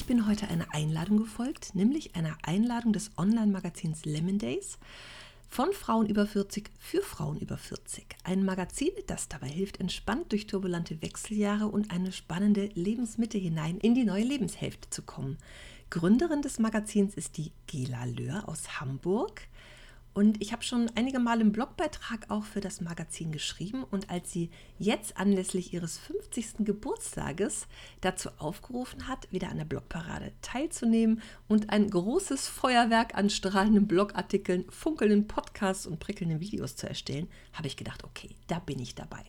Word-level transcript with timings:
Ich 0.00 0.06
bin 0.06 0.26
heute 0.26 0.48
einer 0.48 0.72
Einladung 0.72 1.18
gefolgt, 1.18 1.74
nämlich 1.74 2.16
einer 2.16 2.38
Einladung 2.42 2.94
des 2.94 3.10
Online-Magazins 3.18 4.06
Lemon 4.06 4.38
Days 4.38 4.78
von 5.50 5.74
Frauen 5.74 6.06
über 6.08 6.26
40 6.26 6.70
für 6.78 7.02
Frauen 7.02 7.38
über 7.38 7.58
40. 7.58 8.06
Ein 8.24 8.46
Magazin, 8.46 8.92
das 9.08 9.28
dabei 9.28 9.48
hilft, 9.48 9.78
entspannt 9.78 10.32
durch 10.32 10.46
turbulente 10.46 11.02
Wechseljahre 11.02 11.66
und 11.66 11.90
eine 11.90 12.12
spannende 12.12 12.70
Lebensmitte 12.72 13.36
hinein 13.36 13.76
in 13.76 13.94
die 13.94 14.04
neue 14.04 14.24
Lebenshälfte 14.24 14.88
zu 14.88 15.02
kommen. 15.02 15.36
Gründerin 15.90 16.40
des 16.40 16.58
Magazins 16.58 17.14
ist 17.14 17.36
die 17.36 17.52
Gela 17.66 18.06
Löhr 18.06 18.48
aus 18.48 18.80
Hamburg. 18.80 19.42
Und 20.20 20.42
ich 20.42 20.52
habe 20.52 20.62
schon 20.62 20.90
einige 20.96 21.18
Mal 21.18 21.40
im 21.40 21.50
Blogbeitrag 21.50 22.26
auch 22.28 22.44
für 22.44 22.60
das 22.60 22.82
Magazin 22.82 23.32
geschrieben 23.32 23.84
und 23.84 24.10
als 24.10 24.30
sie 24.30 24.50
jetzt 24.78 25.16
anlässlich 25.16 25.72
ihres 25.72 25.96
50. 25.96 26.56
Geburtstages 26.58 27.66
dazu 28.02 28.28
aufgerufen 28.36 29.08
hat, 29.08 29.32
wieder 29.32 29.48
an 29.48 29.56
der 29.56 29.64
Blogparade 29.64 30.32
teilzunehmen 30.42 31.22
und 31.48 31.70
ein 31.70 31.88
großes 31.88 32.48
Feuerwerk 32.48 33.14
an 33.14 33.30
strahlenden 33.30 33.86
Blogartikeln, 33.86 34.66
funkelnden 34.68 35.26
Podcasts 35.26 35.86
und 35.86 36.00
prickelnden 36.00 36.40
Videos 36.40 36.76
zu 36.76 36.86
erstellen, 36.86 37.26
habe 37.54 37.68
ich 37.68 37.78
gedacht, 37.78 38.04
okay, 38.04 38.36
da 38.46 38.58
bin 38.58 38.78
ich 38.78 38.94
dabei. 38.94 39.24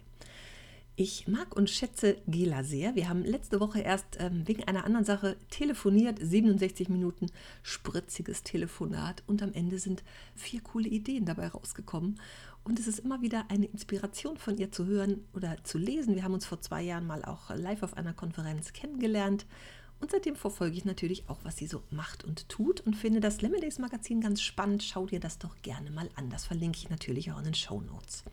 Ich 0.98 1.28
mag 1.28 1.56
und 1.56 1.70
schätze 1.70 2.18
Gela 2.28 2.64
sehr. 2.64 2.96
Wir 2.96 3.08
haben 3.08 3.24
letzte 3.24 3.60
Woche 3.60 3.80
erst 3.80 4.18
ähm, 4.20 4.46
wegen 4.46 4.66
einer 4.66 4.84
anderen 4.84 5.06
Sache 5.06 5.38
telefoniert, 5.50 6.20
67 6.22 6.90
Minuten 6.90 7.28
spritziges 7.64 8.44
Telefonat 8.44 9.24
und 9.26 9.42
am 9.42 9.54
Ende 9.54 9.80
sind 9.80 10.04
vier 10.36 10.62
coole 10.62 10.90
Ideen 10.90 11.26
dabei 11.26 11.48
rausgekommen. 11.48 12.20
Und 12.64 12.78
es 12.78 12.88
ist 12.88 13.00
immer 13.00 13.22
wieder 13.22 13.46
eine 13.50 13.66
Inspiration 13.66 14.38
von 14.38 14.58
ihr 14.58 14.72
zu 14.72 14.86
hören 14.86 15.24
oder 15.34 15.64
zu 15.64 15.78
lesen. 15.78 16.14
Wir 16.14 16.24
haben 16.24 16.34
uns 16.34 16.46
vor 16.46 16.62
zwei 16.62 16.82
Jahren 16.84 17.08
mal 17.08 17.24
auch 17.24 17.50
live 17.56 17.84
auf 17.84 17.96
einer 17.96 18.14
Konferenz 18.14 18.74
kennengelernt 18.74 19.46
und 20.02 20.12
seitdem 20.12 20.36
verfolge 20.36 20.76
ich 20.76 20.84
natürlich 20.84 21.30
auch, 21.30 21.40
was 21.44 21.58
sie 21.58 21.68
so 21.68 21.84
macht 21.92 22.24
und 22.26 22.50
tut 22.50 22.82
und 22.82 22.96
finde 22.96 23.22
das 23.22 23.42
Lemondays 23.42 23.80
Magazin 23.80 24.20
ganz 24.20 24.42
spannend. 24.42 24.84
Schau 24.84 25.06
dir 25.06 25.20
das 25.20 25.38
doch 25.38 25.56
gerne 25.62 25.90
mal 25.92 26.10
an. 26.16 26.30
Das 26.30 26.46
verlinke 26.46 26.80
ich 26.80 26.90
natürlich 26.90 27.32
auch 27.32 27.38
in 27.38 27.46
den 27.46 27.54
Show 27.54 27.82
Notes. 27.82 28.24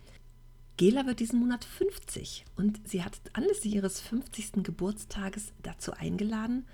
Gela 0.79 1.07
wird 1.07 1.19
diesen 1.19 1.41
Monat 1.41 1.65
50 1.65 2.45
und 2.55 2.81
sie 2.89 3.03
hat 3.03 3.21
anlässlich 3.33 3.75
ihres 3.75 4.01
50. 4.01 4.62
Geburtstages 4.62 5.53
dazu 5.65 5.93
eingeladen, 5.93 6.67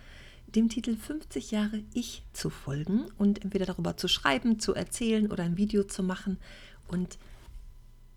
dem 0.47 0.69
Titel 0.69 0.95
50 0.95 1.51
Jahre 1.51 1.83
Ich 1.95 2.23
zu 2.35 2.51
folgen 2.51 3.07
und 3.17 3.43
entweder 3.43 3.65
darüber 3.65 3.97
zu 3.97 4.07
schreiben, 4.07 4.61
zu 4.61 4.75
erzählen 4.75 5.33
oder 5.33 5.43
ein 5.43 5.57
Video 5.57 5.85
zu 5.85 6.03
machen. 6.03 6.37
Und 6.87 7.17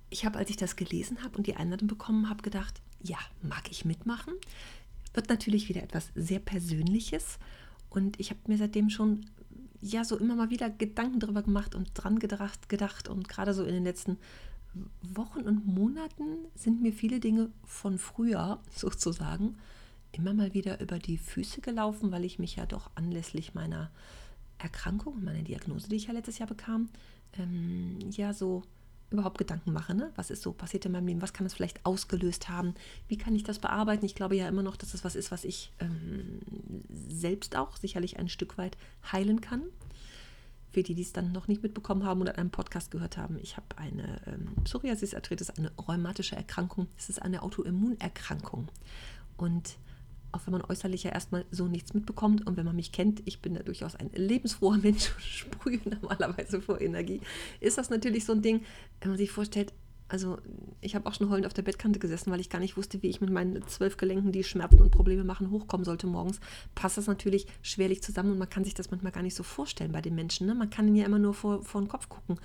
ich 0.09 0.25
habe, 0.25 0.37
als 0.37 0.49
ich 0.49 0.57
das 0.57 0.75
gelesen 0.75 1.23
habe 1.23 1.37
und 1.37 1.47
die 1.47 1.55
Einladung 1.55 1.87
bekommen 1.87 2.29
habe, 2.29 2.43
gedacht, 2.43 2.81
ja, 3.01 3.17
mag 3.41 3.71
ich 3.71 3.85
mitmachen. 3.85 4.33
Wird 5.13 5.29
natürlich 5.29 5.69
wieder 5.69 5.83
etwas 5.83 6.11
sehr 6.15 6.39
Persönliches 6.39 7.39
und 7.89 8.19
ich 8.19 8.29
habe 8.29 8.41
mir 8.47 8.57
seitdem 8.57 8.89
schon 8.89 9.25
ja 9.79 10.03
so 10.03 10.17
immer 10.17 10.35
mal 10.35 10.49
wieder 10.49 10.69
Gedanken 10.69 11.21
darüber 11.21 11.43
gemacht 11.43 11.75
und 11.75 11.91
dran 11.93 12.19
gedacht, 12.19 12.67
gedacht 12.67 13.07
und 13.07 13.29
gerade 13.29 13.53
so 13.53 13.63
in 13.63 13.73
den 13.73 13.85
letzten 13.85 14.17
Wochen 15.01 15.41
und 15.41 15.65
Monaten 15.65 16.45
sind 16.55 16.81
mir 16.81 16.93
viele 16.93 17.19
Dinge 17.19 17.49
von 17.65 17.97
früher 17.97 18.59
sozusagen 18.75 19.57
immer 20.11 20.33
mal 20.33 20.53
wieder 20.53 20.79
über 20.79 20.99
die 20.99 21.17
Füße 21.17 21.61
gelaufen, 21.61 22.11
weil 22.11 22.25
ich 22.25 22.39
mich 22.39 22.55
ja 22.55 22.65
doch 22.65 22.89
anlässlich 22.95 23.53
meiner 23.53 23.91
Erkrankung, 24.57 25.23
meiner 25.23 25.43
Diagnose, 25.43 25.89
die 25.89 25.97
ich 25.97 26.07
ja 26.07 26.13
letztes 26.13 26.39
Jahr 26.39 26.47
bekam, 26.47 26.89
ähm, 27.37 27.99
ja 28.11 28.33
so 28.33 28.63
überhaupt 29.09 29.37
Gedanken 29.37 29.71
mache. 29.71 29.93
Ne? 29.93 30.11
Was 30.15 30.29
ist 30.31 30.41
so 30.41 30.51
passiert 30.51 30.85
in 30.85 30.91
meinem 30.91 31.07
Leben? 31.07 31.21
Was 31.21 31.33
kann 31.33 31.45
es 31.45 31.53
vielleicht 31.53 31.85
ausgelöst 31.85 32.49
haben? 32.49 32.73
Wie 33.07 33.17
kann 33.17 33.35
ich 33.35 33.43
das 33.43 33.59
bearbeiten? 33.59 34.05
Ich 34.05 34.15
glaube 34.15 34.35
ja 34.35 34.47
immer 34.47 34.63
noch, 34.63 34.75
dass 34.75 34.93
es 34.93 35.03
was 35.03 35.15
ist, 35.15 35.31
was 35.31 35.45
ich 35.45 35.71
ähm, 35.79 36.39
selbst 36.89 37.55
auch 37.55 37.77
sicherlich 37.77 38.17
ein 38.17 38.29
Stück 38.29 38.57
weit 38.57 38.77
heilen 39.11 39.39
kann 39.41 39.63
für 40.77 40.83
die, 40.83 40.93
die 40.93 41.01
es 41.01 41.11
dann 41.11 41.31
noch 41.31 41.47
nicht 41.47 41.63
mitbekommen 41.63 42.03
haben 42.03 42.21
oder 42.21 42.37
einen 42.37 42.51
Podcast 42.51 42.91
gehört 42.91 43.17
haben, 43.17 43.39
ich 43.41 43.57
habe 43.57 43.65
eine 43.77 44.21
ähm, 44.27 44.63
Psoriasis-Arthritis, 44.63 45.49
eine 45.49 45.71
rheumatische 45.75 46.35
Erkrankung. 46.35 46.85
Es 46.99 47.09
ist 47.09 47.19
eine 47.19 47.41
Autoimmunerkrankung. 47.41 48.67
Und 49.37 49.79
auch 50.31 50.41
wenn 50.45 50.51
man 50.51 50.61
äußerlich 50.61 51.01
ja 51.01 51.09
erstmal 51.09 51.45
so 51.49 51.67
nichts 51.67 51.95
mitbekommt 51.95 52.45
und 52.45 52.57
wenn 52.57 52.65
man 52.65 52.75
mich 52.75 52.91
kennt, 52.91 53.23
ich 53.25 53.41
bin 53.41 53.55
ja 53.55 53.63
durchaus 53.63 53.95
ein 53.95 54.11
lebensfroher 54.13 54.77
Mensch 54.77 55.11
und 55.15 55.23
sprühe 55.23 55.79
normalerweise 55.83 56.61
vor 56.61 56.79
Energie, 56.79 57.21
ist 57.59 57.79
das 57.79 57.89
natürlich 57.89 58.25
so 58.25 58.33
ein 58.33 58.43
Ding, 58.43 58.63
wenn 59.01 59.09
man 59.09 59.17
sich 59.17 59.31
vorstellt, 59.31 59.73
also 60.09 60.37
ich 60.79 60.95
habe 60.95 61.05
auch 61.05 61.13
schon 61.13 61.29
heulend 61.29 61.45
auf 61.45 61.53
der 61.53 61.63
Bettkante 61.63 61.99
gesessen, 61.99 62.31
weil 62.31 62.39
ich 62.39 62.49
gar 62.49 62.59
nicht 62.59 62.77
wusste, 62.77 63.01
wie 63.03 63.09
ich 63.09 63.19
mit 63.19 63.29
meinen 63.29 63.65
zwölf 63.67 63.97
Gelenken, 63.97 64.31
die 64.31 64.43
Schmerzen 64.43 64.81
und 64.81 64.91
Probleme 64.91 65.23
machen, 65.23 65.51
hochkommen 65.51 65.83
sollte 65.83 66.07
morgens. 66.07 66.39
Passt 66.75 66.97
das 66.97 67.07
natürlich 67.07 67.47
schwerlich 67.61 68.01
zusammen 68.01 68.31
und 68.31 68.37
man 68.37 68.49
kann 68.49 68.63
sich 68.63 68.73
das 68.73 68.91
manchmal 68.91 69.11
gar 69.11 69.23
nicht 69.23 69.35
so 69.35 69.43
vorstellen 69.43 69.91
bei 69.91 70.01
den 70.01 70.15
Menschen. 70.15 70.47
Ne? 70.47 70.55
Man 70.55 70.69
kann 70.69 70.87
ihnen 70.87 70.95
ja 70.95 71.05
immer 71.05 71.19
nur 71.19 71.33
vor, 71.33 71.63
vor 71.63 71.81
den 71.81 71.89
Kopf 71.89 72.07
gucken. 72.07 72.39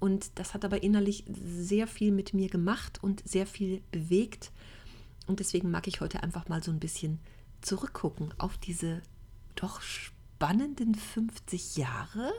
Und 0.00 0.38
das 0.38 0.54
hat 0.54 0.64
aber 0.64 0.82
innerlich 0.82 1.24
sehr 1.28 1.86
viel 1.86 2.12
mit 2.12 2.34
mir 2.34 2.48
gemacht 2.48 2.98
und 3.02 3.22
sehr 3.28 3.46
viel 3.46 3.82
bewegt. 3.92 4.50
Und 5.26 5.38
deswegen 5.38 5.70
mag 5.70 5.86
ich 5.86 6.00
heute 6.00 6.22
einfach 6.22 6.48
mal 6.48 6.62
so 6.62 6.72
ein 6.72 6.80
bisschen 6.80 7.20
zurückgucken 7.60 8.34
auf 8.38 8.58
diese 8.58 9.02
doch 9.54 9.80
spannenden 9.80 10.94
50 10.94 11.76
Jahre. 11.76 12.32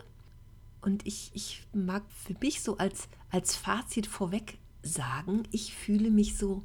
Und 0.81 1.07
ich, 1.07 1.31
ich 1.33 1.65
mag 1.73 2.03
für 2.11 2.35
mich 2.41 2.61
so 2.61 2.77
als, 2.77 3.07
als 3.29 3.55
Fazit 3.55 4.07
vorweg 4.07 4.57
sagen, 4.83 5.43
ich 5.51 5.73
fühle 5.73 6.11
mich 6.11 6.37
so 6.37 6.63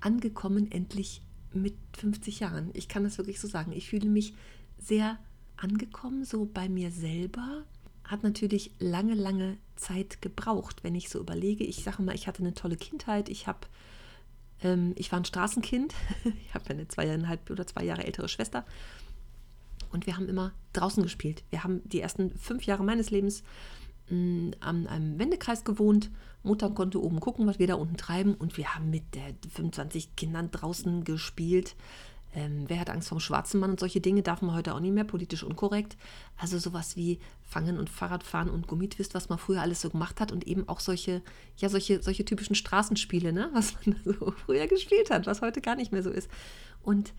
angekommen 0.00 0.70
endlich 0.72 1.22
mit 1.52 1.74
50 1.96 2.40
Jahren. 2.40 2.70
Ich 2.72 2.88
kann 2.88 3.04
das 3.04 3.18
wirklich 3.18 3.40
so 3.40 3.46
sagen. 3.46 3.72
Ich 3.72 3.88
fühle 3.88 4.08
mich 4.08 4.34
sehr 4.78 5.18
angekommen, 5.56 6.24
so 6.24 6.46
bei 6.46 6.68
mir 6.68 6.90
selber. 6.90 7.64
Hat 8.04 8.22
natürlich 8.22 8.72
lange, 8.78 9.14
lange 9.14 9.58
Zeit 9.76 10.20
gebraucht, 10.22 10.82
wenn 10.82 10.94
ich 10.94 11.08
so 11.08 11.20
überlege. 11.20 11.64
Ich 11.64 11.84
sage 11.84 12.02
mal, 12.02 12.14
ich 12.14 12.26
hatte 12.26 12.40
eine 12.40 12.54
tolle 12.54 12.76
Kindheit. 12.76 13.28
Ich 13.28 13.46
habe, 13.46 13.60
ähm, 14.62 14.92
ich 14.96 15.12
war 15.12 15.20
ein 15.20 15.24
Straßenkind. 15.24 15.94
ich 16.46 16.54
habe 16.54 16.70
eine 16.70 16.88
zweieinhalb 16.88 17.50
oder 17.50 17.66
zwei 17.66 17.84
Jahre 17.84 18.04
ältere 18.04 18.28
Schwester. 18.28 18.64
Und 19.92 20.06
wir 20.06 20.16
haben 20.16 20.28
immer 20.28 20.52
draußen 20.72 21.02
gespielt. 21.02 21.44
Wir 21.50 21.64
haben 21.64 21.82
die 21.84 22.00
ersten 22.00 22.36
fünf 22.38 22.64
Jahre 22.64 22.82
meines 22.82 23.10
Lebens 23.10 23.44
an 24.60 24.86
einem 24.86 25.18
Wendekreis 25.18 25.64
gewohnt. 25.64 26.10
Mutter 26.42 26.70
konnte 26.70 27.02
oben 27.02 27.20
gucken, 27.20 27.46
was 27.46 27.58
wir 27.58 27.66
da 27.66 27.74
unten 27.74 27.96
treiben. 27.96 28.34
Und 28.34 28.56
wir 28.56 28.74
haben 28.74 28.90
mit 28.90 29.14
der 29.14 29.34
25 29.54 30.16
Kindern 30.16 30.50
draußen 30.50 31.04
gespielt. 31.04 31.76
Ähm, 32.34 32.64
wer 32.66 32.80
hat 32.80 32.88
Angst 32.88 33.10
vom 33.10 33.20
schwarzen 33.20 33.60
Mann 33.60 33.70
und 33.72 33.80
solche 33.80 34.00
Dinge 34.00 34.22
darf 34.22 34.40
man 34.40 34.54
heute 34.54 34.74
auch 34.74 34.80
nicht 34.80 34.94
mehr, 34.94 35.04
politisch 35.04 35.42
unkorrekt. 35.42 35.98
Also 36.38 36.58
sowas 36.58 36.96
wie 36.96 37.18
Fangen 37.42 37.78
und 37.78 37.90
Fahrradfahren 37.90 38.48
und 38.48 38.66
Gummitwist, 38.66 39.14
was 39.14 39.28
man 39.28 39.38
früher 39.38 39.60
alles 39.60 39.82
so 39.82 39.90
gemacht 39.90 40.20
hat 40.20 40.32
und 40.32 40.46
eben 40.46 40.66
auch 40.68 40.80
solche, 40.80 41.20
ja, 41.58 41.68
solche, 41.68 42.02
solche 42.02 42.24
typischen 42.24 42.56
Straßenspiele, 42.56 43.32
ne? 43.32 43.50
was 43.52 43.74
man 43.84 43.96
so 44.04 44.30
früher 44.30 44.66
gespielt 44.66 45.10
hat, 45.10 45.26
was 45.26 45.42
heute 45.42 45.60
gar 45.60 45.76
nicht 45.76 45.92
mehr 45.92 46.02
so 46.02 46.10
ist. 46.10 46.30
Und 46.82 47.12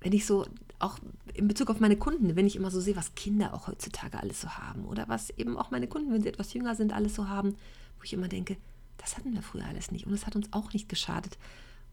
wenn 0.00 0.12
ich 0.12 0.26
so 0.26 0.46
auch 0.78 0.98
in 1.34 1.46
Bezug 1.46 1.70
auf 1.70 1.80
meine 1.80 1.96
Kunden, 1.96 2.36
wenn 2.36 2.46
ich 2.46 2.56
immer 2.56 2.70
so 2.70 2.80
sehe, 2.80 2.96
was 2.96 3.14
Kinder 3.14 3.54
auch 3.54 3.68
heutzutage 3.68 4.18
alles 4.18 4.40
so 4.40 4.48
haben 4.50 4.84
oder 4.86 5.08
was 5.08 5.30
eben 5.30 5.56
auch 5.56 5.70
meine 5.70 5.86
Kunden, 5.86 6.12
wenn 6.12 6.22
sie 6.22 6.28
etwas 6.28 6.52
jünger 6.54 6.74
sind, 6.74 6.92
alles 6.92 7.14
so 7.14 7.28
haben, 7.28 7.50
wo 7.98 8.04
ich 8.04 8.12
immer 8.12 8.28
denke, 8.28 8.56
das 8.96 9.16
hatten 9.16 9.34
wir 9.34 9.42
früher 9.42 9.66
alles 9.66 9.90
nicht 9.90 10.06
und 10.06 10.12
es 10.12 10.26
hat 10.26 10.36
uns 10.36 10.52
auch 10.52 10.72
nicht 10.72 10.88
geschadet. 10.88 11.38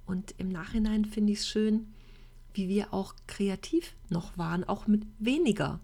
Und 0.06 0.34
im 0.38 0.50
Nachhinein 0.50 1.06
finde 1.06 1.34
ich 1.34 1.40
es 1.40 1.48
schön, 1.48 1.94
wie 2.54 2.70
wir 2.70 2.94
auch 2.94 3.14
kreativ 3.28 3.94
noch 4.10 4.38
waren, 4.38 4.64
auch 4.64 4.88
mit 4.88 5.04
weniger. 5.20 5.80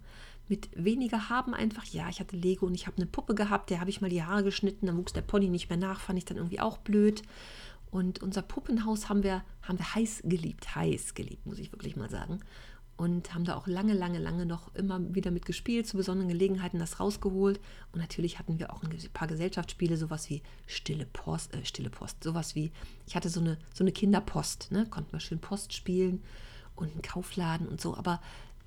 Mit 0.49 0.69
weniger 0.75 1.29
haben 1.29 1.53
einfach, 1.53 1.85
ja, 1.85 2.09
ich 2.09 2.19
hatte 2.19 2.35
Lego 2.35 2.65
und 2.65 2.75
ich 2.75 2.87
habe 2.87 2.97
eine 2.97 3.05
Puppe 3.05 3.35
gehabt, 3.35 3.69
der 3.69 3.79
habe 3.79 3.89
ich 3.89 4.01
mal 4.01 4.09
die 4.09 4.23
Haare 4.23 4.43
geschnitten, 4.43 4.87
dann 4.87 4.97
wuchs 4.97 5.13
der 5.13 5.21
Pony 5.21 5.49
nicht 5.49 5.69
mehr 5.69 5.77
nach, 5.77 5.99
fand 5.99 6.17
ich 6.17 6.25
dann 6.25 6.37
irgendwie 6.37 6.59
auch 6.59 6.77
blöd. 6.77 7.21
Und 7.93 8.23
unser 8.23 8.41
Puppenhaus 8.41 9.07
haben 9.07 9.21
wir, 9.21 9.43
haben 9.61 9.77
wir 9.77 9.93
heiß 9.93 10.23
geliebt, 10.25 10.73
heiß 10.73 11.13
geliebt, 11.13 11.45
muss 11.45 11.59
ich 11.59 11.71
wirklich 11.71 11.95
mal 11.95 12.09
sagen. 12.09 12.39
Und 12.97 13.35
haben 13.35 13.43
da 13.43 13.55
auch 13.55 13.67
lange, 13.67 13.93
lange, 13.93 14.17
lange 14.17 14.47
noch 14.47 14.73
immer 14.73 15.13
wieder 15.13 15.29
mitgespielt, 15.29 15.85
zu 15.85 15.97
besonderen 15.97 16.27
Gelegenheiten 16.27 16.79
das 16.79 16.99
rausgeholt. 16.99 17.59
Und 17.91 17.99
natürlich 17.99 18.39
hatten 18.39 18.57
wir 18.57 18.73
auch 18.73 18.81
ein 18.81 18.89
paar 19.13 19.27
Gesellschaftsspiele, 19.27 19.95
sowas 19.95 20.27
wie 20.31 20.41
Stille 20.65 21.05
Post, 21.05 21.53
äh, 21.53 21.63
Stille 21.65 21.91
Post, 21.91 22.23
sowas 22.23 22.55
wie, 22.55 22.71
ich 23.05 23.15
hatte 23.15 23.29
so 23.29 23.41
eine, 23.41 23.59
so 23.75 23.83
eine 23.83 23.91
Kinderpost, 23.91 24.71
ne? 24.71 24.87
konnten 24.87 25.11
wir 25.13 25.19
schön 25.19 25.39
Post 25.39 25.71
spielen 25.73 26.23
und 26.75 26.91
einen 26.93 27.03
Kaufladen 27.03 27.67
und 27.67 27.79
so. 27.79 27.95
Aber 27.95 28.21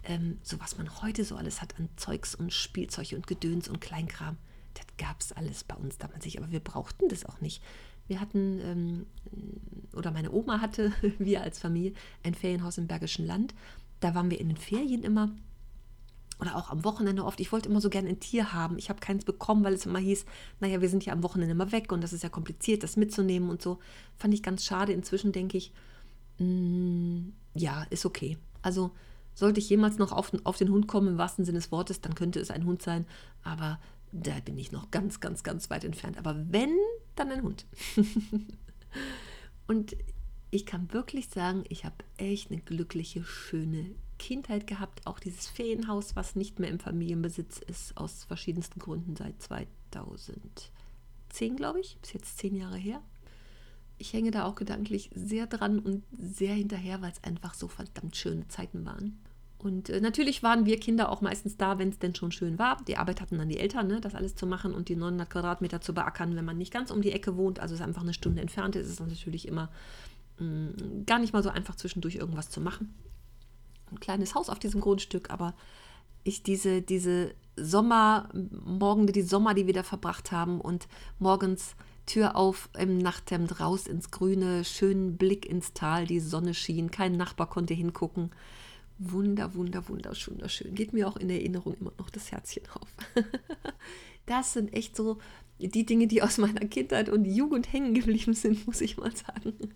ähm, 0.04 0.38
so 0.44 0.60
was 0.60 0.78
man 0.78 1.02
heute 1.02 1.24
so 1.24 1.34
alles 1.34 1.60
hat 1.60 1.76
an 1.80 1.88
Zeugs 1.96 2.36
und 2.36 2.52
Spielzeug 2.52 3.12
und 3.14 3.26
Gedöns 3.26 3.66
und 3.66 3.80
Kleinkram, 3.80 4.36
das 4.74 4.86
gab 4.98 5.20
es 5.20 5.32
alles 5.32 5.64
bei 5.64 5.74
uns 5.74 5.98
damals 5.98 6.24
nicht. 6.24 6.38
Aber 6.38 6.52
wir 6.52 6.60
brauchten 6.60 7.08
das 7.08 7.24
auch 7.24 7.40
nicht. 7.40 7.60
Wir 8.08 8.20
hatten, 8.20 8.60
ähm, 8.60 9.06
oder 9.94 10.10
meine 10.10 10.32
Oma 10.32 10.60
hatte, 10.60 10.92
wir 11.18 11.42
als 11.42 11.58
Familie, 11.58 11.92
ein 12.22 12.34
Ferienhaus 12.34 12.78
im 12.78 12.86
Bergischen 12.86 13.26
Land. 13.26 13.54
Da 14.00 14.14
waren 14.14 14.30
wir 14.30 14.40
in 14.40 14.48
den 14.48 14.58
Ferien 14.58 15.02
immer 15.02 15.30
oder 16.38 16.56
auch 16.56 16.70
am 16.70 16.84
Wochenende 16.84 17.24
oft. 17.24 17.40
Ich 17.40 17.50
wollte 17.52 17.68
immer 17.68 17.80
so 17.80 17.88
gerne 17.88 18.08
ein 18.08 18.20
Tier 18.20 18.52
haben. 18.52 18.78
Ich 18.78 18.90
habe 18.90 19.00
keins 19.00 19.24
bekommen, 19.24 19.64
weil 19.64 19.72
es 19.72 19.86
immer 19.86 19.98
hieß, 19.98 20.26
naja, 20.60 20.80
wir 20.80 20.88
sind 20.88 21.04
ja 21.04 21.12
am 21.12 21.22
Wochenende 21.22 21.52
immer 21.52 21.72
weg 21.72 21.92
und 21.92 22.02
das 22.02 22.12
ist 22.12 22.22
ja 22.22 22.28
kompliziert, 22.28 22.82
das 22.82 22.96
mitzunehmen 22.96 23.48
und 23.48 23.62
so. 23.62 23.78
Fand 24.16 24.34
ich 24.34 24.42
ganz 24.42 24.64
schade. 24.64 24.92
Inzwischen 24.92 25.32
denke 25.32 25.56
ich, 25.56 25.72
mm, 26.38 27.28
ja, 27.54 27.84
ist 27.88 28.04
okay. 28.04 28.36
Also 28.60 28.90
sollte 29.34 29.60
ich 29.60 29.70
jemals 29.70 29.98
noch 29.98 30.12
auf, 30.12 30.32
auf 30.44 30.58
den 30.58 30.70
Hund 30.70 30.88
kommen, 30.88 31.08
im 31.08 31.18
wahrsten 31.18 31.44
Sinne 31.44 31.58
des 31.58 31.72
Wortes, 31.72 32.00
dann 32.00 32.14
könnte 32.14 32.40
es 32.40 32.50
ein 32.50 32.66
Hund 32.66 32.82
sein. 32.82 33.06
Aber 33.42 33.78
da 34.12 34.32
bin 34.44 34.58
ich 34.58 34.72
noch 34.72 34.90
ganz, 34.90 35.20
ganz, 35.20 35.42
ganz 35.42 35.70
weit 35.70 35.84
entfernt. 35.84 36.18
Aber 36.18 36.36
wenn, 36.50 36.76
dann 37.16 37.32
ein 37.32 37.42
Hund. 37.42 37.66
und 39.66 39.96
ich 40.50 40.66
kann 40.66 40.92
wirklich 40.92 41.28
sagen, 41.28 41.64
ich 41.68 41.84
habe 41.84 41.96
echt 42.16 42.50
eine 42.50 42.60
glückliche, 42.60 43.24
schöne 43.24 43.90
Kindheit 44.18 44.66
gehabt. 44.66 45.06
Auch 45.06 45.18
dieses 45.18 45.48
Ferienhaus, 45.48 46.16
was 46.16 46.36
nicht 46.36 46.58
mehr 46.58 46.70
im 46.70 46.78
Familienbesitz 46.78 47.58
ist, 47.58 47.96
aus 47.96 48.24
verschiedensten 48.24 48.80
Gründen 48.80 49.16
seit 49.16 49.40
2010, 49.42 51.56
glaube 51.56 51.80
ich. 51.80 51.98
Ist 52.02 52.14
jetzt 52.14 52.38
zehn 52.38 52.54
Jahre 52.54 52.78
her. 52.78 53.02
Ich 53.98 54.12
hänge 54.12 54.30
da 54.30 54.44
auch 54.44 54.54
gedanklich 54.54 55.10
sehr 55.14 55.46
dran 55.46 55.78
und 55.78 56.04
sehr 56.16 56.54
hinterher, 56.54 57.00
weil 57.02 57.12
es 57.12 57.24
einfach 57.24 57.54
so 57.54 57.66
verdammt 57.66 58.16
schöne 58.16 58.46
Zeiten 58.48 58.84
waren. 58.84 59.18
Und 59.58 59.88
äh, 59.88 60.00
natürlich 60.00 60.42
waren 60.42 60.66
wir 60.66 60.78
Kinder 60.78 61.10
auch 61.10 61.20
meistens 61.22 61.56
da, 61.56 61.78
wenn 61.78 61.88
es 61.88 61.98
denn 61.98 62.14
schon 62.14 62.30
schön 62.30 62.58
war. 62.58 62.82
Die 62.86 62.98
Arbeit 62.98 63.20
hatten 63.20 63.38
dann 63.38 63.48
die 63.48 63.58
Eltern, 63.58 63.86
ne, 63.86 64.00
das 64.00 64.14
alles 64.14 64.34
zu 64.34 64.46
machen 64.46 64.74
und 64.74 64.88
die 64.88 64.96
900 64.96 65.28
Quadratmeter 65.30 65.80
zu 65.80 65.94
beackern, 65.94 66.36
wenn 66.36 66.44
man 66.44 66.58
nicht 66.58 66.72
ganz 66.72 66.90
um 66.90 67.00
die 67.00 67.12
Ecke 67.12 67.36
wohnt, 67.36 67.58
also 67.58 67.74
es 67.74 67.80
einfach 67.80 68.02
eine 68.02 68.14
Stunde 68.14 68.42
entfernt 68.42 68.76
ist, 68.76 68.86
ist 68.86 69.00
es 69.00 69.00
natürlich 69.00 69.48
immer 69.48 69.70
mh, 70.38 70.46
mm, 70.46 71.06
gar 71.06 71.18
nicht 71.18 71.32
mal 71.32 71.42
so 71.42 71.48
einfach 71.48 71.74
zwischendurch 71.74 72.16
irgendwas 72.16 72.50
zu 72.50 72.60
machen. 72.60 72.94
Ein 73.90 74.00
kleines 74.00 74.34
Haus 74.34 74.50
auf 74.50 74.58
diesem 74.58 74.80
Grundstück, 74.80 75.30
aber 75.30 75.54
ich 76.22 76.42
diese, 76.42 76.82
diese 76.82 77.34
Sommermorgen, 77.56 79.06
die 79.06 79.22
Sommer, 79.22 79.54
die 79.54 79.66
wir 79.66 79.74
da 79.74 79.84
verbracht 79.84 80.32
haben 80.32 80.60
und 80.60 80.86
morgens 81.18 81.76
Tür 82.04 82.36
auf 82.36 82.68
im 82.78 82.98
Nachthemd 82.98 83.58
raus 83.58 83.86
ins 83.86 84.10
Grüne, 84.10 84.64
schönen 84.64 85.16
Blick 85.16 85.46
ins 85.46 85.72
Tal, 85.72 86.06
die 86.06 86.20
Sonne 86.20 86.52
schien, 86.54 86.90
kein 86.90 87.16
Nachbar 87.16 87.48
konnte 87.48 87.74
hingucken 87.74 88.30
wunder, 88.98 89.54
wunder, 89.54 89.88
wunderschön. 89.88 90.40
Geht 90.74 90.92
mir 90.92 91.08
auch 91.08 91.16
in 91.16 91.30
Erinnerung 91.30 91.74
immer 91.74 91.92
noch 91.98 92.10
das 92.10 92.32
Herzchen 92.32 92.62
auf. 92.72 92.88
das 94.26 94.52
sind 94.52 94.72
echt 94.72 94.96
so 94.96 95.18
die 95.58 95.86
Dinge, 95.86 96.06
die 96.06 96.22
aus 96.22 96.38
meiner 96.38 96.66
Kindheit 96.66 97.08
und 97.08 97.24
Jugend 97.24 97.72
hängen 97.72 97.94
geblieben 97.94 98.34
sind, 98.34 98.66
muss 98.66 98.80
ich 98.80 98.96
mal 98.96 99.14
sagen. 99.14 99.74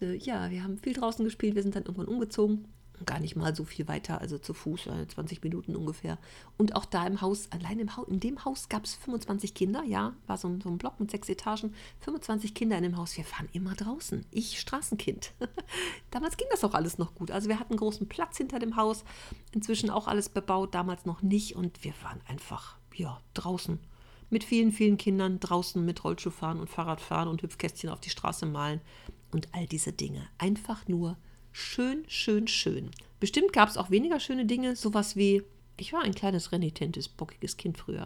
Äh, 0.00 0.16
ja, 0.16 0.50
wir 0.50 0.64
haben 0.64 0.78
viel 0.78 0.94
draußen 0.94 1.24
gespielt, 1.24 1.54
wir 1.54 1.62
sind 1.62 1.76
dann 1.76 1.84
irgendwann 1.84 2.08
umgezogen 2.08 2.68
gar 3.04 3.20
nicht 3.20 3.36
mal 3.36 3.54
so 3.54 3.64
viel 3.64 3.88
weiter, 3.88 4.20
also 4.20 4.38
zu 4.38 4.54
Fuß, 4.54 4.88
20 5.08 5.38
äh, 5.38 5.40
Minuten 5.42 5.76
ungefähr. 5.76 6.18
Und 6.56 6.76
auch 6.76 6.84
da 6.84 7.06
im 7.06 7.20
Haus, 7.20 7.48
allein 7.50 7.78
im 7.80 7.96
Haus, 7.96 8.06
in 8.08 8.20
dem 8.20 8.44
Haus 8.44 8.68
gab 8.68 8.84
es 8.84 8.94
25 8.94 9.54
Kinder, 9.54 9.82
ja, 9.84 10.14
war 10.26 10.36
so 10.36 10.48
ein, 10.48 10.60
so 10.60 10.68
ein 10.68 10.78
Block 10.78 11.00
mit 11.00 11.10
sechs 11.10 11.28
Etagen, 11.28 11.74
25 12.00 12.54
Kinder 12.54 12.76
in 12.76 12.84
dem 12.84 12.96
Haus. 12.96 13.16
Wir 13.16 13.24
fahren 13.24 13.48
immer 13.52 13.74
draußen. 13.74 14.24
Ich 14.30 14.60
Straßenkind. 14.60 15.32
damals 16.10 16.36
ging 16.36 16.46
das 16.50 16.64
auch 16.64 16.74
alles 16.74 16.98
noch 16.98 17.14
gut. 17.14 17.30
Also 17.30 17.48
wir 17.48 17.58
hatten 17.58 17.76
großen 17.76 18.08
Platz 18.08 18.36
hinter 18.36 18.58
dem 18.58 18.76
Haus, 18.76 19.04
inzwischen 19.52 19.90
auch 19.90 20.06
alles 20.06 20.28
bebaut, 20.28 20.74
damals 20.74 21.04
noch 21.04 21.22
nicht. 21.22 21.56
Und 21.56 21.82
wir 21.84 21.94
waren 22.02 22.20
einfach, 22.28 22.76
ja, 22.94 23.20
draußen. 23.34 23.78
Mit 24.30 24.44
vielen, 24.44 24.72
vielen 24.72 24.96
Kindern 24.96 25.38
draußen 25.38 25.84
mit 25.84 26.02
Rollschuh 26.02 26.30
fahren 26.30 26.58
und 26.58 26.70
Fahrrad 26.70 27.00
fahren 27.00 27.28
und 27.28 27.42
Hüpfkästchen 27.42 27.90
auf 27.90 28.00
die 28.00 28.10
Straße 28.10 28.46
malen 28.46 28.80
und 29.32 29.48
all 29.52 29.66
diese 29.66 29.92
Dinge. 29.92 30.26
Einfach 30.38 30.88
nur 30.88 31.16
schön, 31.54 32.04
schön, 32.08 32.48
schön. 32.48 32.90
Bestimmt 33.20 33.52
gab 33.52 33.68
es 33.68 33.78
auch 33.78 33.90
weniger 33.90 34.20
schöne 34.20 34.44
Dinge, 34.44 34.76
sowas 34.76 35.16
wie, 35.16 35.42
ich 35.78 35.92
war 35.92 36.02
ein 36.02 36.14
kleines 36.14 36.52
renitentes, 36.52 37.08
bockiges 37.08 37.56
Kind 37.56 37.78
früher. 37.78 38.02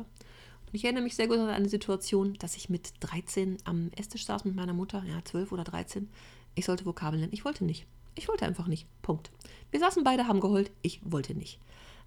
Und 0.67 0.75
ich 0.75 0.85
erinnere 0.85 1.03
mich 1.03 1.17
sehr 1.17 1.29
gut 1.29 1.39
an 1.39 1.49
eine 1.49 1.69
Situation, 1.69 2.35
dass 2.35 2.57
ich 2.57 2.69
mit 2.69 2.93
13 3.01 3.57
am 3.65 3.91
Esstisch 3.97 4.27
saß 4.27 4.45
mit 4.45 4.55
meiner 4.55 4.75
Mutter, 4.75 5.03
ja, 5.09 5.25
12 5.25 5.51
oder 5.51 5.65
13. 5.65 6.11
Ich 6.55 6.67
sollte 6.67 6.85
Vokabeln 6.85 7.21
lernen. 7.21 7.33
Ich 7.33 7.47
wollte 7.47 7.65
nicht. 7.65 7.87
Ich 8.15 8.29
wollte 8.29 8.45
einfach 8.45 8.67
nicht. 8.67 8.87
Punkt. 9.01 9.31
Wir 9.71 9.81
saßen 9.81 10.05
beide, 10.05 10.27
haben 10.27 10.41
geheult. 10.41 10.71
Ich 10.83 11.01
wollte 11.03 11.35
nicht. 11.35 11.59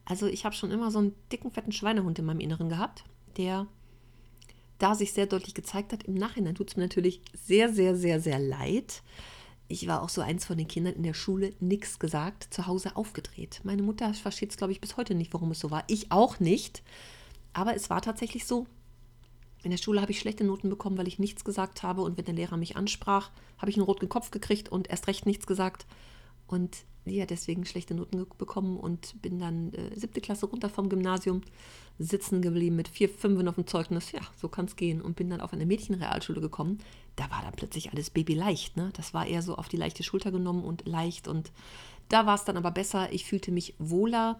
Also 0.06 0.28
ich 0.28 0.46
habe 0.46 0.56
schon 0.56 0.70
immer 0.70 0.92
so 0.92 1.00
einen 1.00 1.16
dicken, 1.32 1.50
fetten 1.50 1.72
Schweinehund 1.72 2.20
in 2.20 2.26
meinem 2.26 2.40
Inneren 2.40 2.70
gehabt, 2.70 3.04
der 3.38 3.66
da 4.78 4.94
sich 4.94 5.14
sehr 5.14 5.26
deutlich 5.26 5.56
gezeigt 5.56 5.92
hat. 5.92 6.04
Im 6.04 6.14
Nachhinein 6.14 6.54
tut 6.54 6.70
es 6.70 6.76
mir 6.76 6.84
natürlich 6.84 7.22
sehr, 7.34 7.74
sehr, 7.74 7.96
sehr, 7.96 8.20
sehr 8.20 8.40
leid 8.40 9.02
ich 9.72 9.88
war 9.88 10.04
auch 10.04 10.10
so 10.10 10.22
eins 10.22 10.46
von 10.46 10.58
den 10.58 10.68
Kindern 10.68 10.94
in 10.94 11.04
der 11.04 11.14
Schule, 11.14 11.54
nichts 11.60 11.98
gesagt, 11.98 12.54
zu 12.54 12.68
Hause 12.68 12.96
aufgedreht. 12.96 13.62
Meine 13.64 13.82
Mutter 13.82 14.14
versteht 14.14 14.52
es, 14.52 14.58
glaube 14.58 14.74
ich, 14.74 14.82
bis 14.82 14.98
heute 14.98 15.16
nicht, 15.16 15.34
warum 15.34 15.52
es 15.52 15.60
so 15.60 15.72
war. 15.72 15.84
Ich 15.88 16.12
auch 16.12 16.40
nicht. 16.40 16.84
Aber 17.54 17.76
es 17.76 17.90
war 17.90 18.02
tatsächlich 18.02 18.46
so. 18.46 18.68
In 19.64 19.72
der 19.72 19.78
Schule 19.78 20.02
habe 20.02 20.12
ich 20.12 20.20
schlechte 20.20 20.44
Noten 20.44 20.70
bekommen, 20.70 20.98
weil 20.98 21.08
ich 21.08 21.20
nichts 21.20 21.46
gesagt 21.46 21.84
habe. 21.84 22.02
Und 22.02 22.18
wenn 22.18 22.26
der 22.26 22.34
Lehrer 22.34 22.58
mich 22.58 22.76
ansprach, 22.76 23.32
habe 23.58 23.72
ich 23.72 23.78
einen 23.78 23.86
roten 23.86 24.10
Kopf 24.10 24.32
gekriegt 24.32 24.70
und 24.70 24.90
erst 24.90 25.08
recht 25.08 25.26
nichts 25.26 25.48
gesagt. 25.48 25.86
Und 26.52 26.86
ja, 27.06 27.26
deswegen 27.26 27.66
schlechte 27.66 27.96
Noten 27.96 28.24
bekommen 28.38 28.78
und 28.78 29.20
bin 29.22 29.40
dann 29.40 29.74
äh, 29.74 29.98
siebte 30.00 30.22
Klasse 30.22 30.46
runter 30.46 30.70
vom 30.70 30.88
Gymnasium 30.88 31.42
sitzen 31.98 32.42
geblieben 32.42 32.76
mit 32.76 32.88
vier 32.88 33.10
Fünfen 33.10 33.48
auf 33.48 33.56
dem 33.56 33.66
Zeugnis. 33.68 34.12
Ja, 34.12 34.22
so 34.36 34.50
kann 34.50 34.66
es 34.66 34.76
gehen. 34.76 35.02
Und 35.02 35.16
bin 35.16 35.30
dann 35.30 35.42
auf 35.42 35.54
eine 35.54 35.66
Mädchenrealschule 35.66 36.42
gekommen. 36.42 36.80
Da 37.16 37.30
war 37.32 37.42
dann 37.42 37.54
plötzlich 37.54 37.92
alles 37.92 38.10
babyleicht. 38.10 38.78
Ne? 38.78 38.92
Das 38.94 39.14
war 39.14 39.26
eher 39.26 39.42
so 39.42 39.56
auf 39.56 39.68
die 39.68 39.78
leichte 39.78 40.04
Schulter 40.04 40.32
genommen 40.32 40.64
und 40.64 40.88
leicht. 40.88 41.28
Und 41.28 41.52
da 42.10 42.26
war 42.26 42.36
es 42.36 42.44
dann 42.44 42.58
aber 42.58 42.72
besser. 42.72 43.12
Ich 43.12 43.26
fühlte 43.26 43.52
mich 43.52 43.74
wohler 43.80 44.40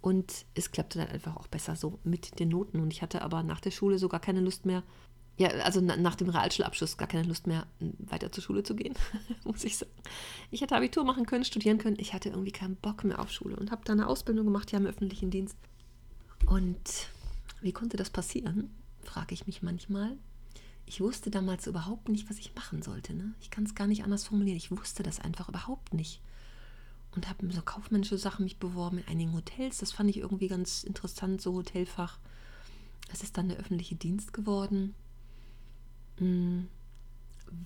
und 0.00 0.46
es 0.54 0.70
klappte 0.70 0.98
dann 0.98 1.08
einfach 1.08 1.36
auch 1.36 1.46
besser 1.46 1.76
so 1.76 1.98
mit 2.04 2.38
den 2.40 2.48
Noten. 2.48 2.80
Und 2.80 2.92
ich 2.92 3.02
hatte 3.02 3.22
aber 3.22 3.42
nach 3.42 3.60
der 3.60 3.70
Schule 3.70 3.98
sogar 3.98 4.20
keine 4.20 4.40
Lust 4.40 4.66
mehr, 4.66 4.82
ja, 5.36 5.48
also 5.48 5.80
nach 5.80 6.14
dem 6.14 6.28
Realschulabschluss 6.28 6.96
gar 6.96 7.08
keine 7.08 7.26
Lust 7.26 7.46
mehr, 7.46 7.66
weiter 7.98 8.30
zur 8.30 8.44
Schule 8.44 8.62
zu 8.62 8.76
gehen, 8.76 8.94
muss 9.44 9.64
ich 9.64 9.76
sagen. 9.76 9.90
Ich 10.50 10.60
hätte 10.60 10.76
Abitur 10.76 11.04
machen 11.04 11.26
können, 11.26 11.44
studieren 11.44 11.78
können. 11.78 11.96
Ich 11.98 12.14
hatte 12.14 12.28
irgendwie 12.28 12.52
keinen 12.52 12.76
Bock 12.76 13.02
mehr 13.02 13.18
auf 13.18 13.30
Schule 13.30 13.56
und 13.56 13.72
habe 13.72 13.82
dann 13.84 13.98
eine 13.98 14.08
Ausbildung 14.08 14.44
gemacht, 14.44 14.70
ja, 14.70 14.78
im 14.78 14.86
öffentlichen 14.86 15.30
Dienst. 15.30 15.56
Und 16.46 17.08
wie 17.62 17.72
konnte 17.72 17.96
das 17.96 18.10
passieren, 18.10 18.70
frage 19.02 19.34
ich 19.34 19.46
mich 19.46 19.62
manchmal. 19.62 20.16
Ich 20.86 21.00
wusste 21.00 21.30
damals 21.30 21.66
überhaupt 21.66 22.08
nicht, 22.08 22.28
was 22.28 22.38
ich 22.38 22.54
machen 22.54 22.82
sollte. 22.82 23.14
Ne? 23.14 23.34
Ich 23.40 23.50
kann 23.50 23.64
es 23.64 23.74
gar 23.74 23.86
nicht 23.86 24.04
anders 24.04 24.24
formulieren. 24.24 24.58
Ich 24.58 24.70
wusste 24.70 25.02
das 25.02 25.18
einfach 25.18 25.48
überhaupt 25.48 25.94
nicht. 25.94 26.20
Und 27.16 27.28
habe 27.28 27.50
so 27.50 27.62
kaufmännische 27.62 28.18
Sachen 28.18 28.44
mich 28.44 28.58
beworben 28.58 28.98
in 28.98 29.08
einigen 29.08 29.32
Hotels. 29.32 29.78
Das 29.78 29.92
fand 29.92 30.10
ich 30.10 30.18
irgendwie 30.18 30.48
ganz 30.48 30.84
interessant, 30.84 31.40
so 31.40 31.54
Hotelfach. 31.54 32.18
Es 33.12 33.22
ist 33.22 33.38
dann 33.38 33.48
der 33.48 33.58
öffentliche 33.58 33.94
Dienst 33.94 34.32
geworden. 34.32 34.94
Hm, 36.18 36.68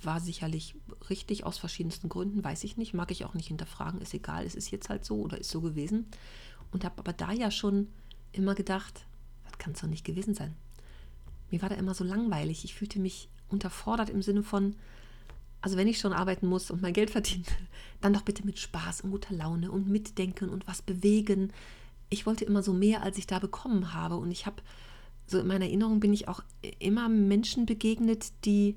war 0.03 0.21
sicherlich 0.21 0.75
richtig 1.09 1.45
aus 1.45 1.59
verschiedensten 1.59 2.09
Gründen, 2.09 2.45
weiß 2.45 2.65
ich 2.65 2.77
nicht, 2.77 2.95
mag 2.95 3.11
ich 3.11 3.25
auch 3.25 3.35
nicht 3.35 3.49
hinterfragen, 3.49 4.01
ist 4.01 4.15
egal, 4.15 4.45
es 4.45 4.55
ist 4.55 4.71
jetzt 4.71 4.89
halt 4.89 5.05
so 5.05 5.21
oder 5.21 5.39
ist 5.39 5.51
so 5.51 5.61
gewesen. 5.61 6.07
Und 6.71 6.85
habe 6.85 6.99
aber 6.99 7.13
da 7.13 7.33
ja 7.33 7.51
schon 7.51 7.89
immer 8.33 8.55
gedacht, 8.55 9.07
das 9.45 9.59
kann 9.59 9.73
es 9.73 9.81
doch 9.81 9.89
nicht 9.89 10.05
gewesen 10.05 10.35
sein. 10.35 10.55
Mir 11.51 11.63
war 11.63 11.69
da 11.69 11.77
immer 11.77 11.95
so 11.95 12.05
langweilig. 12.05 12.65
Ich 12.65 12.75
fühlte 12.75 12.99
mich 12.99 13.29
unterfordert 13.49 14.11
im 14.11 14.23
Sinne 14.23 14.43
von, 14.43 14.77
also 15.61 15.77
wenn 15.77 15.89
ich 15.89 15.99
schon 15.99 16.13
arbeiten 16.13 16.47
muss 16.47 16.71
und 16.71 16.83
mein 16.83 16.93
Geld 16.93 17.11
verdienen, 17.11 17.47
dann 18.01 18.13
doch 18.13 18.23
bitte 18.23 18.45
mit 18.45 18.59
Spaß 18.59 19.03
und 19.03 19.11
guter 19.11 19.35
Laune 19.35 19.71
und 19.71 19.89
mitdenken 19.89 20.49
und 20.51 20.67
was 20.67 20.83
bewegen. 20.83 21.53
Ich 22.11 22.27
wollte 22.27 22.45
immer 22.45 22.63
so 22.63 22.73
mehr, 22.73 23.03
als 23.03 23.19
ich 23.19 23.27
da 23.27 23.39
bekommen 23.39 23.95
habe. 23.95 24.17
Und 24.17 24.31
ich 24.31 24.47
habe, 24.47 24.63
so 25.31 25.39
in 25.39 25.47
meiner 25.47 25.67
Erinnerung 25.67 26.01
bin 26.01 26.13
ich 26.13 26.29
auch 26.29 26.43
immer 26.79 27.09
Menschen 27.09 27.67
begegnet, 27.67 28.33
die, 28.45 28.77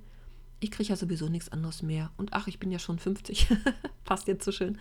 ich 0.59 0.71
kriege 0.71 0.89
ja 0.89 0.95
sowieso 0.95 1.29
nichts 1.29 1.49
anderes 1.49 1.81
mehr. 1.81 2.11
Und 2.17 2.33
ach, 2.33 2.47
ich 2.47 2.59
bin 2.59 2.71
ja 2.71 2.79
schon 2.79 2.99
50, 2.99 3.47
passt 4.05 4.27
jetzt 4.27 4.43
so 4.43 4.51
schön. 4.51 4.77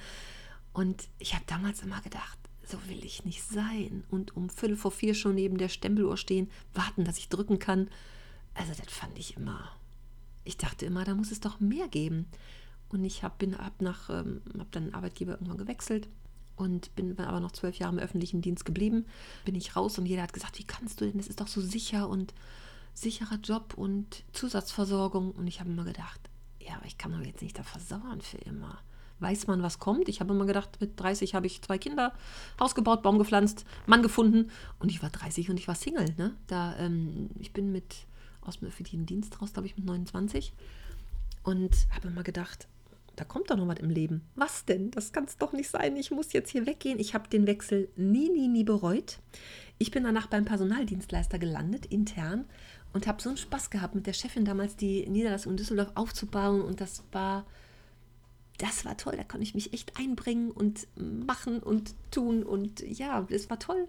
Und 0.73 1.09
ich 1.19 1.35
habe 1.35 1.45
damals 1.47 1.83
immer 1.83 2.01
gedacht, 2.01 2.39
so 2.65 2.79
will 2.89 3.05
ich 3.05 3.25
nicht 3.25 3.43
sein. 3.43 4.05
Und 4.11 4.37
um 4.37 4.51
Viertel 4.51 4.77
vor 4.77 4.91
vier 4.91 5.15
schon 5.15 5.35
neben 5.35 5.59
der 5.59 5.69
Stempeluhr 5.69 6.17
stehen, 6.17 6.51
warten, 6.75 7.05
dass 7.05 7.19
ich 7.19 7.29
drücken 7.29 7.59
kann. 7.59 7.89
Also 8.55 8.73
das 8.77 8.93
fand 8.93 9.19
ich 9.19 9.37
immer. 9.37 9.71
Ich 10.45 10.57
dachte 10.57 10.87
immer, 10.87 11.05
da 11.05 11.15
muss 11.15 11.31
es 11.31 11.41
doch 11.41 11.61
mehr 11.61 11.89
geben. 11.89 12.27
Und 12.89 13.05
ich 13.05 13.23
habe 13.23 13.47
hab 13.59 13.81
ähm, 13.81 14.43
habe 14.59 14.69
dann 14.73 14.95
Arbeitgeber 14.95 15.33
irgendwann 15.33 15.59
gewechselt 15.59 16.09
und 16.61 16.95
bin 16.95 17.19
aber 17.19 17.41
noch 17.41 17.53
zwölf 17.53 17.79
Jahre 17.79 17.95
im 17.95 17.99
öffentlichen 17.99 18.43
Dienst 18.43 18.65
geblieben. 18.65 19.07
Bin 19.45 19.55
ich 19.55 19.77
raus 19.77 19.99
und 19.99 20.07
jeder 20.07 20.23
hat 20.23 20.35
gesagt, 20.35 20.59
wie 20.59 20.65
kannst 20.65 21.01
du 21.01 21.07
denn? 21.07 21.17
Das 21.17 21.27
ist 21.27 21.41
doch 21.41 21.49
so 21.49 21.61
sicher 21.61 22.09
und 22.09 22.35
sicherer 22.93 23.37
Job 23.37 23.75
und 23.75 24.25
Zusatzversorgung. 24.33 25.33
Und 25.33 25.47
ich 25.47 25.61
habe 25.61 25.71
immer 25.71 25.85
gedacht, 25.85 26.21
ja, 26.61 26.75
aber 26.77 26.85
ich 26.85 26.99
kann 26.99 27.13
doch 27.13 27.21
jetzt 27.21 27.43
nicht 27.43 27.59
da 27.59 27.63
versauern 27.63 28.21
für 28.21 28.39
immer. 28.39 28.79
weiß 29.21 29.47
man, 29.47 29.63
was 29.63 29.79
kommt. 29.79 30.09
Ich 30.09 30.21
habe 30.21 30.35
immer 30.35 30.45
gedacht, 30.45 30.81
mit 30.81 31.01
30 31.01 31.35
habe 31.35 31.47
ich 31.47 31.63
zwei 31.63 31.79
Kinder, 31.79 32.13
Haus 32.59 32.75
gebaut, 32.75 33.03
Baum 33.03 33.19
gepflanzt, 33.19 33.65
Mann 33.87 34.03
gefunden 34.03 34.51
und 34.79 34.91
ich 34.91 35.03
war 35.03 35.11
30 35.11 35.51
und 35.51 35.59
ich 35.59 35.69
war 35.69 35.75
Single. 35.75 36.15
Ne? 36.17 36.35
Da, 36.47 36.77
ähm, 36.79 37.31
ich 37.39 37.53
bin 37.53 37.73
mit 37.73 38.07
aus 38.43 38.59
dem 38.59 38.69
öffentlichen 38.69 39.07
Dienst 39.07 39.41
raus, 39.41 39.53
glaube 39.53 39.67
ich, 39.67 39.77
mit 39.77 39.85
29 39.85 40.53
und 41.43 41.71
habe 41.95 42.09
immer 42.09 42.23
gedacht, 42.23 42.67
da 43.21 43.25
kommt 43.25 43.51
doch 43.51 43.57
noch 43.59 43.69
was 43.69 43.79
im 43.79 43.91
Leben. 43.91 44.23
Was 44.35 44.65
denn? 44.65 44.91
Das 44.93 45.13
kann 45.13 45.25
es 45.25 45.37
doch 45.37 45.53
nicht 45.53 45.69
sein. 45.69 45.95
Ich 45.97 46.11
muss 46.11 46.33
jetzt 46.33 46.49
hier 46.49 46.65
weggehen. 46.65 46.99
Ich 46.99 47.13
habe 47.13 47.29
den 47.29 47.47
Wechsel 47.47 47.91
nie, 47.95 48.31
nie, 48.31 48.49
nie 48.49 48.65
bereut. 48.65 49.19
Ich 49.77 49.91
bin 49.91 50.05
danach 50.05 50.27
beim 50.27 50.47
Personaldienstleister 50.47 51.39
gelandet, 51.39 51.85
intern, 51.85 52.47
und 52.95 53.07
habe 53.07 53.21
so 53.21 53.29
einen 53.29 53.37
Spaß 53.37 53.69
gehabt, 53.69 53.95
mit 53.95 54.07
der 54.07 54.15
Chefin 54.15 54.47
damals 54.47 54.75
die 54.75 55.07
Niederlassung 55.07 55.53
in 55.53 55.59
Düsseldorf 55.59 55.93
aufzubauen. 55.97 56.63
Und 56.63 56.81
das 56.81 57.05
war, 57.13 57.45
das 58.57 58.87
war 58.87 58.97
toll. 58.97 59.17
Da 59.19 59.25
konnte 59.25 59.45
ich 59.45 59.55
mich 59.55 59.75
echt 59.75 59.99
einbringen 59.99 60.51
und 60.51 60.89
machen 60.97 61.63
und 61.63 61.95
tun. 62.11 62.43
Und 62.43 62.81
ja, 62.81 63.27
es 63.29 63.51
war 63.51 63.59
toll 63.59 63.87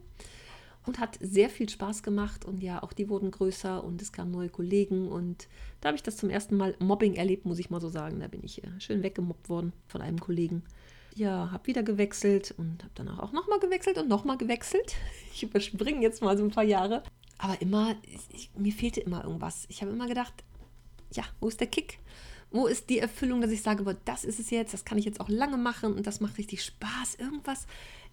und 0.86 1.00
hat 1.00 1.18
sehr 1.22 1.50
viel 1.50 1.70
Spaß 1.70 2.04
gemacht. 2.04 2.46
Und 2.46 2.64
ja, 2.64 2.82
auch 2.82 2.94
die 2.94 3.10
wurden 3.10 3.32
größer 3.32 3.84
und 3.84 4.02
es 4.02 4.12
kamen 4.12 4.32
neue 4.32 4.50
Kollegen. 4.50 5.08
Und 5.08 5.48
da 5.80 5.90
habe 5.90 5.96
ich 5.96 6.04
das 6.04 6.18
zum 6.18 6.30
ersten 6.30 6.58
Mal 6.58 6.76
Mobbing 6.80 7.16
erlebt, 7.16 7.46
muss 7.46 7.60
ich 7.60 7.70
mal 7.70 7.82
so 7.82 7.90
sagen. 7.90 8.20
Da 8.20 8.28
bin 8.28 8.42
ich 8.44 8.64
äh, 8.64 8.68
schön 8.80 9.04
weggemobbt 9.04 9.50
worden 9.50 9.74
von 9.88 10.02
einem 10.02 10.20
Kollegen. 10.20 10.64
Ja, 11.14 11.52
habe 11.52 11.68
wieder 11.68 11.84
gewechselt 11.84 12.54
und 12.58 12.84
habe 12.84 12.94
danach 12.96 13.20
auch 13.20 13.32
nochmal 13.34 13.60
gewechselt 13.60 13.98
und 13.98 14.08
nochmal 14.08 14.38
gewechselt. 14.38 14.96
Ich 15.34 15.44
überspringe 15.44 16.02
jetzt 16.02 16.22
mal 16.22 16.38
so 16.38 16.44
ein 16.44 16.52
paar 16.52 16.66
Jahre. 16.66 17.04
Aber 17.38 17.60
immer, 17.62 17.96
ich, 18.34 18.52
mir 18.56 18.74
fehlte 18.74 19.00
immer 19.00 19.24
irgendwas. 19.24 19.66
Ich 19.70 19.82
habe 19.82 19.92
immer 19.92 20.08
gedacht, 20.08 20.34
ja, 21.14 21.24
wo 21.40 21.48
ist 21.48 21.60
der 21.60 21.68
Kick? 21.68 22.00
Wo 22.52 22.68
ist 22.68 22.90
die 22.90 23.00
Erfüllung, 23.00 23.40
dass 23.40 23.52
ich 23.52 23.62
sage, 23.62 23.84
boah, 23.84 23.96
das 24.06 24.26
ist 24.26 24.40
es 24.40 24.50
jetzt, 24.50 24.74
das 24.74 24.84
kann 24.84 24.98
ich 24.98 25.06
jetzt 25.06 25.22
auch 25.22 25.30
lange 25.30 25.58
machen 25.58 25.94
und 25.94 26.06
das 26.06 26.20
macht 26.20 26.38
richtig 26.38 26.64
Spaß. 26.66 27.16
Irgendwas, 27.16 27.66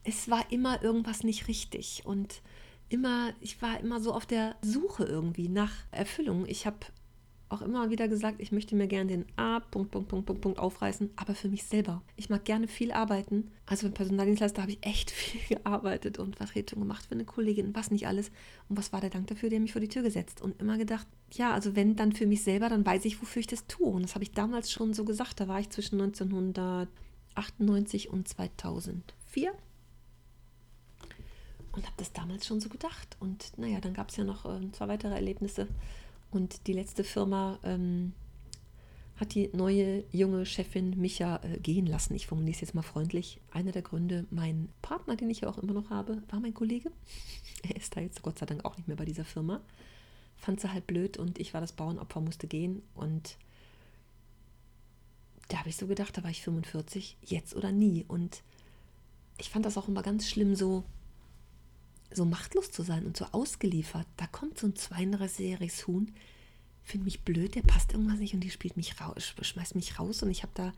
es 0.09 0.31
war 0.31 0.51
immer 0.51 0.83
irgendwas 0.83 1.23
nicht 1.23 1.49
richtig. 1.49 2.03
Und 2.07 2.41
immer, 2.89 3.35
ich 3.41 3.61
war 3.61 3.79
immer 3.79 4.01
so 4.01 4.15
auf 4.15 4.25
der 4.25 4.57
Suche 4.63 5.05
irgendwie 5.05 5.49
nach 5.49 5.73
Erfüllung. 5.91 6.47
Ich 6.47 6.67
habe 6.67 6.79
auch 7.51 7.61
immer 7.63 7.89
wieder 7.91 8.09
gesagt, 8.09 8.41
ich 8.41 8.53
möchte 8.53 8.75
mir 8.75 8.89
gerne 8.89 9.09
den 9.09 9.25
A, 9.37 9.61
Punkt, 9.61 9.91
Punkt, 9.91 10.09
Punkt, 10.09 10.27
Punkt, 10.27 10.43
Punkt 10.43 10.59
aufreißen, 10.59 11.11
aber 11.17 11.35
für 11.35 11.49
mich 11.49 11.65
selber. 11.65 12.03
Ich 12.17 12.29
mag 12.29 12.45
gerne 12.45 12.69
viel 12.69 12.93
arbeiten. 12.93 13.51
Also 13.67 13.87
beim 13.87 13.95
Personaldienstleister 13.95 14.61
habe 14.63 14.73
ich 14.73 14.79
echt 14.83 15.11
viel 15.11 15.57
gearbeitet 15.57 16.19
und 16.19 16.37
Vertretung 16.37 16.81
gemacht 16.81 17.07
für 17.07 17.13
eine 17.13 17.27
Kollegin, 17.27 17.75
was 17.75 17.91
nicht 17.91 18.07
alles. 18.07 18.31
Und 18.69 18.79
was 18.79 18.95
war 18.95 19.03
der 19.03 19.11
Dank 19.11 19.27
dafür? 19.27 19.51
Der 19.51 19.61
mich 19.61 19.73
vor 19.73 19.83
die 19.83 19.89
Tür 19.89 20.03
gesetzt 20.03 20.41
und 20.41 20.59
immer 20.61 20.79
gedacht, 20.79 21.07
ja, 21.33 21.53
also 21.53 21.77
wenn 21.77 21.97
dann 21.97 22.13
für 22.13 22.27
mich 22.27 22.43
selber, 22.43 22.71
dann 22.71 22.87
weiß 22.87 23.05
ich, 23.05 23.21
wofür 23.21 23.41
ich 23.41 23.47
das 23.47 23.67
tue. 23.67 23.89
Und 23.89 24.03
das 24.03 24.15
habe 24.15 24.25
ich 24.25 24.33
damals 24.33 24.73
schon 24.73 24.95
so 24.95 25.05
gesagt. 25.05 25.41
Da 25.41 25.49
war 25.49 25.61
ich 25.61 25.69
zwischen 25.69 26.01
1998 26.01 28.09
und 28.11 28.27
2004 28.27 29.53
und 31.79 31.87
habe 31.87 31.97
das 31.97 32.13
damals 32.13 32.45
schon 32.45 32.61
so 32.61 32.69
gedacht. 32.69 33.17
Und 33.21 33.57
naja, 33.57 33.81
dann 33.81 33.95
gab 33.95 34.11
es 34.11 34.17
ja 34.17 34.25
noch 34.25 34.45
äh, 34.45 34.73
zwei 34.73 34.89
weitere 34.89 35.15
Erlebnisse. 35.15 35.69
Und 36.31 36.67
die 36.67 36.73
letzte 36.73 37.05
Firma 37.05 37.59
ähm, 37.63 38.13
hat 39.17 39.35
die 39.35 39.49
neue 39.53 40.03
junge 40.11 40.45
Chefin 40.45 40.99
Micha 41.01 41.41
äh, 41.45 41.59
gehen 41.61 41.87
lassen. 41.87 42.15
Ich 42.15 42.27
formuliere 42.27 42.55
es 42.55 42.61
jetzt 42.61 42.75
mal 42.75 42.83
freundlich. 42.83 43.41
Einer 43.53 43.71
der 43.71 43.83
Gründe, 43.83 44.27
mein 44.31 44.69
Partner, 44.83 45.15
den 45.15 45.31
ich 45.31 45.43
ja 45.43 45.49
auch 45.49 45.59
immer 45.59 45.73
noch 45.73 45.91
habe, 45.91 46.21
war 46.29 46.41
mein 46.41 46.55
Kollege. 46.55 46.91
Er 47.63 47.75
ist 47.75 47.97
da 47.97 48.01
jetzt 48.01 48.23
Gott 48.23 48.39
sei 48.39 48.47
Dank 48.47 48.65
auch 48.65 48.77
nicht 48.77 48.87
mehr 48.87 48.97
bei 48.97 49.05
dieser 49.05 49.25
Firma. 49.25 49.61
Fand 50.37 50.61
sie 50.61 50.73
halt 50.73 50.87
blöd 50.87 51.17
und 51.17 51.41
ich 51.41 51.55
war 51.55 51.61
das 51.61 51.73
Bauernopfer, 51.73 52.21
musste 52.21 52.47
gehen. 52.47 52.83
Und 52.95 53.37
da 55.49 55.59
habe 55.59 55.69
ich 55.69 55.77
so 55.77 55.89
gedacht, 55.89 56.17
da 56.17 56.23
war 56.23 56.31
ich 56.31 56.43
45, 56.43 57.17
jetzt 57.25 57.57
oder 57.57 57.73
nie. 57.73 58.05
Und 58.07 58.43
ich 59.39 59.51
fand 59.51 59.67
das 59.67 59.77
auch 59.77 59.89
immer 59.89 60.03
ganz 60.03 60.29
schlimm, 60.29 60.55
so 60.55 60.85
so 62.13 62.25
machtlos 62.25 62.71
zu 62.71 62.83
sein 62.83 63.07
und 63.07 63.17
so 63.17 63.27
ausgeliefert. 63.33 64.07
Da 64.17 64.27
kommt 64.27 64.59
so 64.59 64.67
ein 64.67 64.75
32-jähriges 64.75 65.87
Huhn, 65.87 66.13
finde 66.83 67.05
mich 67.05 67.23
blöd, 67.23 67.55
der 67.55 67.63
passt 67.63 67.93
irgendwas 67.93 68.19
nicht 68.19 68.35
und 68.35 68.41
die 68.41 68.51
spielt 68.51 68.77
mich 68.77 69.01
raus, 69.01 69.35
schmeißt 69.41 69.75
mich 69.75 69.99
raus 69.99 70.23
und 70.23 70.31
ich 70.31 70.43
habe 70.43 70.53
da 70.55 70.73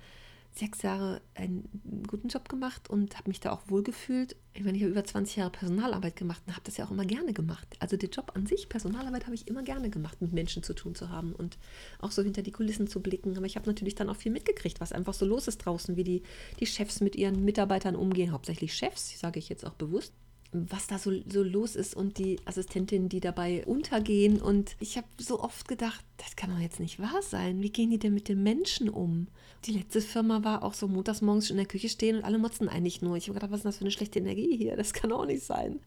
sechs 0.53 0.83
Jahre 0.83 1.21
einen 1.35 2.05
guten 2.09 2.29
Job 2.29 2.49
gemacht 2.49 2.91
und 2.91 3.17
habe 3.17 3.31
mich 3.31 3.41
da 3.41 3.53
auch 3.53 3.63
wohlgefühlt. 3.69 4.35
Ich 4.53 4.65
meine, 4.65 4.77
ich 4.77 4.83
habe 4.83 4.91
über 4.93 5.05
20 5.05 5.37
Jahre 5.37 5.51
Personalarbeit 5.51 6.17
gemacht 6.17 6.43
und 6.47 6.55
habe 6.55 6.65
das 6.65 6.77
ja 6.77 6.85
auch 6.85 6.91
immer 6.91 7.05
gerne 7.05 7.33
gemacht. 7.33 7.69
Also 7.79 7.97
der 7.97 8.09
Job 8.09 8.33
an 8.35 8.47
sich, 8.47 8.69
Personalarbeit, 8.69 9.27
habe 9.27 9.35
ich 9.35 9.47
immer 9.47 9.63
gerne 9.63 9.91
gemacht, 9.91 10.21
mit 10.21 10.33
Menschen 10.33 10.65
zu 10.65 10.75
tun 10.75 10.97
zu 10.97 11.09
haben 11.09 11.33
und 11.33 11.57
auch 12.01 12.11
so 12.11 12.23
hinter 12.23 12.43
die 12.43 12.51
Kulissen 12.51 12.89
zu 12.89 13.01
blicken. 13.01 13.37
Aber 13.37 13.47
ich 13.47 13.57
habe 13.57 13.67
natürlich 13.67 13.95
dann 13.95 14.11
auch 14.11 14.17
viel 14.17 14.33
mitgekriegt, 14.33 14.81
was 14.81 14.93
einfach 14.93 15.15
so 15.15 15.25
los 15.25 15.47
ist 15.47 15.59
draußen, 15.59 15.97
wie 15.97 16.05
die, 16.05 16.23
die 16.59 16.67
Chefs 16.67 17.01
mit 17.01 17.15
ihren 17.15 17.45
Mitarbeitern 17.45 17.95
umgehen, 17.95 18.33
hauptsächlich 18.33 18.75
Chefs, 18.75 19.19
sage 19.19 19.39
ich 19.39 19.49
jetzt 19.49 19.65
auch 19.65 19.75
bewusst 19.75 20.13
was 20.53 20.89
da 20.89 20.99
so, 20.99 21.13
so 21.29 21.43
los 21.43 21.77
ist 21.77 21.95
und 21.95 22.19
die 22.19 22.39
Assistentinnen, 22.45 23.09
die 23.09 23.21
dabei 23.21 23.65
untergehen. 23.67 24.41
Und 24.41 24.75
ich 24.81 24.97
habe 24.97 25.07
so 25.19 25.41
oft 25.41 25.69
gedacht, 25.69 26.05
das 26.17 26.35
kann 26.35 26.51
doch 26.51 26.59
jetzt 26.59 26.81
nicht 26.81 26.99
wahr 26.99 27.23
sein. 27.23 27.63
Wie 27.63 27.71
gehen 27.71 27.91
die 27.91 27.99
denn 27.99 28.15
mit 28.15 28.29
den 28.29 28.43
Menschen 28.43 28.89
um? 28.89 29.29
Die 29.65 29.73
letzte 29.73 30.01
Firma 30.01 30.43
war 30.43 30.63
auch 30.65 30.75
so 30.75 30.89
montags 30.89 31.23
morgens 31.23 31.47
schon 31.47 31.57
in 31.57 31.65
der 31.65 31.69
Küche 31.69 31.89
stehen 31.89 32.17
und 32.17 32.25
alle 32.25 32.39
motzen 32.39 32.69
eigentlich 32.69 33.01
nur. 33.01 33.17
Ich 33.17 33.29
habe 33.29 33.35
gedacht, 33.35 33.53
was 33.53 33.61
ist 33.61 33.65
das 33.65 33.77
für 33.77 33.85
eine 33.85 33.93
schlechte 33.93 34.19
Energie 34.19 34.57
hier? 34.57 34.77
Das 34.77 34.93
kann 34.93 35.13
auch 35.13 35.27
nicht 35.27 35.45
sein. 35.45 35.81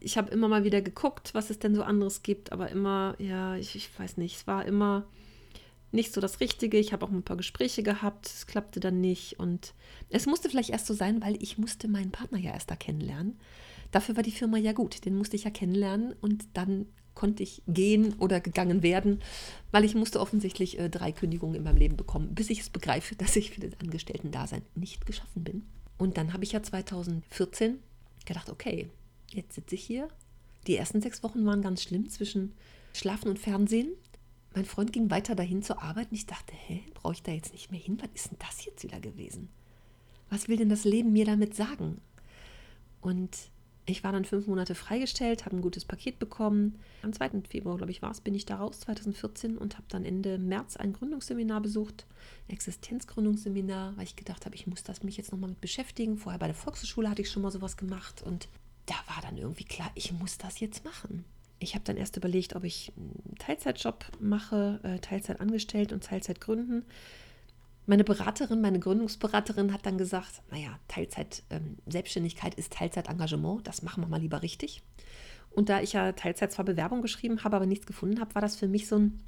Ich 0.00 0.18
habe 0.18 0.30
immer 0.30 0.48
mal 0.48 0.64
wieder 0.64 0.82
geguckt, 0.82 1.32
was 1.32 1.48
es 1.48 1.58
denn 1.58 1.74
so 1.74 1.82
anderes 1.82 2.22
gibt, 2.22 2.52
aber 2.52 2.70
immer, 2.70 3.14
ja, 3.18 3.56
ich, 3.56 3.76
ich 3.76 3.88
weiß 3.98 4.16
nicht, 4.16 4.36
es 4.36 4.46
war 4.46 4.64
immer 4.64 5.06
nicht 5.92 6.12
so 6.12 6.20
das 6.20 6.40
Richtige. 6.40 6.78
Ich 6.78 6.92
habe 6.92 7.06
auch 7.06 7.10
ein 7.10 7.22
paar 7.22 7.36
Gespräche 7.36 7.82
gehabt, 7.82 8.26
es 8.26 8.46
klappte 8.46 8.80
dann 8.80 9.00
nicht 9.00 9.38
und 9.38 9.74
es 10.10 10.26
musste 10.26 10.50
vielleicht 10.50 10.70
erst 10.70 10.86
so 10.86 10.94
sein, 10.94 11.22
weil 11.22 11.40
ich 11.42 11.56
musste 11.56 11.88
meinen 11.88 12.10
Partner 12.10 12.38
ja 12.38 12.52
erst 12.52 12.70
da 12.70 12.76
kennenlernen. 12.76 13.38
Dafür 13.90 14.16
war 14.16 14.22
die 14.22 14.32
Firma 14.32 14.58
ja 14.58 14.72
gut, 14.72 15.04
den 15.04 15.16
musste 15.16 15.36
ich 15.36 15.44
ja 15.44 15.50
kennenlernen 15.50 16.14
und 16.20 16.46
dann 16.54 16.86
konnte 17.16 17.42
ich 17.42 17.62
gehen 17.66 18.14
oder 18.18 18.40
gegangen 18.40 18.84
werden, 18.84 19.20
weil 19.72 19.84
ich 19.84 19.96
musste 19.96 20.20
offensichtlich 20.20 20.78
äh, 20.78 20.88
drei 20.88 21.10
Kündigungen 21.10 21.56
in 21.56 21.64
meinem 21.64 21.78
Leben 21.78 21.96
bekommen, 21.96 22.34
bis 22.34 22.50
ich 22.50 22.60
es 22.60 22.70
begreife, 22.70 23.14
dass 23.18 23.34
ich 23.34 23.50
für 23.50 23.60
das 23.60 23.80
Angestellten-Dasein 23.80 24.62
nicht 24.76 25.04
geschaffen 25.06 25.42
bin. 25.42 25.66
Und 25.98 26.18
dann 26.18 26.32
habe 26.32 26.44
ich 26.44 26.52
ja 26.52 26.62
2014 26.62 27.78
gedacht, 28.26 28.50
okay, 28.50 28.88
jetzt 29.32 29.54
sitze 29.54 29.74
ich 29.74 29.84
hier. 29.84 30.08
Die 30.66 30.76
ersten 30.76 31.00
sechs 31.00 31.22
Wochen 31.22 31.46
waren 31.46 31.62
ganz 31.62 31.82
schlimm 31.82 32.08
zwischen 32.08 32.52
Schlafen 32.92 33.28
und 33.28 33.38
Fernsehen. 33.38 33.92
Mein 34.54 34.64
Freund 34.64 34.92
ging 34.92 35.10
weiter 35.10 35.34
dahin 35.34 35.62
zur 35.62 35.82
Arbeit 35.82 36.10
und 36.10 36.16
ich 36.16 36.26
dachte, 36.26 36.54
hä, 36.54 36.82
brauche 36.94 37.14
ich 37.14 37.22
da 37.22 37.32
jetzt 37.32 37.52
nicht 37.52 37.70
mehr 37.70 37.80
hin? 37.80 37.98
Was 38.00 38.08
ist 38.14 38.30
denn 38.30 38.38
das 38.38 38.64
jetzt 38.64 38.82
wieder 38.84 39.00
gewesen? 39.00 39.48
Was 40.28 40.48
will 40.48 40.56
denn 40.56 40.68
das 40.68 40.84
Leben 40.84 41.12
mir 41.12 41.24
damit 41.24 41.54
sagen? 41.54 42.00
Und 43.00 43.36
ich 43.86 44.02
war 44.02 44.10
dann 44.10 44.24
fünf 44.24 44.48
Monate 44.48 44.74
freigestellt, 44.74 45.44
habe 45.44 45.56
ein 45.56 45.62
gutes 45.62 45.84
Paket 45.84 46.18
bekommen. 46.18 46.80
Am 47.02 47.12
2. 47.12 47.42
Februar, 47.48 47.76
glaube 47.76 47.92
ich, 47.92 48.02
war 48.02 48.10
es, 48.10 48.20
bin 48.20 48.34
ich 48.34 48.44
da 48.44 48.56
raus, 48.56 48.80
2014, 48.80 49.56
und 49.56 49.76
habe 49.76 49.86
dann 49.88 50.04
Ende 50.04 50.38
März 50.38 50.76
ein 50.76 50.92
Gründungsseminar 50.92 51.60
besucht, 51.60 52.04
ein 52.48 52.52
Existenzgründungsseminar, 52.54 53.96
weil 53.96 54.04
ich 54.04 54.16
gedacht 54.16 54.44
habe, 54.44 54.56
ich 54.56 54.66
muss 54.66 54.82
das 54.82 55.04
mich 55.04 55.16
jetzt 55.16 55.30
nochmal 55.30 55.50
mit 55.50 55.60
beschäftigen. 55.60 56.18
Vorher 56.18 56.40
bei 56.40 56.46
der 56.46 56.56
Volkshochschule 56.56 57.08
hatte 57.08 57.22
ich 57.22 57.30
schon 57.30 57.42
mal 57.42 57.52
sowas 57.52 57.76
gemacht 57.76 58.22
und 58.22 58.48
da 58.86 58.94
war 59.06 59.22
dann 59.22 59.38
irgendwie 59.38 59.64
klar, 59.64 59.90
ich 59.94 60.12
muss 60.12 60.36
das 60.36 60.58
jetzt 60.58 60.84
machen. 60.84 61.24
Ich 61.58 61.74
habe 61.74 61.84
dann 61.84 61.96
erst 61.96 62.16
überlegt, 62.16 62.54
ob 62.54 62.64
ich 62.64 62.92
einen 62.96 63.36
Teilzeitjob 63.38 64.04
mache, 64.20 64.80
äh, 64.82 64.98
Teilzeit 64.98 65.40
angestellt 65.40 65.92
und 65.92 66.04
Teilzeit 66.04 66.40
gründen. 66.40 66.84
Meine 67.86 68.02
Beraterin, 68.02 68.60
meine 68.60 68.80
Gründungsberaterin 68.80 69.72
hat 69.72 69.86
dann 69.86 69.96
gesagt, 69.96 70.42
naja, 70.50 70.78
Teilzeit 70.88 71.44
ähm, 71.50 71.78
Selbstständigkeit 71.86 72.54
ist 72.54 72.72
Teilzeitengagement, 72.72 73.66
das 73.66 73.82
machen 73.82 74.02
wir 74.02 74.08
mal 74.08 74.20
lieber 74.20 74.42
richtig. 74.42 74.82
Und 75.50 75.68
da 75.68 75.80
ich 75.80 75.92
ja 75.92 76.12
Teilzeit 76.12 76.52
zwar 76.52 76.64
Bewerbung 76.64 77.00
geschrieben 77.00 77.44
habe, 77.44 77.56
aber 77.56 77.66
nichts 77.66 77.86
gefunden 77.86 78.20
habe, 78.20 78.34
war 78.34 78.42
das 78.42 78.56
für 78.56 78.68
mich 78.68 78.88
so 78.88 78.98
ein, 78.98 79.24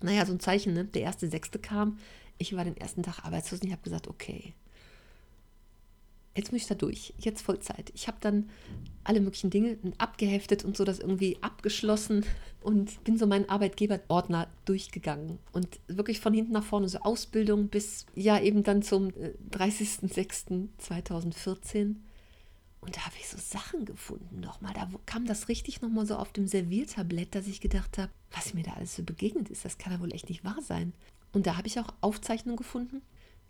naja, 0.00 0.24
so 0.24 0.32
ein 0.32 0.40
Zeichen. 0.40 0.72
Ne? 0.72 0.84
Der 0.84 1.02
erste 1.02 1.28
Sechste 1.28 1.58
kam, 1.58 1.98
ich 2.38 2.56
war 2.56 2.64
den 2.64 2.76
ersten 2.76 3.02
Tag 3.02 3.24
arbeitslos 3.24 3.60
und 3.60 3.66
ich 3.66 3.72
habe 3.72 3.82
gesagt, 3.82 4.08
okay, 4.08 4.54
jetzt 6.38 6.52
muss 6.52 6.62
ich 6.62 6.68
da 6.68 6.74
durch, 6.74 7.12
jetzt 7.18 7.42
Vollzeit. 7.42 7.92
Ich 7.94 8.06
habe 8.06 8.16
dann 8.20 8.48
alle 9.04 9.20
möglichen 9.20 9.50
Dinge 9.50 9.76
abgeheftet 9.98 10.64
und 10.64 10.74
so 10.76 10.84
das 10.84 11.00
irgendwie 11.00 11.36
abgeschlossen 11.40 12.24
und 12.60 13.02
bin 13.04 13.16
so 13.18 13.26
meinen 13.26 13.48
Arbeitgeberordner 13.48 14.48
durchgegangen 14.64 15.38
und 15.52 15.80
wirklich 15.88 16.20
von 16.20 16.32
hinten 16.32 16.52
nach 16.52 16.64
vorne, 16.64 16.88
so 16.88 17.00
Ausbildung 17.00 17.68
bis 17.68 18.06
ja 18.14 18.40
eben 18.40 18.62
dann 18.62 18.82
zum 18.82 19.08
30.06.2014. 19.08 21.76
Äh, 21.76 21.94
und 22.80 22.96
da 22.96 23.06
habe 23.06 23.16
ich 23.18 23.28
so 23.28 23.36
Sachen 23.38 23.84
gefunden 23.84 24.38
nochmal. 24.38 24.72
Da 24.74 24.88
kam 25.06 25.26
das 25.26 25.48
richtig 25.48 25.82
nochmal 25.82 26.06
so 26.06 26.14
auf 26.14 26.32
dem 26.32 26.46
Serviertablett, 26.46 27.34
dass 27.34 27.48
ich 27.48 27.60
gedacht 27.60 27.98
habe, 27.98 28.12
was 28.30 28.54
mir 28.54 28.62
da 28.62 28.74
alles 28.74 28.94
so 28.94 29.02
begegnet 29.02 29.50
ist, 29.50 29.64
das 29.64 29.78
kann 29.78 29.92
ja 29.92 29.98
wohl 30.00 30.14
echt 30.14 30.28
nicht 30.28 30.44
wahr 30.44 30.62
sein. 30.62 30.92
Und 31.32 31.48
da 31.48 31.56
habe 31.56 31.66
ich 31.66 31.80
auch 31.80 31.92
Aufzeichnungen 32.00 32.56
gefunden 32.56 33.02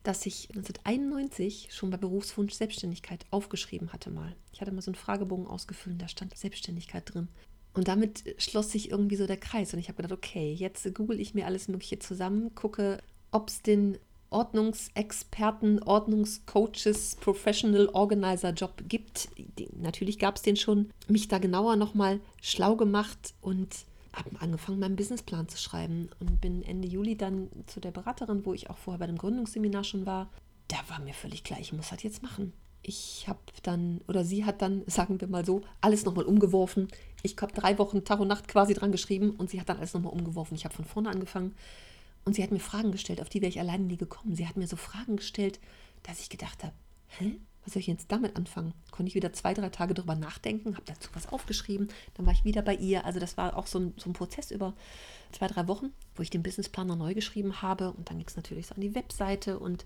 dass 0.03 0.27
ich 0.27 0.49
1991 0.51 1.69
schon 1.71 1.91
bei 1.91 1.97
Berufswunsch 1.97 2.55
Selbstständigkeit 2.55 3.27
aufgeschrieben 3.31 3.93
hatte 3.93 4.11
mal. 4.11 4.35
Ich 4.53 4.61
hatte 4.61 4.73
mal 4.73 4.83
so 4.83 4.91
einen 4.91 4.97
Fragebogen 4.97 5.47
ausgefüllt, 5.47 6.01
da 6.01 6.09
stand 6.09 6.37
Selbstständigkeit 6.37 7.13
drin. 7.13 7.29
Und 7.75 7.89
damit 7.89 8.35
schloss 8.39 8.73
sich 8.73 8.91
irgendwie 8.91 9.17
so 9.17 9.27
der 9.27 9.37
Kreis. 9.37 9.73
Und 9.73 9.79
ich 9.79 9.89
habe 9.89 10.03
gedacht, 10.03 10.19
okay, 10.19 10.53
jetzt 10.53 10.95
google 10.95 11.21
ich 11.21 11.35
mir 11.35 11.47
alles 11.47 11.69
Mögliche 11.69 11.99
zusammen, 11.99 12.55
gucke, 12.55 12.99
ob 13.31 13.49
es 13.49 13.63
den 13.63 13.99
Ordnungsexperten, 14.31 15.83
Ordnungscoaches, 15.83 17.17
Professional 17.17 17.89
Organizer 17.89 18.51
Job 18.51 18.83
gibt. 18.87 19.29
Natürlich 19.77 20.19
gab 20.19 20.37
es 20.37 20.43
den 20.43 20.57
schon. 20.57 20.91
Mich 21.09 21.29
da 21.29 21.39
genauer 21.39 21.77
nochmal 21.77 22.21
schlau 22.43 22.77
gemacht 22.77 23.35
und 23.41 23.69
habe 24.13 24.41
angefangen, 24.41 24.79
meinen 24.79 24.97
Businessplan 24.97 25.49
zu 25.49 25.59
schreiben 25.59 26.11
und 26.21 26.41
bin 26.41 26.63
Ende 26.63 26.89
Juli 26.89 27.17
dann 27.17 27.49
zu 27.67 27.81
der 27.81 27.91
Beraterin, 27.91 28.45
wo 28.45 28.55
ich 28.55 28.71
auch 28.71 28.79
vorher 28.79 28.99
bei 28.99 29.07
dem 29.07 29.19
Gründungsseminar 29.19 29.85
schon 29.85 30.07
war. 30.07 30.31
Da 30.69 30.77
war 30.89 31.01
mir 31.01 31.15
völlig 31.15 31.45
klar, 31.45 31.61
ich 31.61 31.73
muss 31.73 31.91
das 31.91 32.03
jetzt 32.03 32.23
machen. 32.23 32.53
Ich 32.83 33.27
habe 33.29 33.41
dann, 33.63 34.01
oder 34.09 34.25
sie 34.25 34.45
hat 34.45 34.63
dann, 34.63 34.85
sagen 34.87 35.21
wir 35.21 35.29
mal 35.29 35.45
so, 35.45 35.63
alles 35.81 36.05
nochmal 36.05 36.25
umgeworfen. 36.25 36.89
Ich 37.23 37.37
habe 37.41 37.53
drei 37.53 37.79
Wochen 37.79 38.05
Tag 38.05 38.21
und 38.21 38.29
Nacht 38.29 38.49
quasi 38.49 38.75
dran 38.75 38.93
geschrieben 38.93 39.31
und 39.31 39.51
sie 39.51 39.61
hat 39.61 39.69
dann 39.69 39.79
alles 39.79 39.95
nochmal 39.95 40.13
umgeworfen. 40.13 40.55
Ich 40.55 40.65
habe 40.65 40.75
von 40.75 40.85
vorne 40.85 41.11
angefangen 41.11 41.55
und 42.25 42.35
sie 42.35 42.43
hat 42.43 42.51
mir 42.51 42.61
Fragen 42.61 42.93
gestellt, 42.93 43.21
auf 43.21 43.29
die 43.29 43.41
wäre 43.41 43.51
ich 43.51 43.61
alleine 43.61 43.85
nie 43.85 43.97
gekommen. 43.97 44.35
Sie 44.35 44.47
hat 44.47 44.57
mir 44.57 44.67
so 44.67 44.77
Fragen 44.77 45.17
gestellt, 45.17 45.61
dass 46.03 46.21
ich 46.21 46.29
gedacht 46.29 46.63
habe, 46.63 46.75
hä? 47.19 47.41
Was 47.69 47.75
soll 47.75 47.81
ich 47.81 47.87
jetzt 47.87 48.11
damit 48.11 48.35
anfangen? 48.35 48.73
Konnte 48.93 49.09
ich 49.09 49.15
wieder 49.15 49.31
zwei, 49.35 49.53
drei 49.53 49.69
Tage 49.69 49.93
drüber 49.93 50.15
nachdenken, 50.15 50.75
habe 50.75 50.87
dazu 50.87 51.11
was 51.13 51.31
aufgeschrieben, 51.31 51.89
dann 52.15 52.25
war 52.25 52.33
ich 52.33 52.47
wieder 52.47 52.63
bei 52.63 52.75
ihr. 52.75 53.05
Also 53.05 53.21
das 53.21 53.37
war 53.37 53.59
auch 53.59 53.67
so 53.67 53.79
ein, 53.79 53.95
so 53.99 54.09
ein 54.09 54.15
Prozess 54.15 54.51
über 54.51 54.73
zwei, 55.33 55.49
drei 55.49 55.69
Wochen, 55.69 55.93
wo 56.17 56.23
ich 56.23 56.31
den 56.31 56.43
Businessplaner 56.43 56.97
neu 56.97 57.13
geschrieben 57.13 57.61
habe. 57.61 57.93
Und 57.93 58.09
dann 58.09 58.17
ging 58.17 58.27
es 58.27 58.37
natürlich 58.37 58.69
so 58.69 58.75
an 58.75 58.81
die 58.81 58.95
Webseite 58.95 59.59
und 59.59 59.85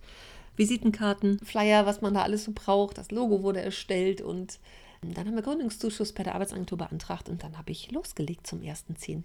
Visitenkarten, 0.57 1.41
Flyer, 1.41 1.85
was 1.85 2.03
man 2.03 2.15
da 2.15 2.23
alles 2.23 2.45
so 2.45 2.53
braucht. 2.55 2.99
Das 2.99 3.11
Logo 3.11 3.43
wurde 3.43 3.61
erstellt 3.61 4.21
und 4.21 4.61
dann 5.03 5.27
haben 5.27 5.35
wir 5.35 5.43
Gründungszuschuss 5.43 6.13
bei 6.13 6.23
der 6.23 6.37
Arbeitsagentur 6.37 6.79
beantragt 6.79 7.29
und 7.29 7.43
dann 7.43 7.59
habe 7.59 7.73
ich 7.73 7.91
losgelegt 7.91 8.47
zum 8.47 8.61
1.10. 8.61 9.25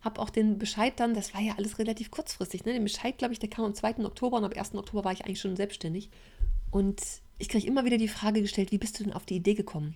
Habe 0.00 0.20
auch 0.20 0.30
den 0.30 0.58
Bescheid 0.58 0.92
dann, 1.00 1.14
das 1.14 1.34
war 1.34 1.40
ja 1.40 1.54
alles 1.56 1.80
relativ 1.80 2.12
kurzfristig, 2.12 2.64
ne? 2.64 2.72
den 2.72 2.84
Bescheid, 2.84 3.18
glaube 3.18 3.32
ich, 3.32 3.40
der 3.40 3.50
kam 3.50 3.64
am 3.64 3.74
2. 3.74 4.04
Oktober 4.04 4.36
und 4.36 4.44
am 4.44 4.52
1. 4.52 4.76
Oktober 4.76 5.02
war 5.02 5.10
ich 5.10 5.24
eigentlich 5.24 5.40
schon 5.40 5.56
selbstständig. 5.56 6.10
Und 6.70 7.00
ich 7.38 7.48
kriege 7.48 7.66
immer 7.66 7.84
wieder 7.84 7.98
die 7.98 8.08
Frage 8.08 8.42
gestellt, 8.42 8.72
wie 8.72 8.78
bist 8.78 8.98
du 8.98 9.04
denn 9.04 9.12
auf 9.12 9.26
die 9.26 9.36
Idee 9.36 9.54
gekommen? 9.54 9.94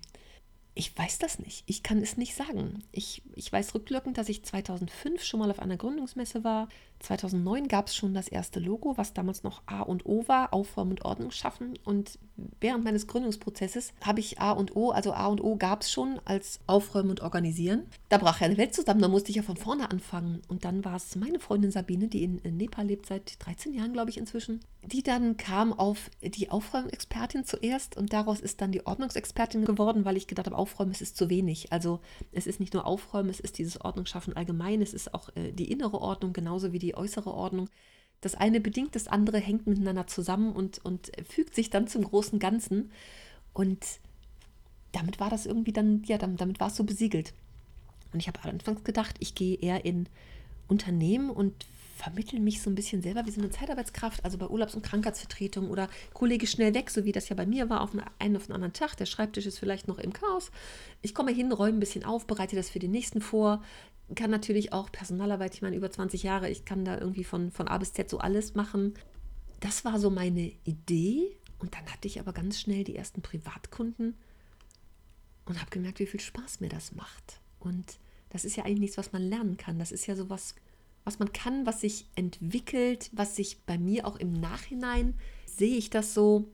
Ich 0.75 0.97
weiß 0.97 1.19
das 1.19 1.41
nicht. 1.41 1.65
Ich 1.67 1.83
kann 1.83 1.99
es 1.99 2.17
nicht 2.17 2.37
sagen. 2.37 2.85
Ich, 2.93 3.23
ich 3.35 3.53
weiß 3.53 3.75
rückwirkend, 3.75 4.17
dass 4.17 4.29
ich 4.29 4.45
2005 4.45 5.25
schon 5.25 5.41
mal 5.41 5.51
auf 5.51 5.59
einer 5.59 5.77
Gründungsmesse 5.77 6.45
war. 6.45 6.69
2009 7.01 7.69
gab 7.69 7.87
es 7.87 7.97
schon 7.97 8.15
das 8.15 8.29
erste 8.29 8.61
Logo, 8.61 8.97
was 8.97 9.15
damals 9.15 9.43
noch 9.43 9.63
A 9.67 9.83
und 9.83 10.07
O 10.07 10.27
war, 10.27 10.53
Aufräumen 10.53 10.93
und 10.93 11.05
Ordnung 11.05 11.31
schaffen. 11.31 11.79
Und 11.85 12.19
während 12.61 12.85
meines 12.85 13.07
Gründungsprozesses 13.07 13.93
habe 14.03 14.21
ich 14.21 14.41
A 14.41 14.53
und 14.53 14.75
O, 14.77 14.91
also 14.91 15.13
A 15.13 15.27
und 15.27 15.43
O 15.43 15.57
gab 15.57 15.83
es 15.83 15.91
schon 15.91 16.21
als 16.25 16.61
Aufräumen 16.67 17.11
und 17.11 17.21
Organisieren. 17.21 17.87
Da 18.09 18.19
brach 18.19 18.41
ja 18.41 18.47
eine 18.47 18.59
Welt 18.59 18.75
zusammen, 18.75 19.01
da 19.01 19.09
musste 19.09 19.31
ich 19.31 19.37
ja 19.37 19.43
von 19.43 19.57
vorne 19.57 19.91
anfangen. 19.91 20.43
Und 20.49 20.65
dann 20.65 20.85
war 20.85 20.97
es 20.97 21.15
meine 21.17 21.41
Freundin 21.41 21.71
Sabine, 21.71 22.09
die 22.09 22.25
in, 22.25 22.41
Nepal 22.57 22.87
lebt 22.87 23.07
seit 23.07 23.45
13 23.45 23.75
Jahren, 23.75 23.93
glaube 23.93 24.11
ich, 24.11 24.19
inzwischen. 24.19 24.61
Die 24.85 25.03
dann 25.03 25.37
kam 25.37 25.73
auf 25.73 26.11
die 26.23 26.51
Aufräumexpertin 26.51 27.45
zuerst 27.45 27.97
und 27.97 28.13
daraus 28.13 28.41
ist 28.41 28.61
dann 28.61 28.73
die 28.73 28.87
Ordnungsexpertin 28.87 29.65
geworden, 29.65 30.05
weil 30.05 30.17
ich 30.17 30.27
gedacht 30.27 30.47
habe, 30.47 30.57
Aufräumen, 30.57 30.93
es 30.93 31.03
ist 31.03 31.17
zu 31.17 31.29
wenig. 31.29 31.73
Also 31.73 32.01
es 32.33 32.47
ist 32.47 32.61
nicht 32.61 32.75
nur 32.75 32.87
Aufräumen, 32.87 33.29
es 33.29 33.41
ist 33.41 33.59
dieses 33.59 33.81
Ordnungsschaffen 33.81 34.37
allgemein, 34.37 34.81
es 34.81 34.95
ist 34.95 35.13
auch 35.15 35.29
äh, 35.37 35.53
die 35.53 35.71
innere 35.71 36.01
Ordnung 36.01 36.33
genauso 36.33 36.73
wie 36.73 36.79
die 36.79 36.88
äußere 36.95 37.33
Ordnung. 37.33 37.69
Das 38.21 38.35
eine 38.35 38.61
bedingt 38.61 38.95
das 38.95 39.07
andere, 39.07 39.39
hängt 39.39 39.67
miteinander 39.67 40.07
zusammen 40.07 40.53
und, 40.53 40.85
und 40.85 41.13
fügt 41.29 41.55
sich 41.55 41.71
dann 41.71 41.87
zum 41.87 42.05
großen 42.05 42.39
Ganzen. 42.39 42.91
Und 43.53 43.85
damit 44.93 45.21
war 45.21 45.31
das 45.31 45.47
irgendwie 45.47 45.73
dann, 45.73 46.03
ja, 46.05 46.19
damit, 46.19 46.41
damit 46.41 46.61
war 46.61 46.69
es 46.69 46.77
so 46.77 46.85
besiegelt. 46.85 47.33
Und 48.13 48.21
ich 48.21 48.29
habe 48.29 48.43
anfangs 48.43 48.85
gedacht, 48.85 49.17
ich 49.21 49.35
gehe 49.35 49.57
eher 49.57 49.85
in 49.85 50.09
Unternehmen 50.67 51.31
und 51.31 51.67
vermitteln 51.99 52.45
mich 52.45 52.63
so 52.63 52.71
ein 52.71 52.77
bisschen 52.77 53.03
selber 53.03 53.27
wie 53.27 53.33
so 53.33 53.41
eine 53.41 53.51
Zeitarbeitskraft, 53.51 54.25
also 54.25 54.39
bei 54.39 54.47
Urlaubs- 54.47 54.77
und 54.77 54.83
Krankheitsvertretung 54.83 55.69
oder 55.69 55.89
Kollege 56.15 56.47
schnell 56.47 56.73
weg, 56.73 56.91
so 56.91 57.05
wie 57.05 57.13
das 57.13 57.29
ja 57.29 57.35
bei 57.35 57.45
mir 57.45 57.69
war, 57.69 57.81
auf 57.81 57.91
einen 58.19 58.37
auf 58.37 58.45
einen 58.45 58.55
anderen 58.55 58.73
Tag. 58.73 58.95
Der 58.97 59.07
Schreibtisch 59.07 59.47
ist 59.47 59.59
vielleicht 59.59 59.89
noch 59.89 59.99
im 59.99 60.13
Chaos. 60.13 60.53
Ich 61.03 61.13
komme 61.13 61.33
hin, 61.33 61.51
räume 61.51 61.79
ein 61.79 61.81
bisschen 61.81 62.05
auf, 62.05 62.27
bereite 62.27 62.55
das 62.55 62.71
für 62.71 62.79
den 62.79 62.93
nächsten 62.93 63.21
vor. 63.21 63.63
Kann 64.15 64.31
natürlich 64.31 64.73
auch 64.73 64.91
Personalarbeit, 64.91 65.55
ich 65.55 65.63
meine, 65.63 65.77
über 65.77 65.91
20 65.91 66.23
Jahre, 66.23 66.49
ich 66.49 66.65
kann 66.65 66.85
da 66.85 66.99
irgendwie 66.99 67.25
von, 67.25 67.51
von 67.51 67.69
A 67.69 67.77
bis 67.79 67.93
Z 67.93 68.09
so 68.09 68.19
alles 68.19 68.55
machen. 68.55 68.95
Das 69.61 69.85
war 69.85 70.01
so 70.01 70.11
meine 70.11 70.53
Idee. 70.65 71.37
Und 71.59 71.75
dann 71.75 71.87
hatte 71.87 72.07
ich 72.07 72.21
aber 72.21 72.33
ganz 72.33 72.61
schnell 72.61 72.85
die 72.85 72.97
ersten 72.97 73.21
Privatkunden 73.21 74.15
und 75.45 75.61
habe 75.61 75.71
gemerkt, 75.71 75.99
wie 75.99 76.07
viel 76.07 76.21
Spaß 76.21 76.61
mir 76.61 76.69
das 76.69 76.95
macht. 76.95 77.41
Und 77.59 77.99
das 78.31 78.45
ist 78.45 78.57
ja 78.57 78.65
eigentlich 78.65 78.81
nichts, 78.81 78.99
was 78.99 79.13
man 79.13 79.23
lernen 79.23 79.57
kann. 79.57 79.79
Das 79.79 79.93
ist 79.93 80.07
ja 80.07 80.15
sowas, 80.15 80.55
was 81.05 81.19
man 81.19 81.33
kann, 81.33 81.67
was 81.67 81.81
sich 81.81 82.07
entwickelt, 82.15 83.11
was 83.13 83.35
sich 83.35 83.63
bei 83.65 83.79
mir 83.79 84.07
auch 84.07 84.17
im 84.17 84.33
Nachhinein 84.33 85.15
sehe 85.47 85.77
ich 85.77 85.91
das 85.91 86.15
so. 86.15 86.51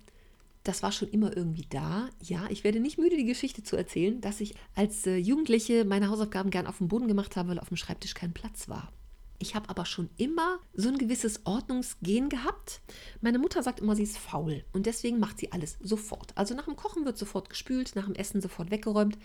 Das 0.64 0.82
war 0.82 0.92
schon 0.92 1.08
immer 1.10 1.36
irgendwie 1.36 1.66
da. 1.68 2.08
Ja, 2.20 2.46
ich 2.48 2.64
werde 2.64 2.80
nicht 2.80 2.98
müde, 2.98 3.16
die 3.16 3.24
Geschichte 3.24 3.62
zu 3.62 3.76
erzählen, 3.76 4.20
dass 4.20 4.40
ich 4.40 4.54
als 4.74 5.06
äh, 5.06 5.16
Jugendliche 5.16 5.84
meine 5.84 6.08
Hausaufgaben 6.08 6.50
gern 6.50 6.66
auf 6.66 6.78
dem 6.78 6.88
Boden 6.88 7.06
gemacht 7.06 7.36
habe, 7.36 7.50
weil 7.50 7.58
auf 7.58 7.68
dem 7.68 7.76
Schreibtisch 7.76 8.14
kein 8.14 8.32
Platz 8.32 8.68
war. 8.68 8.90
Ich 9.38 9.54
habe 9.54 9.68
aber 9.68 9.84
schon 9.84 10.08
immer 10.16 10.58
so 10.72 10.88
ein 10.88 10.96
gewisses 10.96 11.44
Ordnungsgehen 11.44 12.30
gehabt. 12.30 12.80
Meine 13.20 13.38
Mutter 13.38 13.62
sagt 13.62 13.80
immer, 13.80 13.94
sie 13.94 14.04
ist 14.04 14.16
faul 14.16 14.64
und 14.72 14.86
deswegen 14.86 15.18
macht 15.18 15.38
sie 15.38 15.52
alles 15.52 15.76
sofort. 15.82 16.32
Also 16.36 16.54
nach 16.54 16.64
dem 16.64 16.76
Kochen 16.76 17.04
wird 17.04 17.18
sofort 17.18 17.50
gespült, 17.50 17.94
nach 17.94 18.06
dem 18.06 18.14
Essen 18.14 18.40
sofort 18.40 18.70
weggeräumt 18.70 19.18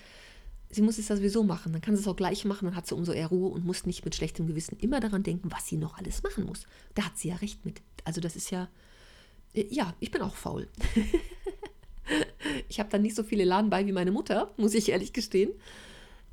sie 0.69 0.81
muss 0.81 0.97
es 0.97 1.07
ja 1.07 1.15
sowieso 1.15 1.43
machen. 1.43 1.73
Dann 1.73 1.81
kann 1.81 1.95
sie 1.95 2.01
es 2.01 2.07
auch 2.07 2.15
gleich 2.15 2.45
machen, 2.45 2.65
dann 2.65 2.75
hat 2.75 2.87
sie 2.87 2.95
umso 2.95 3.11
eher 3.11 3.27
Ruhe 3.27 3.49
und 3.49 3.65
muss 3.65 3.85
nicht 3.85 4.05
mit 4.05 4.15
schlechtem 4.15 4.47
Gewissen 4.47 4.77
immer 4.79 4.99
daran 4.99 5.23
denken, 5.23 5.51
was 5.51 5.67
sie 5.67 5.77
noch 5.77 5.97
alles 5.97 6.23
machen 6.23 6.45
muss. 6.45 6.65
Da 6.95 7.05
hat 7.05 7.17
sie 7.17 7.29
ja 7.29 7.35
recht 7.35 7.65
mit. 7.65 7.81
Also 8.03 8.21
das 8.21 8.35
ist 8.35 8.51
ja, 8.51 8.69
ja, 9.53 9.93
ich 9.99 10.11
bin 10.11 10.21
auch 10.21 10.35
faul. 10.35 10.67
ich 12.69 12.79
habe 12.79 12.89
dann 12.89 13.01
nicht 13.01 13.15
so 13.15 13.23
viele 13.23 13.45
Laden 13.45 13.69
bei 13.69 13.85
wie 13.85 13.91
meine 13.91 14.11
Mutter, 14.11 14.53
muss 14.57 14.73
ich 14.73 14.89
ehrlich 14.89 15.13
gestehen. 15.13 15.51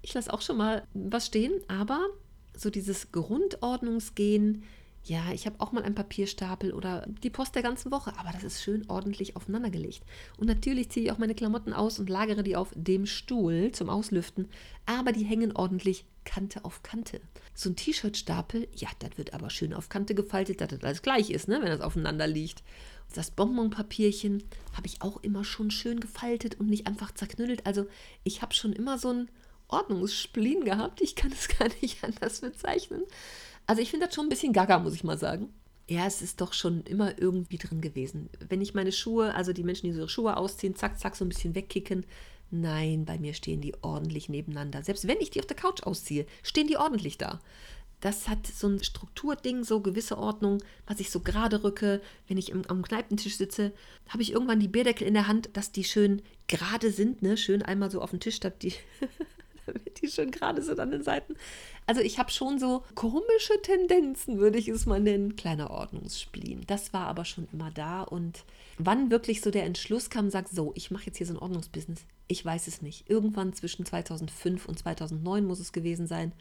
Ich 0.03 0.15
lasse 0.15 0.33
auch 0.33 0.43
schon 0.43 0.57
mal 0.57 0.85
was 0.95 1.27
stehen, 1.27 1.55
aber 1.69 2.07
so 2.55 2.71
dieses 2.71 3.13
Grundordnungsgehen, 3.13 4.63
ja, 5.07 5.33
ich 5.33 5.47
habe 5.47 5.61
auch 5.61 5.71
mal 5.71 5.85
einen 5.85 5.95
Papierstapel 5.95 6.73
oder 6.73 7.07
die 7.23 7.31
Post 7.31 7.55
der 7.55 7.63
ganzen 7.63 7.93
Woche, 7.93 8.13
aber 8.19 8.31
das 8.33 8.43
ist 8.43 8.63
schön 8.63 8.85
ordentlich 8.89 9.37
aufeinandergelegt. 9.37 10.03
Und 10.37 10.49
natürlich 10.49 10.91
ziehe 10.91 11.07
ich 11.07 11.13
auch 11.13 11.19
meine 11.19 11.37
Klamotten 11.37 11.73
aus 11.73 12.01
und 12.01 12.11
lagere 12.11 12.43
die 12.43 12.57
auf 12.57 12.73
dem 12.75 13.07
Stuhl 13.07 13.71
zum 13.71 13.89
Auslüften, 13.89 14.49
aber 14.85 15.13
die 15.13 15.25
hängen 15.25 15.55
ordentlich 15.55 16.07
Kante 16.25 16.65
auf 16.65 16.83
Kante. 16.83 17.21
So 17.55 17.71
ein 17.71 17.77
T-Shirt-Stapel, 17.77 18.67
ja, 18.75 18.89
das 18.99 19.17
wird 19.17 19.33
aber 19.33 19.49
schön 19.49 19.75
auf 19.75 19.89
Kante 19.89 20.17
gefaltet, 20.17 20.61
dass 20.61 20.71
das 20.71 20.83
alles 20.83 21.03
gleich 21.03 21.31
ist, 21.31 21.47
ne, 21.47 21.61
wenn 21.63 21.71
das 21.71 21.83
aufeinander 21.83 22.27
liegt. 22.27 22.65
Das 23.15 23.31
Bonbonpapierchen 23.31 24.43
habe 24.75 24.89
ich 24.89 25.03
auch 25.03 25.23
immer 25.23 25.45
schon 25.45 25.71
schön 25.71 26.01
gefaltet 26.01 26.59
und 26.59 26.69
nicht 26.69 26.89
einfach 26.89 27.13
zerknüttelt. 27.13 27.65
Also 27.65 27.87
ich 28.25 28.43
habe 28.43 28.55
schon 28.55 28.73
immer 28.73 28.99
so 28.99 29.11
ein 29.11 29.29
Ordnungsspleen 29.69 30.65
gehabt. 30.65 31.01
Ich 31.01 31.15
kann 31.15 31.33
es 31.33 31.49
gar 31.59 31.69
nicht 31.81 32.03
anders 32.03 32.41
bezeichnen. 32.41 33.03
Also 33.67 33.83
ich 33.83 33.91
finde 33.91 34.07
das 34.07 34.15
schon 34.15 34.27
ein 34.27 34.31
bisschen 34.31 34.53
gaga, 34.53 34.79
muss 34.79 34.95
ich 34.95 35.05
mal 35.05 35.19
sagen. 35.19 35.53
Ja, 35.89 36.07
es 36.07 36.21
ist 36.21 36.41
doch 36.41 36.53
schon 36.53 36.83
immer 36.83 37.19
irgendwie 37.19 37.59
drin 37.59 37.81
gewesen. 37.81 38.29
Wenn 38.49 38.61
ich 38.61 38.75
meine 38.75 38.93
Schuhe, 38.93 39.35
also 39.35 39.53
die 39.53 39.63
Menschen, 39.63 39.87
die 39.87 39.93
so 39.93 40.01
ihre 40.01 40.09
Schuhe 40.09 40.37
ausziehen, 40.37 40.75
zack, 40.75 40.99
zack, 40.99 41.15
so 41.15 41.25
ein 41.25 41.29
bisschen 41.29 41.55
wegkicken. 41.55 42.05
Nein, 42.51 43.05
bei 43.05 43.19
mir 43.19 43.35
stehen 43.35 43.61
die 43.61 43.75
ordentlich 43.83 44.29
nebeneinander. 44.29 44.83
Selbst 44.83 45.07
wenn 45.07 45.21
ich 45.21 45.31
die 45.31 45.41
auf 45.41 45.47
der 45.47 45.57
Couch 45.57 45.83
ausziehe, 45.83 46.27
stehen 46.43 46.67
die 46.67 46.77
ordentlich 46.77 47.19
da. 47.19 47.41
Das 48.01 48.29
hat 48.29 48.47
so 48.47 48.69
ein 48.69 48.83
Strukturding, 48.83 49.65
so 49.65 49.81
gewisse 49.81 50.19
Ordnung, 50.19 50.63
was 50.87 51.01
ich 51.01 51.11
so 51.11 51.21
gerade 51.21 51.65
rücke. 51.65 52.03
Wenn 52.29 52.37
ich 52.37 52.53
am 52.53 52.83
Kneipentisch 52.83 53.37
sitze, 53.37 53.73
habe 54.09 54.23
ich 54.23 54.33
irgendwann 54.33 54.61
die 54.61 54.69
Bierdeckel 54.69 55.07
in 55.07 55.15
der 55.15 55.29
Hand, 55.29 55.51
dass 55.55 55.73
die 55.73 55.85
schön 55.85 56.23
gerade 56.47 56.91
sind, 56.91 57.23
ne? 57.23 57.37
Schön 57.37 57.63
einmal 57.63 57.91
so 57.91 58.03
auf 58.03 58.11
den 58.11 58.21
Tisch, 58.21 58.37
statt 58.37 58.63
die 58.63 58.75
damit 59.73 60.01
die 60.01 60.09
schon 60.09 60.31
gerade 60.31 60.63
sind 60.63 60.81
an 60.81 60.91
den 60.91 61.03
Seiten. 61.03 61.35
Also 61.87 62.01
ich 62.01 62.19
habe 62.19 62.31
schon 62.31 62.59
so 62.59 62.85
komische 62.95 63.61
Tendenzen, 63.63 64.39
würde 64.39 64.59
ich 64.59 64.69
es 64.69 64.87
mal 64.87 65.01
nennen. 65.01 65.37
Kleiner 65.37 65.71
Ordnungsspleen. 65.71 66.65
Das 66.67 66.93
war 66.93 67.07
aber 67.07 67.25
schon 67.25 67.49
immer 67.53 67.71
da. 67.71 68.03
Und 68.03 68.45
wann 68.79 69.11
wirklich 69.11 69.41
so 69.41 69.51
der 69.51 69.65
Entschluss 69.65 70.11
kam, 70.11 70.31
sagt, 70.31 70.49
so, 70.49 70.73
ich 70.75 70.91
mache 70.91 71.07
jetzt 71.07 71.19
hier 71.19 71.27
so 71.27 71.35
ein 71.35 71.39
Ordnungsbusiness. 71.39 72.05
Ich 72.29 72.45
weiß 72.45 72.67
es 72.67 72.83
nicht. 72.83 73.09
Irgendwann 73.09 73.53
zwischen 73.53 73.87
2005 73.87 74.67
und 74.67 74.79
2009 74.79 75.45
muss 75.45 75.61
es 75.61 75.73
gewesen 75.73 76.07
sein. 76.07 76.33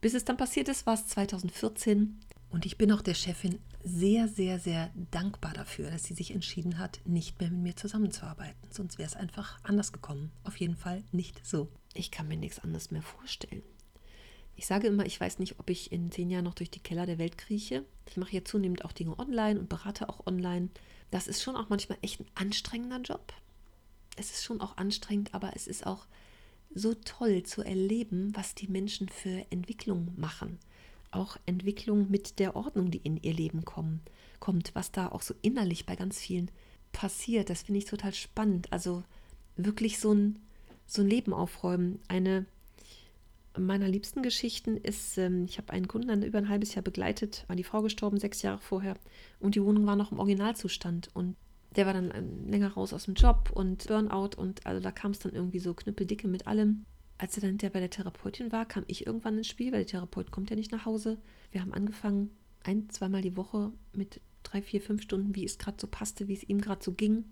Bis 0.00 0.14
es 0.14 0.24
dann 0.24 0.36
passiert 0.36 0.68
ist, 0.68 0.86
war 0.86 0.94
es 0.94 1.06
2014. 1.08 2.18
Und 2.50 2.64
ich 2.64 2.78
bin 2.78 2.92
auch 2.92 3.02
der 3.02 3.14
Chefin 3.14 3.58
sehr, 3.84 4.28
sehr, 4.28 4.58
sehr 4.58 4.90
dankbar 5.10 5.52
dafür, 5.52 5.90
dass 5.90 6.04
sie 6.04 6.14
sich 6.14 6.32
entschieden 6.32 6.78
hat, 6.78 7.00
nicht 7.04 7.40
mehr 7.40 7.50
mit 7.50 7.60
mir 7.60 7.76
zusammenzuarbeiten. 7.76 8.58
Sonst 8.70 8.98
wäre 8.98 9.08
es 9.08 9.16
einfach 9.16 9.58
anders 9.62 9.92
gekommen. 9.92 10.30
Auf 10.44 10.56
jeden 10.56 10.76
Fall 10.76 11.04
nicht 11.12 11.46
so. 11.46 11.68
Ich 11.94 12.10
kann 12.10 12.28
mir 12.28 12.36
nichts 12.36 12.58
anderes 12.58 12.90
mehr 12.90 13.02
vorstellen. 13.02 13.62
Ich 14.56 14.66
sage 14.66 14.88
immer, 14.88 15.06
ich 15.06 15.20
weiß 15.20 15.38
nicht, 15.38 15.60
ob 15.60 15.70
ich 15.70 15.92
in 15.92 16.10
zehn 16.10 16.30
Jahren 16.30 16.44
noch 16.44 16.54
durch 16.54 16.70
die 16.70 16.80
Keller 16.80 17.06
der 17.06 17.18
Welt 17.18 17.38
krieche. 17.38 17.84
Ich 18.08 18.16
mache 18.16 18.34
ja 18.34 18.44
zunehmend 18.44 18.84
auch 18.84 18.92
Dinge 18.92 19.16
online 19.18 19.60
und 19.60 19.68
berate 19.68 20.08
auch 20.08 20.26
online. 20.26 20.68
Das 21.12 21.28
ist 21.28 21.42
schon 21.42 21.54
auch 21.54 21.68
manchmal 21.68 21.98
echt 22.02 22.20
ein 22.20 22.26
anstrengender 22.34 23.00
Job. 23.00 23.32
Es 24.16 24.32
ist 24.32 24.42
schon 24.42 24.60
auch 24.60 24.76
anstrengend, 24.76 25.32
aber 25.32 25.54
es 25.54 25.68
ist 25.68 25.86
auch 25.86 26.06
so 26.74 26.94
toll 26.94 27.44
zu 27.44 27.62
erleben, 27.62 28.34
was 28.34 28.54
die 28.54 28.66
Menschen 28.66 29.08
für 29.08 29.46
Entwicklungen 29.50 30.12
machen. 30.16 30.58
Auch 31.10 31.36
Entwicklung 31.46 32.10
mit 32.10 32.38
der 32.38 32.56
Ordnung, 32.56 32.90
die 32.90 32.98
in 32.98 33.16
ihr 33.16 33.32
Leben 33.32 33.64
kommen, 33.64 34.00
kommt, 34.40 34.74
was 34.74 34.92
da 34.92 35.08
auch 35.08 35.22
so 35.22 35.34
innerlich 35.42 35.86
bei 35.86 35.96
ganz 35.96 36.18
vielen 36.18 36.50
passiert. 36.92 37.50
Das 37.50 37.62
finde 37.62 37.78
ich 37.78 37.84
total 37.84 38.14
spannend. 38.14 38.72
Also 38.72 39.02
wirklich 39.56 39.98
so 39.98 40.12
ein, 40.12 40.38
so 40.86 41.02
ein 41.02 41.08
Leben 41.08 41.32
aufräumen. 41.32 42.00
Eine 42.08 42.46
meiner 43.58 43.88
liebsten 43.88 44.22
Geschichten 44.22 44.76
ist, 44.76 45.18
ähm, 45.18 45.44
ich 45.44 45.58
habe 45.58 45.72
einen 45.72 45.88
Kunden 45.88 46.08
dann 46.08 46.22
über 46.22 46.38
ein 46.38 46.48
halbes 46.48 46.74
Jahr 46.74 46.82
begleitet, 46.82 47.44
war 47.48 47.56
die 47.56 47.64
Frau 47.64 47.82
gestorben, 47.82 48.18
sechs 48.18 48.42
Jahre 48.42 48.60
vorher, 48.60 48.96
und 49.40 49.54
die 49.54 49.62
Wohnung 49.62 49.86
war 49.86 49.96
noch 49.96 50.12
im 50.12 50.18
Originalzustand. 50.18 51.10
Und 51.14 51.36
der 51.76 51.86
war 51.86 51.92
dann 51.92 52.12
ähm, 52.14 52.48
länger 52.48 52.72
raus 52.72 52.92
aus 52.92 53.04
dem 53.04 53.14
Job 53.14 53.50
und 53.52 53.86
Burnout 53.86 54.36
und 54.36 54.66
also 54.66 54.80
da 54.80 54.90
kam 54.90 55.10
es 55.12 55.18
dann 55.18 55.32
irgendwie 55.32 55.58
so 55.58 55.74
knüppeldicke 55.74 56.28
mit 56.28 56.46
allem. 56.46 56.84
Als 57.18 57.36
er 57.36 57.42
dann 57.42 57.58
der 57.58 57.70
bei 57.70 57.80
der 57.80 57.90
Therapeutin 57.90 58.52
war, 58.52 58.64
kam 58.64 58.84
ich 58.86 59.06
irgendwann 59.06 59.38
ins 59.38 59.48
Spiel, 59.48 59.72
weil 59.72 59.80
der 59.80 59.88
Therapeut 59.88 60.30
kommt 60.30 60.50
ja 60.50 60.56
nicht 60.56 60.70
nach 60.70 60.86
Hause. 60.86 61.18
Wir 61.50 61.60
haben 61.60 61.74
angefangen, 61.74 62.30
ein, 62.62 62.88
zweimal 62.90 63.22
die 63.22 63.36
Woche 63.36 63.72
mit 63.92 64.20
drei, 64.44 64.62
vier, 64.62 64.80
fünf 64.80 65.02
Stunden, 65.02 65.34
wie 65.34 65.44
es 65.44 65.58
gerade 65.58 65.78
so 65.80 65.88
passte, 65.88 66.28
wie 66.28 66.34
es 66.34 66.48
ihm 66.48 66.60
gerade 66.60 66.82
so 66.82 66.92
ging. 66.92 67.24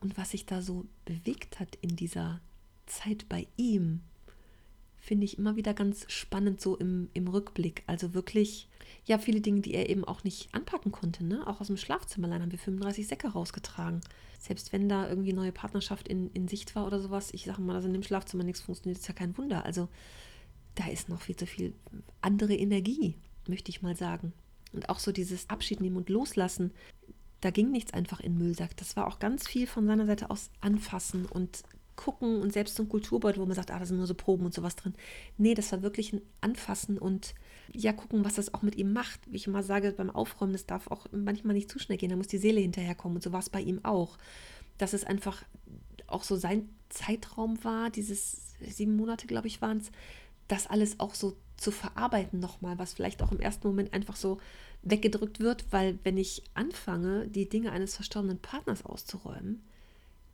Und 0.00 0.16
was 0.16 0.30
sich 0.30 0.46
da 0.46 0.62
so 0.62 0.86
bewegt 1.04 1.60
hat 1.60 1.76
in 1.80 1.96
dieser 1.96 2.40
Zeit 2.86 3.28
bei 3.28 3.46
ihm, 3.56 4.00
finde 5.04 5.26
ich 5.26 5.36
immer 5.36 5.54
wieder 5.54 5.74
ganz 5.74 6.10
spannend 6.10 6.62
so 6.62 6.76
im, 6.76 7.10
im 7.12 7.28
Rückblick. 7.28 7.82
Also 7.86 8.14
wirklich, 8.14 8.68
ja, 9.04 9.18
viele 9.18 9.42
Dinge, 9.42 9.60
die 9.60 9.74
er 9.74 9.90
eben 9.90 10.02
auch 10.02 10.24
nicht 10.24 10.48
anpacken 10.54 10.92
konnte. 10.92 11.24
Ne? 11.24 11.46
Auch 11.46 11.60
aus 11.60 11.66
dem 11.66 11.76
Schlafzimmerlein 11.76 12.40
haben 12.40 12.50
wir 12.50 12.58
35 12.58 13.06
Säcke 13.06 13.28
rausgetragen. 13.28 14.00
Selbst 14.38 14.72
wenn 14.72 14.88
da 14.88 15.06
irgendwie 15.06 15.34
neue 15.34 15.52
Partnerschaft 15.52 16.08
in, 16.08 16.30
in 16.30 16.48
Sicht 16.48 16.74
war 16.74 16.86
oder 16.86 17.00
sowas, 17.00 17.34
ich 17.34 17.44
sage 17.44 17.60
mal, 17.60 17.74
dass 17.74 17.84
in 17.84 17.92
dem 17.92 18.02
Schlafzimmer 18.02 18.44
nichts 18.44 18.62
funktioniert, 18.62 18.98
ist 18.98 19.06
ja 19.06 19.12
kein 19.12 19.36
Wunder. 19.36 19.66
Also 19.66 19.88
da 20.74 20.86
ist 20.86 21.10
noch 21.10 21.20
viel 21.20 21.36
zu 21.36 21.46
viel 21.46 21.74
andere 22.22 22.54
Energie, 22.54 23.14
möchte 23.46 23.68
ich 23.70 23.82
mal 23.82 23.96
sagen. 23.96 24.32
Und 24.72 24.88
auch 24.88 24.98
so 24.98 25.12
dieses 25.12 25.50
Abschied 25.50 25.82
nehmen 25.82 25.96
und 25.96 26.08
loslassen, 26.08 26.72
da 27.42 27.50
ging 27.50 27.70
nichts 27.70 27.92
einfach 27.92 28.20
in 28.20 28.38
Müllsack. 28.38 28.74
Das 28.78 28.96
war 28.96 29.06
auch 29.06 29.18
ganz 29.18 29.46
viel 29.46 29.66
von 29.66 29.86
seiner 29.86 30.06
Seite 30.06 30.30
aus 30.30 30.50
anfassen 30.62 31.26
und 31.26 31.62
gucken 31.96 32.40
und 32.40 32.52
selbst 32.52 32.76
so 32.76 32.82
ein 32.82 32.88
Kulturbeutel, 32.88 33.40
wo 33.40 33.46
man 33.46 33.54
sagt, 33.54 33.70
ah, 33.70 33.78
da 33.78 33.86
sind 33.86 33.96
nur 33.96 34.06
so 34.06 34.14
Proben 34.14 34.46
und 34.46 34.54
sowas 34.54 34.76
drin. 34.76 34.94
Nee, 35.38 35.54
das 35.54 35.72
war 35.72 35.82
wirklich 35.82 36.12
ein 36.12 36.22
Anfassen 36.40 36.98
und 36.98 37.34
ja, 37.72 37.92
gucken, 37.92 38.24
was 38.24 38.34
das 38.34 38.52
auch 38.52 38.62
mit 38.62 38.76
ihm 38.76 38.92
macht. 38.92 39.20
Wie 39.30 39.36
ich 39.36 39.46
immer 39.46 39.62
sage, 39.62 39.92
beim 39.92 40.10
Aufräumen, 40.10 40.52
das 40.52 40.66
darf 40.66 40.88
auch 40.88 41.06
manchmal 41.12 41.54
nicht 41.54 41.70
zu 41.70 41.78
schnell 41.78 41.98
gehen, 41.98 42.10
da 42.10 42.16
muss 42.16 42.28
die 42.28 42.38
Seele 42.38 42.60
hinterherkommen 42.60 43.16
und 43.16 43.22
so 43.22 43.32
war 43.32 43.40
es 43.40 43.50
bei 43.50 43.60
ihm 43.60 43.84
auch. 43.84 44.18
Dass 44.78 44.92
es 44.92 45.04
einfach 45.04 45.44
auch 46.06 46.24
so 46.24 46.36
sein 46.36 46.68
Zeitraum 46.88 47.62
war, 47.64 47.90
dieses 47.90 48.54
sieben 48.60 48.96
Monate, 48.96 49.26
glaube 49.26 49.46
ich, 49.46 49.62
waren 49.62 49.78
es, 49.78 49.90
das 50.48 50.66
alles 50.66 51.00
auch 51.00 51.14
so 51.14 51.36
zu 51.56 51.70
verarbeiten 51.70 52.40
nochmal, 52.40 52.78
was 52.78 52.94
vielleicht 52.94 53.22
auch 53.22 53.32
im 53.32 53.40
ersten 53.40 53.66
Moment 53.66 53.94
einfach 53.94 54.16
so 54.16 54.38
weggedrückt 54.82 55.40
wird, 55.40 55.64
weil 55.70 55.98
wenn 56.04 56.18
ich 56.18 56.42
anfange, 56.54 57.26
die 57.28 57.48
Dinge 57.48 57.72
eines 57.72 57.96
verstorbenen 57.96 58.38
Partners 58.38 58.84
auszuräumen, 58.84 59.62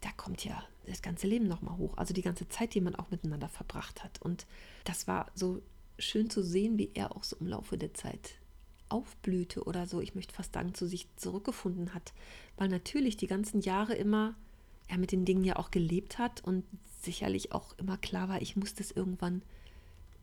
da 0.01 0.11
kommt 0.17 0.45
ja 0.45 0.63
das 0.87 1.03
ganze 1.03 1.27
Leben 1.27 1.47
nochmal 1.47 1.77
hoch. 1.77 1.97
Also 1.97 2.15
die 2.15 2.23
ganze 2.23 2.49
Zeit, 2.49 2.75
die 2.75 2.81
man 2.81 2.95
auch 2.95 3.11
miteinander 3.11 3.49
verbracht 3.49 4.03
hat. 4.03 4.21
Und 4.23 4.47
das 4.85 5.07
war 5.07 5.31
so 5.35 5.63
schön 5.99 6.31
zu 6.31 6.43
sehen, 6.43 6.79
wie 6.79 6.91
er 6.95 7.15
auch 7.15 7.25
so 7.25 7.37
im 7.41 7.47
Laufe 7.47 7.77
der 7.77 7.95
Zeit 7.95 8.37
aufblühte 8.89 9.63
oder 9.65 9.87
so, 9.87 10.01
ich 10.01 10.17
möchte 10.17 10.35
fast 10.35 10.55
sagen, 10.55 10.75
zu 10.75 10.87
sich 10.87 11.07
zurückgefunden 11.17 11.95
hat. 11.95 12.13
Weil 12.57 12.69
natürlich 12.69 13.17
die 13.17 13.29
ganzen 13.29 13.61
Jahre 13.61 13.95
immer 13.95 14.35
er 14.89 14.99
mit 14.99 15.13
den 15.13 15.25
Dingen 15.25 15.45
ja 15.45 15.57
auch 15.57 15.71
gelebt 15.71 16.19
hat 16.19 16.43
und 16.43 16.65
sicherlich 17.01 17.53
auch 17.53 17.79
immer 17.79 17.97
klar 17.97 18.29
war, 18.29 18.43
ich 18.43 18.57
muss 18.57 18.75
das 18.75 18.91
irgendwann 18.91 19.43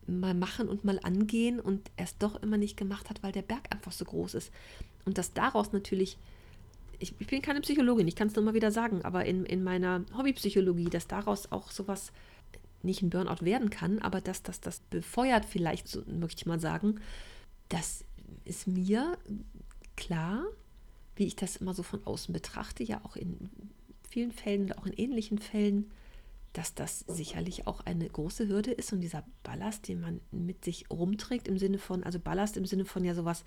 mal 0.06 0.34
machen 0.34 0.68
und 0.68 0.84
mal 0.84 1.00
angehen 1.02 1.60
und 1.60 1.90
er 1.96 2.04
es 2.04 2.18
doch 2.18 2.42
immer 2.42 2.56
nicht 2.56 2.76
gemacht 2.76 3.10
hat, 3.10 3.22
weil 3.22 3.32
der 3.32 3.42
Berg 3.42 3.72
einfach 3.72 3.92
so 3.92 4.04
groß 4.04 4.34
ist. 4.34 4.52
Und 5.04 5.18
dass 5.18 5.32
daraus 5.32 5.72
natürlich 5.72 6.18
ich, 6.98 7.14
ich 7.18 7.26
bin 7.26 7.42
keine 7.42 7.60
Psychologin, 7.60 8.08
ich 8.08 8.16
kann 8.16 8.28
es 8.28 8.34
nur 8.34 8.44
mal 8.44 8.54
wieder 8.54 8.70
sagen, 8.70 9.02
aber 9.02 9.24
in, 9.24 9.44
in 9.44 9.62
meiner 9.62 10.04
Hobbypsychologie, 10.16 10.90
dass 10.90 11.06
daraus 11.06 11.52
auch 11.52 11.70
sowas 11.70 12.12
nicht 12.82 13.02
ein 13.02 13.10
Burnout 13.10 13.44
werden 13.44 13.70
kann, 13.70 13.98
aber 13.98 14.20
dass 14.20 14.42
das 14.42 14.60
das 14.60 14.80
befeuert 14.90 15.44
vielleicht, 15.44 15.88
so 15.88 16.02
möchte 16.06 16.42
ich 16.42 16.46
mal 16.46 16.60
sagen, 16.60 17.00
das 17.68 18.04
ist 18.44 18.66
mir 18.66 19.18
klar, 19.96 20.44
wie 21.16 21.26
ich 21.26 21.36
das 21.36 21.56
immer 21.56 21.74
so 21.74 21.82
von 21.82 22.06
außen 22.06 22.32
betrachte, 22.32 22.84
ja 22.84 23.00
auch 23.04 23.16
in 23.16 23.50
vielen 24.08 24.32
Fällen, 24.32 24.72
auch 24.72 24.86
in 24.86 24.92
ähnlichen 24.92 25.38
Fällen, 25.38 25.90
dass 26.52 26.74
das 26.74 27.00
sicherlich 27.00 27.66
auch 27.66 27.80
eine 27.80 28.08
große 28.08 28.48
Hürde 28.48 28.70
ist 28.70 28.92
und 28.92 29.00
dieser 29.00 29.24
Ballast, 29.42 29.86
den 29.88 30.00
man 30.00 30.20
mit 30.30 30.64
sich 30.64 30.90
rumträgt, 30.90 31.46
im 31.46 31.58
Sinne 31.58 31.78
von, 31.78 32.04
also 32.04 32.18
Ballast 32.18 32.56
im 32.56 32.64
Sinne 32.64 32.84
von 32.84 33.04
ja 33.04 33.14
sowas 33.14 33.44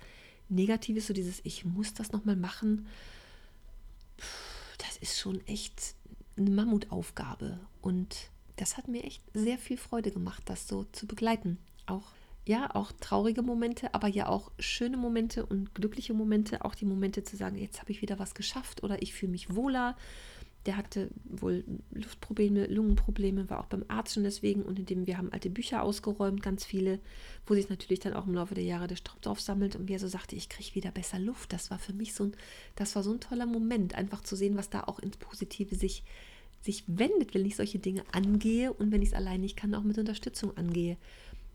Negatives, 0.48 1.06
so 1.06 1.14
dieses, 1.14 1.40
ich 1.44 1.64
muss 1.64 1.94
das 1.94 2.12
nochmal 2.12 2.36
machen 2.36 2.86
das 4.78 4.96
ist 4.96 5.18
schon 5.18 5.46
echt 5.46 5.94
eine 6.36 6.50
Mammutaufgabe. 6.50 7.60
Und 7.80 8.30
das 8.56 8.76
hat 8.76 8.88
mir 8.88 9.04
echt 9.04 9.22
sehr 9.34 9.58
viel 9.58 9.76
Freude 9.76 10.10
gemacht, 10.10 10.42
das 10.46 10.68
so 10.68 10.84
zu 10.92 11.06
begleiten. 11.06 11.58
Auch 11.86 12.12
ja, 12.44 12.74
auch 12.74 12.90
traurige 12.92 13.42
Momente, 13.42 13.94
aber 13.94 14.08
ja 14.08 14.28
auch 14.28 14.50
schöne 14.58 14.96
Momente 14.96 15.46
und 15.46 15.74
glückliche 15.74 16.12
Momente, 16.12 16.64
auch 16.64 16.74
die 16.74 16.84
Momente 16.84 17.22
zu 17.22 17.36
sagen, 17.36 17.56
jetzt 17.56 17.80
habe 17.80 17.92
ich 17.92 18.02
wieder 18.02 18.18
was 18.18 18.34
geschafft 18.34 18.82
oder 18.82 19.00
ich 19.00 19.14
fühle 19.14 19.30
mich 19.30 19.54
wohler 19.54 19.96
der 20.66 20.76
hatte 20.76 21.10
wohl 21.24 21.64
Luftprobleme, 21.90 22.66
Lungenprobleme, 22.66 23.50
war 23.50 23.60
auch 23.60 23.66
beim 23.66 23.84
Arzt 23.88 24.14
schon 24.14 24.22
deswegen 24.22 24.62
und 24.62 24.78
indem 24.78 25.06
wir 25.06 25.18
haben 25.18 25.32
alte 25.32 25.50
Bücher 25.50 25.82
ausgeräumt, 25.82 26.42
ganz 26.42 26.64
viele, 26.64 27.00
wo 27.46 27.54
sich 27.54 27.68
natürlich 27.68 28.00
dann 28.00 28.14
auch 28.14 28.26
im 28.26 28.34
Laufe 28.34 28.54
der 28.54 28.64
Jahre 28.64 28.86
der 28.86 28.96
Staub 28.96 29.20
drauf 29.22 29.40
sammelt 29.40 29.74
und 29.74 29.90
er 29.90 29.98
so 29.98 30.06
sagte, 30.06 30.36
ich 30.36 30.48
kriege 30.48 30.74
wieder 30.74 30.92
besser 30.92 31.18
Luft. 31.18 31.52
Das 31.52 31.70
war 31.70 31.78
für 31.78 31.92
mich 31.92 32.14
so 32.14 32.24
ein, 32.24 32.32
das 32.76 32.94
war 32.94 33.02
so 33.02 33.12
ein 33.12 33.20
toller 33.20 33.46
Moment, 33.46 33.96
einfach 33.96 34.22
zu 34.22 34.36
sehen, 34.36 34.56
was 34.56 34.70
da 34.70 34.84
auch 34.84 35.00
ins 35.00 35.16
Positive 35.16 35.74
sich, 35.74 36.04
sich 36.60 36.84
wendet, 36.86 37.34
wenn 37.34 37.44
ich 37.44 37.56
solche 37.56 37.80
Dinge 37.80 38.04
angehe 38.12 38.72
und 38.72 38.92
wenn 38.92 39.02
ich 39.02 39.08
es 39.08 39.14
allein 39.14 39.40
nicht 39.40 39.56
kann, 39.56 39.74
auch 39.74 39.82
mit 39.82 39.98
Unterstützung 39.98 40.56
angehe. 40.56 40.96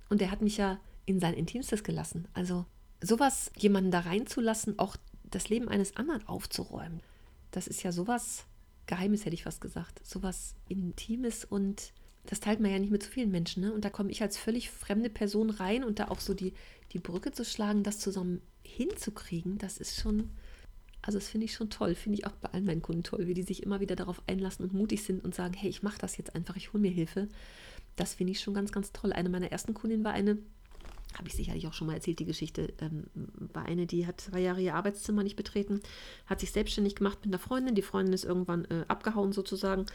Und 0.10 0.22
er 0.22 0.32
hat 0.32 0.41
mich 0.41 0.58
ja 0.58 0.80
in 1.06 1.22
sein 1.22 1.34
Intimstes 1.34 1.86
gelassen. 1.86 2.28
Also 2.34 2.65
sowas, 3.02 3.52
jemanden 3.58 3.91
da 3.91 4.02
reinzulassen, 4.02 4.80
auch 4.80 4.98
das 5.24 5.48
Leben 5.48 5.70
eines 5.70 5.96
anderen 5.96 6.28
aufzuräumen, 6.28 7.00
das 7.52 7.67
ist 7.67 7.84
ja 7.84 7.93
sowas, 7.93 8.46
Geheimes, 8.88 9.26
hätte 9.26 9.36
ich 9.36 9.43
fast 9.43 9.62
gesagt. 9.62 10.06
Sowas 10.06 10.56
Intimes 10.67 11.45
und 11.45 11.93
das 12.26 12.39
teilt 12.39 12.60
man 12.60 12.71
ja 12.71 12.80
nicht 12.80 12.91
mit 12.91 13.04
so 13.04 13.10
vielen 13.10 13.32
Menschen. 13.32 13.63
Ne? 13.63 13.73
Und 13.73 13.86
da 13.86 13.89
komme 13.89 14.12
ich 14.12 14.21
als 14.21 14.38
völlig 14.38 14.69
fremde 14.69 15.10
Person 15.10 15.50
rein 15.50 15.84
und 15.84 16.00
da 16.00 16.10
auch 16.10 16.19
so 16.19 16.34
die, 16.34 16.54
die 16.91 17.00
Brücke 17.00 17.32
zu 17.32 17.45
schlagen, 17.45 17.84
das 17.84 18.00
zusammen 18.00 18.41
hinzukriegen, 18.63 19.58
das 19.58 19.78
ist 19.78 20.00
schon, 20.00 20.30
also 21.02 21.17
das 21.19 21.30
finde 21.30 21.45
ich 21.45 21.54
schon 21.54 21.69
toll. 21.69 21.95
Finde 21.95 22.19
ich 22.19 22.26
auch 22.26 22.34
bei 22.34 22.50
allen 22.50 22.65
meinen 22.65 22.82
Kunden 22.82 23.04
toll, 23.04 23.28
wie 23.28 23.34
die 23.34 23.43
sich 23.43 23.63
immer 23.63 23.80
wieder 23.80 23.95
darauf 23.95 24.21
einlassen 24.28 24.63
und 24.65 24.73
mutig 24.73 25.04
sind 25.04 25.23
und 25.23 25.34
sagen, 25.34 25.54
hey, 25.54 25.69
ich 25.69 25.84
mache 25.84 26.00
das 26.00 26.17
jetzt 26.17 26.36
einfach, 26.36 26.58
ich 26.58 26.73
hole 26.73 26.82
mir 26.82 26.91
Hilfe. 26.91 27.30
Das 27.95 28.15
finde 28.15 28.32
ich 28.32 28.41
schon 28.41 28.54
ganz, 28.54 28.71
ganz 28.71 28.91
toll. 28.91 29.13
Eine 29.13 29.30
meiner 29.30 29.52
ersten 29.52 29.73
Kundinnen 29.73 30.04
war 30.04 30.12
eine, 30.13 30.38
habe 31.15 31.28
ich 31.28 31.36
sicherlich 31.36 31.67
auch 31.67 31.74
schon 31.74 31.88
mal 31.88 31.93
erzählt, 31.93 32.20
die 32.20 32.26
Geschichte, 32.26 32.74
ähm, 32.82 33.06
war 33.54 33.65
eine, 33.65 33.86
die 33.86 34.06
hat 34.06 34.22
zwei 34.22 34.39
Jahre 34.39 34.62
ihr 34.62 34.76
Arbeitszimmer 34.76 35.24
nicht 35.24 35.36
betreten, 35.36 35.82
hat 36.26 36.39
sich 36.39 36.52
selbstständig 36.52 36.96
gemacht 36.96 37.20
mit 37.24 37.34
einer 37.34 37.39
Freundin. 37.39 37.76
Die 37.76 37.82
Freundin 37.82 38.13
ist 38.13 38.26
irgendwann 38.26 38.65
äh, 38.65 38.86
abgehauen 38.88 39.32
sozusagen, 39.32 39.86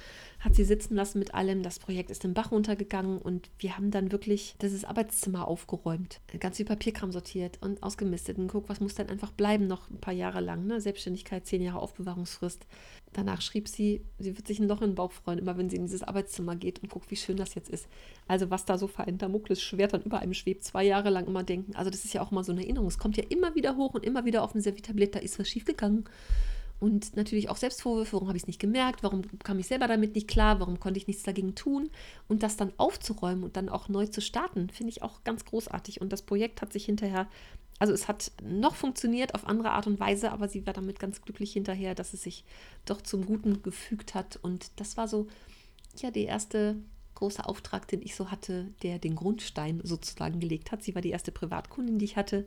hat 0.41 0.55
sie 0.55 0.65
sitzen 0.65 0.95
lassen 0.95 1.19
mit 1.19 1.35
allem. 1.35 1.63
Das 1.63 1.79
Projekt 1.79 2.11
ist 2.11 2.25
den 2.25 2.35
Bach 2.35 2.51
runtergegangen 2.51 3.19
und 3.19 3.51
wir 3.59 3.77
haben 3.77 3.91
dann 3.91 4.11
wirklich 4.11 4.57
dieses 4.63 4.85
Arbeitszimmer 4.85 5.47
aufgeräumt, 5.47 6.21
ganz 6.41 6.57
viel 6.57 6.67
Papierkram 6.67 7.13
sortiert 7.13 7.59
und 7.61 7.83
ausgemistet 7.83 8.39
und 8.39 8.49
guck, 8.49 8.69
was 8.69 8.81
muss 8.81 8.95
dann 8.95 9.09
einfach 9.09 9.33
bleiben 9.33 9.67
noch 9.67 9.91
ein 9.91 10.01
paar 10.01 10.15
Jahre 10.15 10.41
lang. 10.41 10.67
Ne? 10.67 10.81
Selbstständigkeit, 10.81 11.47
zehn 11.47 11.63
Jahre 11.63 11.81
Aufbewahrungsfrist. 11.81 12.67
Danach 13.13 13.43
schrieb 13.43 13.69
sie, 13.69 14.03
sie 14.19 14.37
wird 14.37 14.47
sich 14.47 14.59
ein 14.59 14.69
Loch 14.69 14.81
in 14.81 14.91
den 14.91 14.95
Bauch 14.95 15.13
freuen, 15.13 15.39
immer 15.39 15.59
wenn 15.59 15.69
sie 15.69 15.77
in 15.77 15.85
dieses 15.85 16.03
Arbeitszimmer 16.03 16.57
geht 16.57 16.83
und 16.83 16.89
guckt, 16.89 17.11
wie 17.11 17.17
schön 17.17 17.37
das 17.37 17.55
jetzt 17.55 17.69
ist. 17.69 17.87
Also 18.27 18.51
was 18.51 18.65
da 18.65 18.79
so 18.79 18.87
für 18.87 19.05
ein 19.05 19.19
Damoklesschwert 19.19 19.93
dann 19.93 20.03
über 20.03 20.21
einem 20.21 20.33
schwebt, 20.33 20.65
zwei 20.65 20.85
Jahre 20.85 21.02
lang 21.11 21.27
immer 21.27 21.43
denken. 21.43 21.75
Also 21.75 21.91
das 21.91 22.05
ist 22.05 22.15
ja 22.15 22.23
auch 22.23 22.31
mal 22.31 22.45
so 22.45 22.53
eine 22.53 22.63
Erinnerung. 22.63 22.89
Es 22.89 22.99
kommt 22.99 23.17
ja 23.17 23.25
immer 23.29 23.55
wieder 23.55 23.77
hoch 23.77 23.95
und 23.95 24.05
immer 24.05 24.25
wieder 24.25 24.43
auf 24.43 24.55
ein 24.55 24.61
Servitablett, 24.61 25.15
da 25.15 25.19
ist 25.19 25.39
was 25.39 25.49
schiefgegangen. 25.49 26.05
Und 26.83 27.15
natürlich 27.15 27.49
auch 27.49 27.57
Selbstvorwürfe, 27.57 28.15
warum 28.15 28.27
habe 28.27 28.37
ich 28.37 28.43
es 28.43 28.49
nicht 28.49 28.59
gemerkt, 28.59 29.05
warum 29.05 29.23
kam 29.45 29.61
ich 29.61 29.69
selber 29.69 29.87
damit 29.87 30.17
nicht 30.17 30.27
klar, 30.27 30.59
warum 30.59 30.81
konnte 30.81 30.99
ich 30.99 31.07
nichts 31.07 31.23
dagegen 31.23 31.55
tun. 31.55 31.91
Und 32.27 32.43
das 32.43 32.57
dann 32.57 32.73
aufzuräumen 32.77 33.45
und 33.45 33.57
dann 33.57 33.69
auch 33.69 33.89
neu 33.89 34.07
zu 34.07 34.21
starten, 34.21 34.69
finde 34.69 34.91
ich 34.91 35.01
auch 35.01 35.23
ganz 35.23 35.45
großartig. 35.45 36.01
Und 36.01 36.13
das 36.13 36.23
Projekt 36.23 36.61
hat 36.61 36.73
sich 36.73 36.85
hinterher, 36.85 37.29
also 37.79 37.93
es 37.93 38.09
hat 38.09 38.33
noch 38.43 38.75
funktioniert 38.75 39.37
auf 39.37 39.47
andere 39.47 39.71
Art 39.71 39.87
und 39.87 40.01
Weise, 40.01 40.33
aber 40.33 40.49
sie 40.49 40.67
war 40.67 40.73
damit 40.73 40.99
ganz 40.99 41.23
glücklich 41.23 41.53
hinterher, 41.53 41.95
dass 41.95 42.15
es 42.15 42.23
sich 42.23 42.45
doch 42.85 43.01
zum 43.01 43.27
Guten 43.27 43.63
gefügt 43.63 44.17
hat. 44.17 44.41
Und 44.43 44.73
das 44.81 44.97
war 44.97 45.07
so, 45.07 45.29
ja, 45.99 46.11
der 46.11 46.27
erste 46.27 46.75
große 47.23 47.47
Auftrag, 47.47 47.87
den 47.87 48.03
ich 48.03 48.17
so 48.17 48.33
hatte, 48.33 48.67
der 48.83 48.99
den 48.99 49.15
Grundstein 49.15 49.81
sozusagen 49.85 50.41
gelegt 50.41 50.73
hat. 50.73 50.83
Sie 50.83 50.97
war 50.97 51.03
die 51.03 51.11
erste 51.11 51.31
Privatkundin, 51.31 51.99
die 51.99 52.05
ich 52.05 52.17
hatte 52.17 52.47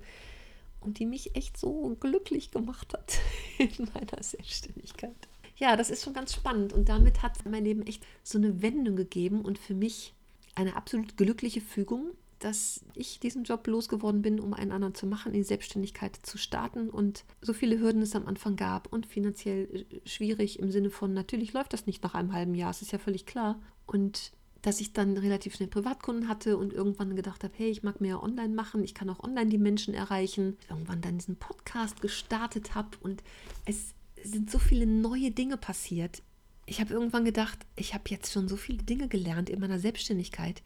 und 0.82 1.00
die 1.00 1.06
mich 1.06 1.34
echt 1.34 1.58
so 1.58 1.96
glücklich 2.02 2.52
gemacht 2.52 2.94
hat 2.94 3.20
in 3.58 3.90
meiner 3.94 4.22
Selbstständigkeit. 4.22 5.16
Ja, 5.56 5.78
das 5.78 5.90
ist 5.90 6.04
schon 6.04 6.14
ganz 6.14 6.34
spannend 6.34 6.74
und 6.74 6.90
damit 6.90 7.24
hat 7.24 7.46
mein 7.50 7.64
Leben 7.64 7.88
echt 7.88 8.06
so 8.22 8.38
eine 8.38 8.62
Wendung 8.62 8.98
gegeben 8.98 9.42
und 9.44 9.58
für 9.58 9.74
mich 9.74 10.14
eine 10.56 10.76
absolut 10.76 11.16
glückliche 11.16 11.62
Fügung, 11.62 12.12
dass 12.40 12.84
ich 12.96 13.22
diesen 13.22 13.46
Job 13.46 13.66
losgeworden 13.68 14.22
bin, 14.22 14.42
um 14.42 14.54
einen 14.54 14.74
anderen 14.74 14.94
zu 14.94 15.08
machen, 15.08 15.32
in 15.32 15.40
die 15.40 15.44
Selbstständigkeit 15.44 16.20
zu 16.22 16.38
starten 16.38 16.90
und 16.90 17.24
so 17.40 17.54
viele 17.54 17.80
Hürden 17.80 18.02
es 18.02 18.14
am 18.14 18.28
Anfang 18.28 18.58
gab 18.58 18.92
und 18.92 19.06
finanziell 19.06 19.70
äh, 19.90 20.02
schwierig 20.06 20.60
im 20.60 20.70
Sinne 20.70 20.90
von, 20.90 21.14
natürlich 21.14 21.54
läuft 21.54 21.72
das 21.72 21.86
nicht 21.86 22.04
nach 22.04 22.14
einem 22.14 22.34
halben 22.34 22.56
Jahr, 22.56 22.72
es 22.72 22.82
ist 22.82 22.92
ja 22.92 23.00
völlig 23.00 23.26
klar. 23.26 23.62
Und 23.86 24.34
dass 24.66 24.82
ich 24.82 24.94
dann 24.94 25.16
relativ 25.16 25.56
schnell 25.56 25.70
Privatkunden 25.70 26.28
hatte 26.28 26.58
und 26.58 26.74
irgendwann 26.74 27.16
gedacht 27.16 27.44
habe, 27.44 27.54
hey, 27.56 27.70
ich 27.70 27.84
mag 27.84 28.02
mehr 28.02 28.24
online 28.24 28.54
machen, 28.54 28.84
ich 28.84 28.96
kann 28.96 29.12
auch 29.12 29.24
online 29.24 29.50
die 29.50 29.60
Menschen 29.60 29.94
erreichen. 29.94 30.58
Irgendwann 30.72 31.02
dann 31.02 31.20
diesen 31.20 31.36
Podcast 31.36 32.02
gestartet 32.02 32.74
habe 32.74 32.90
und 33.02 33.22
es 33.66 33.94
sind 34.24 34.50
so 34.50 34.58
viele 34.58 34.88
neue 34.88 35.30
Dinge 35.30 35.58
passiert. 35.58 36.24
Ich 36.66 36.82
habe 36.82 36.96
irgendwann 36.96 37.26
gedacht, 37.26 37.60
ich 37.76 37.94
habe 37.94 38.06
jetzt 38.08 38.34
schon 38.34 38.48
so 38.48 38.56
viele 38.56 38.82
Dinge 38.82 39.08
gelernt 39.08 39.52
in 39.52 39.60
meiner 39.60 39.78
Selbstständigkeit, 39.78 40.64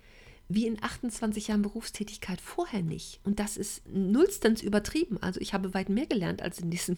wie 0.48 0.66
in 0.66 0.82
28 0.82 1.50
Jahren 1.50 1.62
Berufstätigkeit 1.62 2.40
vorher 2.40 2.82
nicht. 2.82 3.20
Und 3.26 3.40
das 3.40 3.58
ist 3.58 3.86
nullstens 3.86 4.62
übertrieben. 4.62 5.18
Also 5.22 5.42
ich 5.42 5.54
habe 5.54 5.74
weit 5.74 5.90
mehr 5.90 6.06
gelernt 6.06 6.42
als 6.42 6.62
in 6.62 6.72
diesen, 6.72 6.98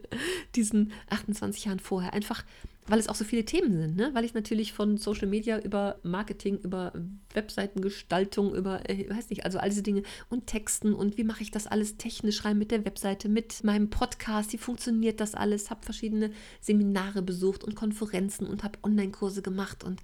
diesen 0.54 0.92
28 1.10 1.66
Jahren 1.66 1.78
vorher. 1.78 2.14
Einfach 2.14 2.42
weil 2.88 2.98
es 2.98 3.08
auch 3.08 3.14
so 3.14 3.24
viele 3.24 3.44
Themen 3.44 3.78
sind, 3.78 3.96
ne? 3.96 4.10
weil 4.14 4.24
ich 4.24 4.34
natürlich 4.34 4.72
von 4.72 4.96
Social 4.96 5.28
Media 5.28 5.58
über 5.58 5.98
Marketing, 6.02 6.58
über 6.58 6.92
Webseitengestaltung, 7.34 8.54
über, 8.54 8.88
äh, 8.88 9.08
weiß 9.08 9.30
nicht, 9.30 9.44
also 9.44 9.58
all 9.58 9.68
diese 9.68 9.82
Dinge 9.82 10.02
und 10.30 10.46
Texten 10.46 10.94
und 10.94 11.18
wie 11.18 11.24
mache 11.24 11.42
ich 11.42 11.50
das 11.50 11.66
alles 11.66 11.98
technisch 11.98 12.44
rein 12.44 12.58
mit 12.58 12.70
der 12.70 12.84
Webseite, 12.84 13.28
mit 13.28 13.62
meinem 13.62 13.90
Podcast, 13.90 14.52
wie 14.52 14.58
funktioniert 14.58 15.20
das 15.20 15.34
alles, 15.34 15.70
habe 15.70 15.84
verschiedene 15.84 16.30
Seminare 16.60 17.22
besucht 17.22 17.62
und 17.62 17.74
Konferenzen 17.74 18.46
und 18.46 18.64
habe 18.64 18.78
Online-Kurse 18.82 19.42
gemacht 19.42 19.84
und 19.84 20.00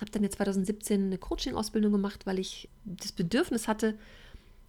habe 0.00 0.10
dann 0.12 0.22
jetzt 0.22 0.36
2017 0.36 1.06
eine 1.06 1.18
Coaching-Ausbildung 1.18 1.92
gemacht, 1.92 2.24
weil 2.24 2.38
ich 2.38 2.68
das 2.84 3.12
Bedürfnis 3.12 3.66
hatte, 3.66 3.98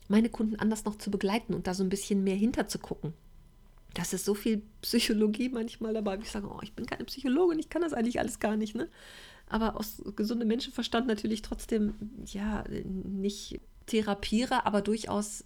meine 0.07 0.29
Kunden 0.29 0.55
anders 0.55 0.85
noch 0.85 0.97
zu 0.97 1.11
begleiten 1.11 1.53
und 1.53 1.67
da 1.67 1.75
so 1.75 1.83
ein 1.83 1.89
bisschen 1.89 2.23
mehr 2.23 2.35
hinter 2.35 2.67
zu 2.67 2.79
gucken 2.79 3.13
das 3.93 4.13
ist 4.13 4.25
so 4.25 4.33
viel 4.33 4.61
Psychologie 4.81 5.49
manchmal 5.49 5.93
dabei. 5.93 6.17
Ich 6.21 6.31
sage, 6.31 6.47
oh, 6.47 6.59
ich 6.61 6.73
bin 6.73 6.85
keine 6.85 7.05
Psychologin, 7.05 7.59
ich 7.59 7.69
kann 7.69 7.81
das 7.81 7.93
eigentlich 7.93 8.19
alles 8.19 8.39
gar 8.39 8.55
nicht. 8.55 8.75
Ne? 8.75 8.87
Aber 9.47 9.77
aus 9.77 10.01
gesundem 10.15 10.47
Menschenverstand 10.47 11.07
natürlich 11.07 11.41
trotzdem, 11.41 11.95
ja, 12.25 12.63
nicht 12.83 13.59
therapiere, 13.87 14.67
aber 14.67 14.81
durchaus 14.81 15.43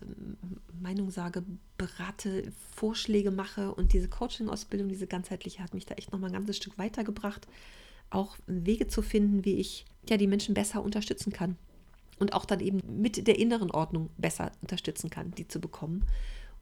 Meinung 0.81 1.09
sage, 1.09 1.43
berate, 1.77 2.51
Vorschläge 2.75 3.31
mache 3.31 3.73
und 3.73 3.93
diese 3.93 4.09
Coaching-Ausbildung, 4.09 4.89
diese 4.89 5.07
ganzheitliche, 5.07 5.63
hat 5.63 5.73
mich 5.73 5.85
da 5.85 5.95
echt 5.95 6.11
nochmal 6.11 6.29
ein 6.29 6.33
ganzes 6.33 6.57
Stück 6.57 6.77
weitergebracht, 6.77 7.47
auch 8.09 8.37
Wege 8.45 8.87
zu 8.87 9.01
finden, 9.01 9.45
wie 9.45 9.55
ich 9.55 9.85
ja 10.09 10.17
die 10.17 10.27
Menschen 10.27 10.53
besser 10.53 10.83
unterstützen 10.83 11.31
kann 11.31 11.55
und 12.19 12.33
auch 12.33 12.45
dann 12.45 12.59
eben 12.59 12.79
mit 13.01 13.25
der 13.27 13.39
inneren 13.39 13.71
Ordnung 13.71 14.09
besser 14.17 14.51
unterstützen 14.61 15.09
kann, 15.09 15.31
die 15.31 15.47
zu 15.47 15.61
bekommen. 15.61 16.05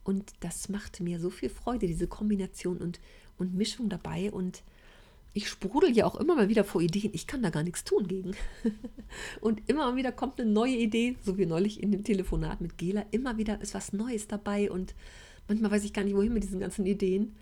Und 0.04 0.32
das 0.40 0.70
macht 0.70 1.00
mir 1.00 1.20
so 1.20 1.30
viel 1.30 1.50
Freude, 1.50 1.88
diese 1.88 2.08
Kombination 2.08 2.78
und, 2.78 3.00
und 3.38 3.54
Mischung 3.54 3.90
dabei. 3.90 4.32
Und 4.32 4.64
ich 5.34 5.48
sprudel 5.48 5.92
ja 5.92 6.06
auch 6.06 6.16
immer 6.16 6.36
mal 6.36 6.50
wieder 6.50 6.64
vor 6.64 6.82
Ideen. 6.82 7.12
Ich 7.14 7.28
kann 7.28 7.42
da 7.44 7.50
gar 7.50 7.64
nichts 7.64 7.84
tun 7.84 8.08
gegen. 8.08 8.36
und 9.42 9.62
immer 9.70 9.96
wieder 9.96 10.12
kommt 10.12 10.42
eine 10.42 10.50
neue 10.50 10.76
Idee, 10.76 11.16
so 11.24 11.38
wie 11.38 11.46
neulich 11.46 11.82
in 11.82 11.92
dem 11.92 12.04
Telefonat 12.04 12.62
mit 12.62 12.78
Gela. 12.78 13.06
Immer 13.12 13.38
wieder 13.38 13.62
ist 13.62 13.74
was 13.74 13.94
Neues 13.94 14.28
dabei 14.28 14.72
und 14.72 14.96
manchmal 15.48 15.72
weiß 15.72 15.84
ich 15.84 15.94
gar 15.94 16.04
nicht, 16.04 16.16
wohin 16.16 16.34
mit 16.34 16.44
diesen 16.44 16.60
ganzen 16.60 16.86
Ideen. 16.86 17.36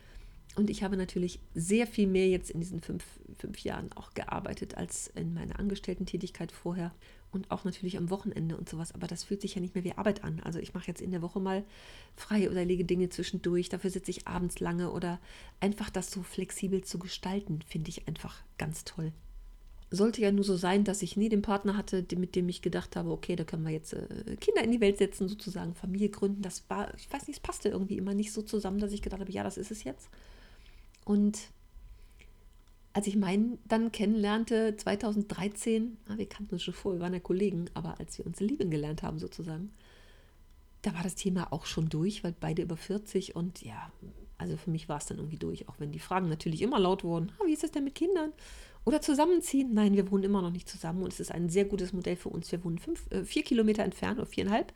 Und 0.56 0.70
ich 0.70 0.84
habe 0.84 0.98
natürlich 0.98 1.40
sehr 1.54 1.88
viel 1.88 2.08
mehr 2.08 2.28
jetzt 2.28 2.52
in 2.52 2.60
diesen 2.60 2.82
fünf, 2.82 3.06
fünf 3.38 3.60
Jahren 3.60 3.92
auch 3.94 4.14
gearbeitet 4.14 4.76
als 4.76 5.08
in 5.16 5.34
meiner 5.34 5.58
Angestellten-Tätigkeit 5.60 6.52
vorher 6.52 6.94
und 7.32 7.52
auch 7.52 7.64
natürlich 7.64 7.98
am 7.98 8.10
Wochenende 8.10 8.58
und 8.58 8.70
sowas. 8.70 8.94
Aber 8.94 9.08
das 9.08 9.24
fühlt 9.24 9.42
sich 9.42 9.56
ja 9.56 9.62
nicht 9.62 9.76
mehr 9.76 9.84
wie 9.84 9.94
Arbeit 9.94 10.24
an. 10.24 10.40
Also 10.40 10.60
ich 10.60 10.74
mache 10.74 10.88
jetzt 10.88 11.02
in 11.02 11.12
der 11.12 11.22
Woche 11.22 11.40
mal 11.40 11.64
frei 12.16 12.50
oder 12.50 12.66
lege 12.66 12.86
Dinge 12.86 13.10
zwischendurch. 13.10 13.70
Dafür 13.70 13.90
sitze 13.90 14.12
ich 14.12 14.28
abends 14.28 14.60
lange 14.60 14.92
oder 14.92 15.20
einfach 15.60 15.90
das 15.90 16.12
so 16.12 16.24
flexibel 16.24 16.84
zu 16.84 17.00
gestalten, 17.00 17.60
finde 17.68 17.90
ich 17.90 18.08
einfach 18.08 18.42
ganz 18.58 18.84
toll. 18.84 19.12
Sollte 19.92 20.22
ja 20.22 20.32
nur 20.32 20.44
so 20.44 20.56
sein, 20.56 20.84
dass 20.84 21.02
ich 21.02 21.18
nie 21.18 21.30
den 21.30 21.42
Partner 21.42 21.76
hatte, 21.76 22.06
mit 22.16 22.36
dem 22.36 22.48
ich 22.48 22.62
gedacht 22.62 22.96
habe, 22.96 23.10
okay, 23.10 23.36
da 23.36 23.44
können 23.44 23.64
wir 23.64 23.72
jetzt 23.72 23.94
äh, 23.94 24.38
Kinder 24.40 24.64
in 24.64 24.72
die 24.72 24.82
Welt 24.82 25.00
setzen, 25.00 25.28
sozusagen 25.28 25.74
Familie 25.74 26.10
gründen. 26.10 26.44
Das 26.44 26.64
war, 26.70 26.94
ich 26.96 27.12
weiß 27.12 27.28
nicht, 27.28 27.38
es 27.38 27.40
passte 27.40 27.70
irgendwie 27.70 27.98
immer 27.98 28.14
nicht 28.14 28.32
so 28.32 28.44
zusammen, 28.44 28.80
dass 28.80 28.92
ich 28.92 29.02
gedacht 29.02 29.22
habe, 29.22 29.32
ja, 29.32 29.44
das 29.44 29.58
ist 29.58 29.72
es 29.72 29.84
jetzt. 29.84 30.10
Und 31.06 31.40
als 32.94 33.08
ich 33.08 33.16
meinen 33.16 33.60
dann 33.68 33.92
kennenlernte, 33.92 34.76
2013, 34.76 35.98
ah, 36.08 36.18
wir 36.18 36.28
kannten 36.28 36.56
uns 36.56 36.64
schon 36.64 36.74
vor, 36.74 36.94
wir 36.94 37.00
waren 37.00 37.14
ja 37.14 37.20
Kollegen, 37.20 37.70
aber 37.74 38.00
als 38.00 38.18
wir 38.18 38.26
uns 38.26 38.40
lieben 38.40 38.72
gelernt 38.72 39.04
haben 39.04 39.20
sozusagen, 39.20 39.72
da 40.82 40.94
war 40.94 41.04
das 41.04 41.16
Thema 41.16 41.52
auch 41.52 41.66
schon 41.66 41.90
durch, 41.90 42.24
weil 42.24 42.34
beide 42.40 42.62
über 42.62 42.78
40 42.78 43.36
und 43.36 43.62
ja, 43.64 43.92
also 44.38 44.58
für 44.58 44.72
mich 44.72 44.88
war 44.90 44.98
es 44.98 45.06
dann 45.06 45.18
irgendwie 45.18 45.38
durch, 45.38 45.68
auch 45.68 45.76
wenn 45.80 45.92
die 45.92 46.00
Fragen 46.00 46.30
natürlich 46.30 46.62
immer 46.62 46.80
laut 46.80 47.04
wurden. 47.04 47.32
Ah, 47.40 47.46
wie 47.46 47.54
ist 47.54 47.64
es 47.64 47.72
denn 47.72 47.84
mit 47.84 47.96
Kindern? 47.96 48.32
Oder 48.86 49.02
zusammenziehen? 49.02 49.74
Nein, 49.74 49.94
wir 49.94 50.10
wohnen 50.10 50.24
immer 50.24 50.42
noch 50.42 50.52
nicht 50.52 50.70
zusammen 50.70 51.04
und 51.04 51.14
es 51.14 51.20
ist 51.20 51.32
ein 51.32 51.50
sehr 51.50 51.66
gutes 51.66 51.92
Modell 51.92 52.16
für 52.16 52.30
uns. 52.30 52.52
Wir 52.52 52.64
wohnen 52.64 52.80
fünf, 52.80 53.12
äh, 53.12 53.24
vier 53.24 53.44
Kilometer 53.44 53.84
entfernt 53.84 54.18
oder 54.18 54.28
viereinhalb 54.28 54.74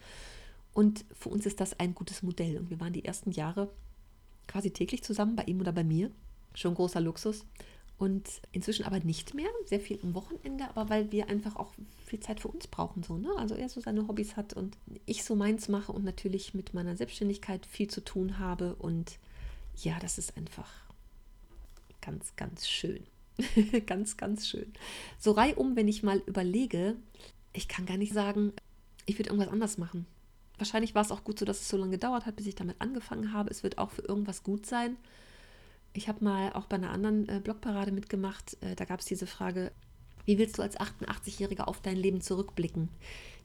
und 0.73 1.05
für 1.13 1.29
uns 1.29 1.45
ist 1.45 1.61
das 1.61 1.79
ein 1.79 1.95
gutes 1.95 2.21
Modell 2.21 2.57
und 2.57 2.69
wir 2.69 2.79
waren 2.79 2.93
die 2.93 3.05
ersten 3.05 3.31
Jahre 3.31 3.69
quasi 4.47 4.71
täglich 4.71 5.03
zusammen, 5.03 5.35
bei 5.35 5.43
ihm 5.43 5.61
oder 5.61 5.71
bei 5.71 5.83
mir. 5.83 6.11
Schon 6.53 6.75
großer 6.75 6.99
Luxus. 6.99 7.45
Und 8.03 8.27
inzwischen 8.51 8.83
aber 8.83 8.99
nicht 8.99 9.33
mehr, 9.33 9.47
sehr 9.63 9.79
viel 9.79 9.97
am 10.03 10.13
Wochenende, 10.13 10.65
aber 10.67 10.89
weil 10.89 11.13
wir 11.13 11.29
einfach 11.29 11.55
auch 11.55 11.71
viel 12.05 12.19
Zeit 12.19 12.41
für 12.41 12.49
uns 12.49 12.67
brauchen. 12.67 13.01
So, 13.01 13.17
ne? 13.17 13.29
Also 13.37 13.55
er 13.55 13.69
so 13.69 13.79
seine 13.79 14.09
Hobbys 14.09 14.35
hat 14.35 14.51
und 14.51 14.75
ich 15.05 15.23
so 15.23 15.35
meins 15.35 15.69
mache 15.69 15.93
und 15.93 16.03
natürlich 16.03 16.53
mit 16.53 16.73
meiner 16.73 16.97
Selbstständigkeit 16.97 17.65
viel 17.65 17.89
zu 17.89 18.03
tun 18.03 18.39
habe. 18.39 18.75
Und 18.75 19.19
ja, 19.77 19.99
das 20.01 20.17
ist 20.17 20.35
einfach 20.35 20.69
ganz, 22.01 22.35
ganz 22.35 22.67
schön. 22.67 23.05
ganz, 23.85 24.17
ganz 24.17 24.49
schön. 24.49 24.73
So 25.17 25.31
reihum, 25.31 25.77
wenn 25.77 25.87
ich 25.87 26.03
mal 26.03 26.21
überlege, 26.25 26.97
ich 27.53 27.69
kann 27.69 27.85
gar 27.85 27.95
nicht 27.95 28.11
sagen, 28.11 28.51
ich 29.05 29.17
würde 29.17 29.29
irgendwas 29.29 29.53
anders 29.53 29.77
machen. 29.77 30.07
Wahrscheinlich 30.57 30.93
war 30.93 31.03
es 31.03 31.11
auch 31.11 31.23
gut 31.23 31.39
so, 31.39 31.45
dass 31.45 31.61
es 31.61 31.69
so 31.69 31.77
lange 31.77 31.91
gedauert 31.91 32.25
hat, 32.25 32.35
bis 32.35 32.47
ich 32.47 32.55
damit 32.55 32.81
angefangen 32.81 33.31
habe. 33.31 33.49
Es 33.49 33.63
wird 33.63 33.77
auch 33.77 33.91
für 33.91 34.01
irgendwas 34.01 34.43
gut 34.43 34.65
sein. 34.65 34.97
Ich 35.93 36.07
habe 36.07 36.23
mal 36.23 36.51
auch 36.53 36.65
bei 36.65 36.75
einer 36.75 36.89
anderen 36.89 37.29
äh, 37.29 37.39
Blogparade 37.43 37.91
mitgemacht. 37.91 38.57
Äh, 38.61 38.75
da 38.75 38.85
gab 38.85 38.99
es 38.99 39.05
diese 39.05 39.27
Frage, 39.27 39.71
wie 40.25 40.37
willst 40.37 40.57
du 40.57 40.61
als 40.61 40.79
88-Jähriger 40.79 41.63
auf 41.63 41.81
dein 41.81 41.97
Leben 41.97 42.21
zurückblicken? 42.21 42.89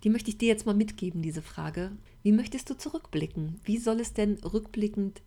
Die 0.04 0.10
möchte 0.10 0.30
ich 0.30 0.38
dir 0.38 0.48
jetzt 0.48 0.64
mal 0.64 0.74
mitgeben, 0.74 1.22
diese 1.22 1.42
Frage. 1.42 1.92
Wie 2.22 2.32
möchtest 2.32 2.70
du 2.70 2.74
zurückblicken? 2.74 3.60
Wie 3.64 3.78
soll 3.78 4.00
es 4.00 4.14
denn 4.14 4.38
rückblickend 4.38 5.20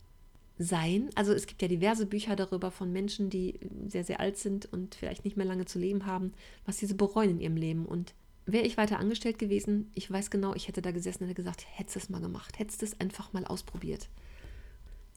sein? 0.57 1.09
Also 1.15 1.33
es 1.33 1.45
gibt 1.45 1.61
ja 1.61 1.67
diverse 1.67 2.05
Bücher 2.05 2.35
darüber 2.35 2.71
von 2.71 2.91
Menschen, 2.91 3.29
die 3.29 3.59
sehr, 3.87 4.05
sehr 4.05 4.19
alt 4.19 4.37
sind 4.37 4.65
und 4.71 4.95
vielleicht 4.95 5.25
nicht 5.25 5.37
mehr 5.37 5.45
lange 5.45 5.65
zu 5.65 5.77
leben 5.77 6.05
haben, 6.05 6.33
was 6.65 6.77
sie 6.77 6.85
so 6.85 6.95
bereuen 6.95 7.31
in 7.31 7.41
ihrem 7.41 7.57
Leben. 7.57 7.85
Und 7.85 8.15
wäre 8.45 8.65
ich 8.65 8.77
weiter 8.77 8.97
angestellt 8.97 9.37
gewesen, 9.37 9.91
ich 9.93 10.09
weiß 10.09 10.31
genau, 10.31 10.55
ich 10.55 10.69
hätte 10.69 10.81
da 10.81 10.91
gesessen 10.91 11.23
und 11.23 11.29
hätte 11.29 11.41
gesagt, 11.43 11.65
hättest 11.69 11.97
es 11.97 12.09
mal 12.09 12.21
gemacht, 12.21 12.57
hättest 12.57 12.81
es 12.81 12.99
einfach 12.99 13.33
mal 13.33 13.45
ausprobiert 13.45 14.09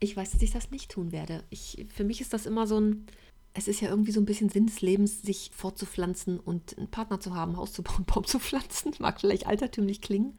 ich 0.04 0.16
weiß, 0.16 0.30
dass 0.32 0.42
ich 0.42 0.52
das 0.52 0.70
nicht 0.70 0.90
tun 0.90 1.12
werde. 1.12 1.44
Ich, 1.50 1.86
für 1.94 2.04
mich 2.04 2.20
ist 2.20 2.32
das 2.32 2.46
immer 2.46 2.66
so 2.66 2.80
ein, 2.80 3.06
es 3.54 3.68
ist 3.68 3.80
ja 3.80 3.88
irgendwie 3.88 4.12
so 4.12 4.20
ein 4.20 4.26
bisschen 4.26 4.48
Sinn 4.48 4.66
des 4.66 4.80
Lebens, 4.80 5.22
sich 5.22 5.50
fortzupflanzen 5.54 6.40
und 6.40 6.76
einen 6.78 6.90
Partner 6.90 7.20
zu 7.20 7.34
haben, 7.34 7.56
Haus 7.56 7.72
zu 7.72 7.82
bauen, 7.82 8.04
Baum 8.04 8.24
zu 8.24 8.38
pflanzen. 8.38 8.92
Mag 8.98 9.20
vielleicht 9.20 9.46
altertümlich 9.46 10.00
klingen. 10.00 10.38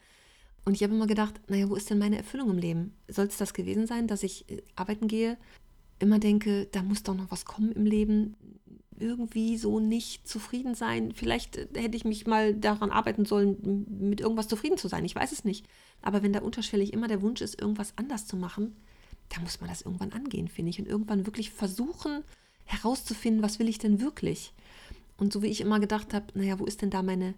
Und 0.65 0.73
ich 0.73 0.83
habe 0.83 0.95
immer 0.95 1.07
gedacht, 1.07 1.39
naja, 1.47 1.69
wo 1.69 1.75
ist 1.75 1.89
denn 1.89 1.99
meine 1.99 2.17
Erfüllung 2.17 2.49
im 2.49 2.57
Leben? 2.57 2.95
Soll 3.07 3.25
es 3.25 3.37
das 3.37 3.53
gewesen 3.53 3.87
sein, 3.87 4.07
dass 4.07 4.23
ich 4.23 4.49
äh, 4.49 4.63
arbeiten 4.75 5.07
gehe, 5.07 5.37
immer 5.99 6.19
denke, 6.19 6.67
da 6.71 6.81
muss 6.83 7.03
doch 7.03 7.15
noch 7.15 7.31
was 7.31 7.45
kommen 7.45 7.71
im 7.71 7.85
Leben, 7.85 8.35
irgendwie 8.97 9.57
so 9.57 9.79
nicht 9.79 10.27
zufrieden 10.27 10.75
sein. 10.75 11.11
Vielleicht 11.13 11.57
äh, 11.57 11.67
hätte 11.75 11.97
ich 11.97 12.05
mich 12.05 12.25
mal 12.25 12.53
daran 12.55 12.91
arbeiten 12.91 13.25
sollen, 13.25 13.85
mit 14.09 14.21
irgendwas 14.21 14.47
zufrieden 14.47 14.77
zu 14.77 14.87
sein. 14.87 15.05
Ich 15.05 15.15
weiß 15.15 15.31
es 15.31 15.43
nicht. 15.43 15.67
Aber 16.01 16.23
wenn 16.23 16.33
da 16.33 16.41
unterschwellig 16.41 16.93
immer 16.93 17.07
der 17.07 17.21
Wunsch 17.21 17.41
ist, 17.41 17.61
irgendwas 17.61 17.93
anders 17.97 18.25
zu 18.25 18.35
machen, 18.37 18.75
da 19.29 19.41
muss 19.41 19.59
man 19.59 19.69
das 19.69 19.81
irgendwann 19.81 20.13
angehen, 20.13 20.47
finde 20.47 20.69
ich. 20.69 20.79
Und 20.79 20.87
irgendwann 20.87 21.25
wirklich 21.25 21.51
versuchen 21.51 22.23
herauszufinden, 22.65 23.43
was 23.43 23.59
will 23.59 23.69
ich 23.69 23.77
denn 23.77 24.01
wirklich. 24.01 24.53
Und 25.17 25.31
so 25.31 25.41
wie 25.41 25.47
ich 25.47 25.61
immer 25.61 25.79
gedacht 25.79 26.13
habe, 26.13 26.25
naja, 26.33 26.59
wo 26.59 26.65
ist 26.65 26.81
denn 26.81 26.89
da 26.89 27.01
meine, 27.01 27.35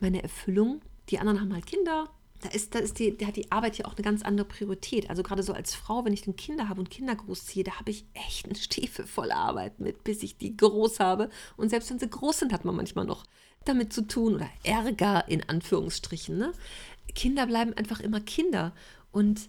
meine 0.00 0.22
Erfüllung? 0.22 0.80
Die 1.10 1.18
anderen 1.18 1.40
haben 1.40 1.52
halt 1.52 1.66
Kinder. 1.66 2.10
Da 2.40 2.48
ist, 2.48 2.74
da 2.74 2.78
ist 2.78 2.98
die, 2.98 3.16
da 3.16 3.26
hat 3.26 3.36
die 3.36 3.52
Arbeit 3.52 3.76
ja 3.76 3.84
auch 3.84 3.94
eine 3.94 4.02
ganz 4.02 4.22
andere 4.22 4.46
Priorität. 4.46 5.10
Also 5.10 5.22
gerade 5.22 5.42
so 5.42 5.52
als 5.52 5.74
Frau, 5.74 6.04
wenn 6.04 6.14
ich 6.14 6.22
dann 6.22 6.36
Kinder 6.36 6.68
habe 6.68 6.80
und 6.80 6.90
Kinder 6.90 7.14
großziehe, 7.14 7.64
da 7.64 7.78
habe 7.78 7.90
ich 7.90 8.06
echt 8.14 8.46
einen 8.46 8.54
Stiefel 8.54 9.06
voll 9.06 9.30
Arbeit 9.30 9.78
mit, 9.78 10.02
bis 10.04 10.22
ich 10.22 10.38
die 10.38 10.56
groß 10.56 11.00
habe. 11.00 11.28
Und 11.58 11.68
selbst 11.68 11.90
wenn 11.90 11.98
sie 11.98 12.08
groß 12.08 12.38
sind, 12.38 12.52
hat 12.52 12.64
man 12.64 12.74
manchmal 12.74 13.04
noch 13.04 13.24
damit 13.66 13.92
zu 13.92 14.06
tun 14.06 14.36
oder 14.36 14.48
Ärger 14.64 15.28
in 15.28 15.46
Anführungsstrichen. 15.46 16.38
Ne? 16.38 16.52
Kinder 17.14 17.46
bleiben 17.46 17.74
einfach 17.74 18.00
immer 18.00 18.20
Kinder. 18.20 18.72
Und 19.12 19.48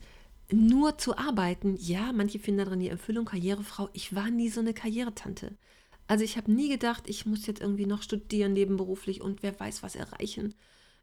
nur 0.52 0.98
zu 0.98 1.18
arbeiten, 1.18 1.76
ja, 1.80 2.12
manche 2.14 2.40
finden 2.40 2.66
daran 2.66 2.80
die 2.80 2.90
Erfüllung, 2.90 3.26
Karrierefrau. 3.26 3.90
Ich 3.94 4.16
war 4.16 4.30
nie 4.30 4.50
so 4.50 4.60
eine 4.60 4.74
Karrieretante. 4.74 5.58
Also 6.08 6.24
ich 6.24 6.38
habe 6.38 6.52
nie 6.52 6.70
gedacht, 6.70 7.04
ich 7.08 7.26
muss 7.26 7.46
jetzt 7.46 7.62
irgendwie 7.62 7.86
noch 7.86 8.02
studieren 8.02 8.54
nebenberuflich 8.54 9.22
und 9.22 9.44
wer 9.44 9.58
weiß 9.60 9.82
was 9.82 9.96
erreichen. 9.96 10.54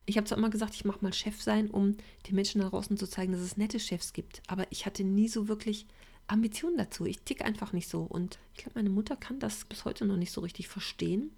Ich 0.04 0.16
habe 0.16 0.26
zwar 0.26 0.38
immer 0.38 0.50
gesagt, 0.50 0.74
ich 0.74 0.84
mache 0.84 0.98
mal 1.02 1.12
Chef 1.12 1.40
sein, 1.40 1.70
um 1.70 1.96
den 2.26 2.34
Menschen 2.34 2.60
da 2.60 2.68
draußen 2.68 2.96
zu 2.96 3.06
zeigen, 3.06 3.32
dass 3.32 3.42
es 3.42 3.56
nette 3.56 3.80
Chefs 3.80 4.12
gibt. 4.12 4.42
Aber 4.46 4.66
ich 4.70 4.86
hatte 4.86 5.04
nie 5.04 5.28
so 5.28 5.48
wirklich 5.48 5.86
Ambitionen 6.26 6.76
dazu. 6.76 7.04
Ich 7.06 7.20
ticke 7.22 7.44
einfach 7.44 7.72
nicht 7.72 7.88
so. 7.88 8.02
Und 8.02 8.38
ich 8.54 8.62
glaube, 8.62 8.78
meine 8.78 8.90
Mutter 8.90 9.16
kann 9.16 9.38
das 9.38 9.64
bis 9.64 9.84
heute 9.84 10.04
noch 10.04 10.16
nicht 10.16 10.32
so 10.32 10.40
richtig 10.40 10.68
verstehen. 10.68 11.30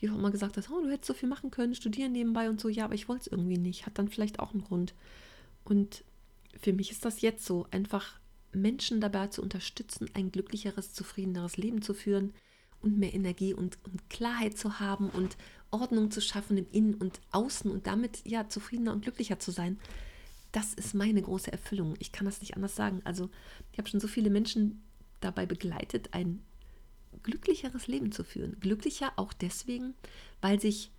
Die 0.00 0.08
auch 0.10 0.14
immer 0.14 0.30
gesagt 0.30 0.56
hat, 0.56 0.70
oh, 0.70 0.80
du 0.80 0.90
hättest 0.90 1.06
so 1.06 1.14
viel 1.14 1.28
machen 1.28 1.50
können, 1.50 1.74
studieren 1.74 2.12
nebenbei 2.12 2.48
und 2.48 2.60
so. 2.60 2.68
Ja, 2.68 2.84
aber 2.84 2.94
ich 2.94 3.08
wollte 3.08 3.22
es 3.22 3.32
irgendwie 3.32 3.58
nicht. 3.58 3.86
Hat 3.86 3.98
dann 3.98 4.08
vielleicht 4.08 4.38
auch 4.38 4.52
einen 4.52 4.64
Grund. 4.64 4.94
Und 5.64 6.04
für 6.60 6.72
mich 6.72 6.90
ist 6.90 7.04
das 7.04 7.20
jetzt 7.20 7.44
so, 7.44 7.66
einfach 7.70 8.18
Menschen 8.52 9.00
dabei 9.00 9.28
zu 9.28 9.42
unterstützen, 9.42 10.10
ein 10.14 10.32
glücklicheres, 10.32 10.92
zufriedeneres 10.92 11.56
Leben 11.56 11.82
zu 11.82 11.94
führen 11.94 12.32
und 12.80 12.98
mehr 12.98 13.14
Energie 13.14 13.54
und, 13.54 13.78
und 13.84 14.08
Klarheit 14.08 14.56
zu 14.56 14.80
haben 14.80 15.10
und 15.10 15.36
Ordnung 15.70 16.10
zu 16.10 16.20
schaffen 16.20 16.56
im 16.56 16.66
Innen 16.70 16.94
und 16.94 17.20
Außen 17.32 17.70
und 17.70 17.86
damit 17.86 18.22
ja 18.24 18.48
zufriedener 18.48 18.92
und 18.92 19.02
glücklicher 19.02 19.38
zu 19.38 19.50
sein. 19.50 19.78
Das 20.52 20.72
ist 20.74 20.94
meine 20.94 21.20
große 21.20 21.52
Erfüllung. 21.52 21.94
Ich 21.98 22.12
kann 22.12 22.24
das 22.24 22.40
nicht 22.40 22.56
anders 22.56 22.74
sagen. 22.74 23.02
Also 23.04 23.28
ich 23.72 23.78
habe 23.78 23.88
schon 23.88 24.00
so 24.00 24.08
viele 24.08 24.30
Menschen 24.30 24.82
dabei 25.20 25.44
begleitet, 25.44 26.14
ein 26.14 26.42
glücklicheres 27.22 27.86
Leben 27.86 28.12
zu 28.12 28.24
führen. 28.24 28.58
Glücklicher 28.60 29.12
auch 29.16 29.32
deswegen, 29.32 29.94
weil 30.40 30.60
sich, 30.60 30.90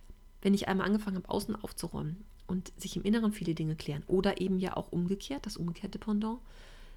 wenn 0.42 0.54
ich 0.54 0.68
einmal 0.68 0.86
angefangen 0.86 1.16
habe, 1.16 1.30
außen 1.30 1.56
aufzuräumen 1.56 2.24
und 2.50 2.72
sich 2.76 2.96
im 2.96 3.02
Inneren 3.02 3.32
viele 3.32 3.54
Dinge 3.54 3.76
klären 3.76 4.04
oder 4.06 4.40
eben 4.40 4.58
ja 4.58 4.76
auch 4.76 4.92
umgekehrt, 4.92 5.46
das 5.46 5.56
umgekehrte 5.56 5.98
Pendant, 5.98 6.40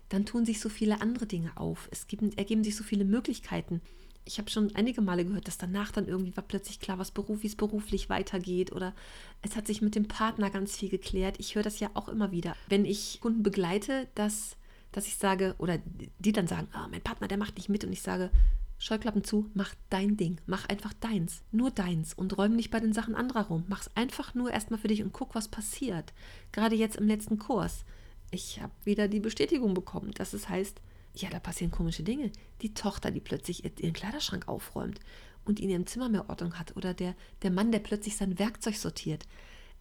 dann 0.10 0.26
tun 0.26 0.46
sich 0.46 0.60
so 0.60 0.70
viele 0.70 1.02
andere 1.02 1.26
Dinge 1.26 1.56
auf. 1.56 1.88
Es 1.92 2.08
gibt, 2.08 2.38
ergeben 2.38 2.64
sich 2.64 2.76
so 2.76 2.84
viele 2.84 3.06
Möglichkeiten 3.06 3.82
ich 4.26 4.38
habe 4.38 4.50
schon 4.50 4.74
einige 4.76 5.02
Male 5.02 5.26
gehört, 5.26 5.48
dass 5.48 5.58
danach 5.58 5.92
dann 5.92 6.08
irgendwie 6.08 6.36
war 6.36 6.44
plötzlich 6.44 6.80
klar, 6.80 6.98
was 6.98 7.12
beruf, 7.12 7.44
wie 7.44 7.48
es 7.48 7.56
beruflich 7.56 8.10
weitergeht 8.10 8.72
oder 8.72 8.94
es 9.42 9.56
hat 9.56 9.68
sich 9.68 9.82
mit 9.82 9.96
dem 9.96 10.08
Partner 10.08 10.50
ganz 10.50 10.78
viel 10.78 10.90
geklärt. 10.90 11.40
Ich 11.40 11.56
höre 11.56 11.64
das 11.64 11.80
ja 11.80 11.90
auch 11.94 12.08
immer 12.08 12.32
wieder, 12.32 12.56
wenn 12.70 12.86
ich 12.86 13.20
Kunden 13.22 13.44
begleite, 13.44 14.08
dass, 14.16 14.56
dass 14.92 15.08
ich 15.08 15.18
sage 15.18 15.56
oder 15.58 15.80
die 16.20 16.32
dann 16.32 16.48
sagen, 16.48 16.68
ah, 16.72 16.88
mein 16.90 17.02
Partner, 17.02 17.28
der 17.28 17.38
macht 17.38 17.58
nicht 17.58 17.70
mit 17.70 17.84
und 17.84 17.92
ich 17.92 18.02
sage, 18.02 18.32
Scheuklappen 18.84 19.24
zu, 19.24 19.50
mach 19.54 19.74
dein 19.90 20.18
Ding, 20.18 20.42
mach 20.46 20.68
einfach 20.68 20.92
deins, 20.92 21.42
nur 21.54 21.72
deins 21.72 22.14
und 22.14 22.38
räum 22.38 22.54
nicht 22.54 22.70
bei 22.70 22.82
den 22.82 22.92
Sachen 22.92 23.16
anderer 23.16 23.48
rum. 23.48 23.64
Mach's 23.70 23.90
einfach 23.96 24.36
nur 24.36 24.52
erstmal 24.52 24.78
für 24.78 24.90
dich 24.90 25.02
und 25.02 25.14
guck, 25.14 25.36
was 25.36 25.48
passiert. 25.48 26.12
Gerade 26.52 26.76
jetzt 26.76 26.98
im 26.98 27.08
letzten 27.08 27.40
Kurs. 27.40 27.86
Ich 28.30 28.60
habe 28.62 28.74
wieder 28.84 29.08
die 29.08 29.22
Bestätigung 29.22 29.74
bekommen, 29.74 30.12
dass 30.12 30.34
es 30.34 30.50
heißt, 30.50 30.82
ja, 31.16 31.30
da 31.30 31.40
passieren 31.40 31.72
komische 31.72 32.04
Dinge. 32.04 32.30
Die 32.62 32.74
Tochter, 32.74 33.10
die 33.10 33.22
plötzlich 33.22 33.64
ihren 33.64 33.94
Kleiderschrank 33.94 34.50
aufräumt 34.50 35.00
und 35.46 35.62
in 35.62 35.70
ihrem 35.70 35.88
Zimmer 35.88 36.10
mehr 36.10 36.30
Ordnung 36.30 36.60
hat. 36.60 36.76
Oder 36.76 36.94
der, 36.94 37.16
der 37.42 37.52
Mann, 37.52 37.72
der 37.72 37.80
plötzlich 37.80 38.18
sein 38.18 38.38
Werkzeug 38.38 38.76
sortiert. 38.76 39.26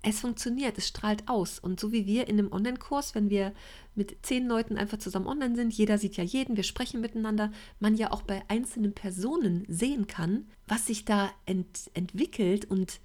Es 0.02 0.20
funktioniert, 0.20 0.76
es 0.78 0.88
strahlt 0.88 1.28
aus. 1.28 1.60
Und 1.60 1.78
so 1.78 1.92
wie 1.92 2.06
wir 2.06 2.26
in 2.26 2.38
einem 2.38 2.52
Online-Kurs, 2.52 3.14
wenn 3.14 3.30
wir 3.30 3.54
mit 3.94 4.16
zehn 4.22 4.48
Leuten 4.48 4.76
einfach 4.76 4.98
zusammen 4.98 5.28
online 5.28 5.54
sind, 5.54 5.72
jeder 5.72 5.96
sieht 5.96 6.16
ja 6.16 6.24
jeden, 6.24 6.56
wir 6.56 6.64
sprechen 6.64 7.00
miteinander, 7.00 7.52
man 7.78 7.94
ja 7.94 8.10
auch 8.10 8.22
bei 8.22 8.42
einzelnen 8.48 8.94
Personen 8.94 9.64
sehen 9.68 10.08
kann, 10.08 10.48
was 10.66 10.86
sich 10.86 11.04
da 11.04 11.30
ent 11.46 11.90
entwickelt 11.94 12.64
und 12.64 13.00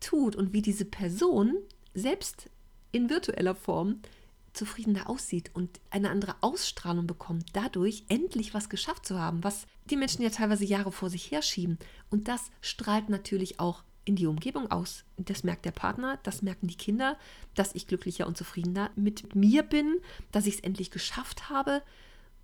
tut 0.00 0.36
und 0.36 0.52
wie 0.52 0.62
diese 0.62 0.84
Person 0.84 1.54
selbst 1.94 2.50
in 2.92 3.08
virtueller 3.08 3.54
Form 3.54 4.00
zufriedener 4.52 5.08
aussieht 5.08 5.50
und 5.54 5.80
eine 5.90 6.10
andere 6.10 6.36
Ausstrahlung 6.40 7.06
bekommt, 7.06 7.46
dadurch 7.52 8.04
endlich 8.08 8.54
was 8.54 8.68
geschafft 8.68 9.06
zu 9.06 9.18
haben, 9.18 9.44
was 9.44 9.66
die 9.90 9.96
Menschen 9.96 10.22
ja 10.22 10.30
teilweise 10.30 10.64
Jahre 10.64 10.92
vor 10.92 11.10
sich 11.10 11.30
herschieben. 11.30 11.78
Und 12.10 12.28
das 12.28 12.50
strahlt 12.60 13.08
natürlich 13.08 13.60
auch 13.60 13.84
in 14.06 14.16
die 14.16 14.26
Umgebung 14.26 14.70
aus. 14.70 15.04
Das 15.18 15.44
merkt 15.44 15.66
der 15.66 15.72
Partner, 15.72 16.18
das 16.22 16.40
merken 16.40 16.68
die 16.68 16.76
Kinder, 16.76 17.18
dass 17.54 17.74
ich 17.74 17.86
glücklicher 17.86 18.26
und 18.26 18.38
zufriedener 18.38 18.90
mit 18.96 19.34
mir 19.34 19.62
bin, 19.62 19.98
dass 20.32 20.46
ich 20.46 20.54
es 20.54 20.60
endlich 20.60 20.90
geschafft 20.90 21.50
habe. 21.50 21.82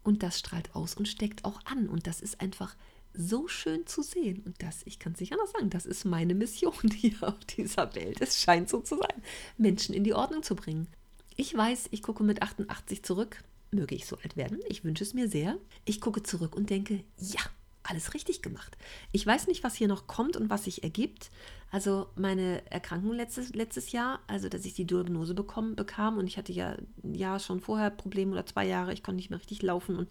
Und 0.02 0.22
das 0.22 0.38
strahlt 0.38 0.74
aus 0.74 0.94
und 0.94 1.08
steckt 1.08 1.44
auch 1.44 1.64
an. 1.64 1.88
Und 1.88 2.06
das 2.06 2.20
ist 2.20 2.40
einfach 2.40 2.76
so 3.14 3.46
schön 3.46 3.86
zu 3.86 4.02
sehen. 4.02 4.42
Und 4.44 4.60
das, 4.62 4.82
ich 4.84 4.98
kann 4.98 5.12
es 5.12 5.20
nicht 5.20 5.32
anders 5.32 5.52
sagen, 5.52 5.70
das 5.70 5.86
ist 5.86 6.04
meine 6.04 6.34
Mission 6.34 6.74
hier 6.94 7.22
auf 7.22 7.38
dieser 7.44 7.94
Welt. 7.94 8.20
Es 8.20 8.42
scheint 8.42 8.68
so 8.68 8.80
zu 8.80 8.96
sein, 8.96 9.22
Menschen 9.56 9.94
in 9.94 10.04
die 10.04 10.14
Ordnung 10.14 10.42
zu 10.42 10.56
bringen. 10.56 10.88
Ich 11.36 11.56
weiß, 11.56 11.88
ich 11.92 12.02
gucke 12.02 12.24
mit 12.24 12.42
88 12.42 13.02
zurück. 13.02 13.38
Möge 13.70 13.94
ich 13.94 14.06
so 14.06 14.18
alt 14.18 14.36
werden. 14.36 14.58
Ich 14.68 14.84
wünsche 14.84 15.04
es 15.04 15.14
mir 15.14 15.28
sehr. 15.28 15.56
Ich 15.86 16.00
gucke 16.00 16.22
zurück 16.22 16.54
und 16.54 16.68
denke, 16.68 17.04
ja, 17.16 17.40
alles 17.84 18.14
richtig 18.14 18.42
gemacht. 18.42 18.76
Ich 19.10 19.26
weiß 19.26 19.46
nicht, 19.46 19.64
was 19.64 19.74
hier 19.74 19.88
noch 19.88 20.06
kommt 20.06 20.36
und 20.36 20.50
was 20.50 20.64
sich 20.64 20.82
ergibt. 20.82 21.30
Also 21.70 22.08
meine 22.16 22.62
Erkrankung 22.70 23.12
letztes, 23.12 23.54
letztes 23.54 23.92
Jahr, 23.92 24.20
also 24.26 24.48
dass 24.48 24.64
ich 24.64 24.74
die 24.74 24.84
Diagnose 24.84 25.34
bekommen, 25.34 25.74
bekam 25.74 26.18
und 26.18 26.26
ich 26.26 26.36
hatte 26.36 26.52
ja, 26.52 26.76
ja 27.02 27.38
schon 27.38 27.60
vorher 27.60 27.90
Probleme 27.90 28.32
oder 28.32 28.46
zwei 28.46 28.66
Jahre, 28.66 28.92
ich 28.92 29.02
konnte 29.02 29.16
nicht 29.16 29.30
mehr 29.30 29.38
richtig 29.38 29.62
laufen 29.62 29.96
und 29.96 30.08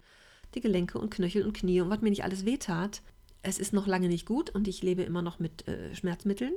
die 0.54 0.60
Gelenke 0.60 0.98
und 0.98 1.10
Knöchel 1.10 1.44
und 1.44 1.54
Knie 1.54 1.80
und 1.80 1.90
was 1.90 2.02
mir 2.02 2.10
nicht 2.10 2.24
alles 2.24 2.44
wehtat. 2.44 3.02
Es 3.42 3.58
ist 3.58 3.72
noch 3.72 3.86
lange 3.86 4.08
nicht 4.08 4.26
gut 4.26 4.50
und 4.50 4.68
ich 4.68 4.82
lebe 4.82 5.02
immer 5.02 5.22
noch 5.22 5.38
mit 5.38 5.66
äh, 5.66 5.94
Schmerzmitteln. 5.94 6.52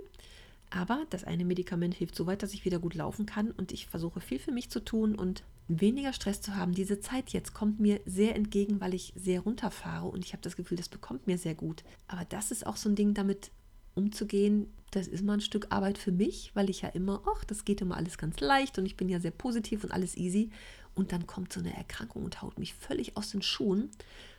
Aber 0.70 1.06
das 1.10 1.24
eine 1.24 1.46
Medikament 1.46 1.94
hilft 1.94 2.16
so 2.16 2.26
weit, 2.26 2.44
dass 2.44 2.54
ich 2.54 2.66
wieder 2.66 2.80
gut 2.80 2.96
laufen 2.96 3.26
kann 3.26 3.52
und 3.52 3.72
ich 3.72 3.88
versuche 3.88 4.20
viel 4.20 4.40
für 4.40 4.52
mich 4.52 4.70
zu 4.70 4.84
tun 4.84 5.16
und 5.16 5.44
weniger 5.68 6.14
Stress 6.14 6.42
zu 6.42 6.56
haben. 6.56 6.74
Diese 6.74 7.00
Zeit 7.00 7.32
jetzt 7.32 7.54
kommt 7.54 7.80
mir 7.80 8.00
sehr 8.06 8.36
entgegen, 8.36 8.82
weil 8.82 8.94
ich 8.94 9.14
sehr 9.16 9.42
runterfahre 9.42 10.08
und 10.08 10.24
ich 10.24 10.34
habe 10.34 10.42
das 10.42 10.56
Gefühl, 10.56 10.78
das 10.78 10.90
bekommt 10.90 11.28
mir 11.28 11.38
sehr 11.38 11.56
gut. 11.56 11.84
Aber 12.08 12.26
das 12.26 12.52
ist 12.52 12.66
auch 12.66 12.78
so 12.78 12.90
ein 12.90 12.96
Ding, 12.96 13.14
damit 13.14 13.52
umzugehen, 13.96 14.68
das 14.92 15.08
ist 15.08 15.24
mal 15.24 15.34
ein 15.34 15.42
Stück 15.42 15.68
Arbeit 15.72 15.98
für 15.98 16.12
mich, 16.12 16.52
weil 16.54 16.70
ich 16.70 16.82
ja 16.82 16.90
immer, 16.90 17.22
ach, 17.26 17.44
das 17.44 17.66
geht 17.66 17.82
immer 17.82 17.98
alles 17.98 18.18
ganz 18.18 18.40
leicht 18.40 18.78
und 18.78 18.86
ich 18.86 18.96
bin 18.96 19.10
ja 19.10 19.20
sehr 19.20 19.32
positiv 19.32 19.84
und 19.84 19.92
alles 19.92 20.16
easy. 20.16 20.52
Und 20.94 21.12
dann 21.12 21.28
kommt 21.28 21.52
so 21.52 21.60
eine 21.60 21.76
Erkrankung 21.76 22.24
und 22.24 22.42
haut 22.42 22.60
mich 22.60 22.74
völlig 22.74 23.18
aus 23.18 23.32
den 23.32 23.42
Schuhen, 23.42 23.90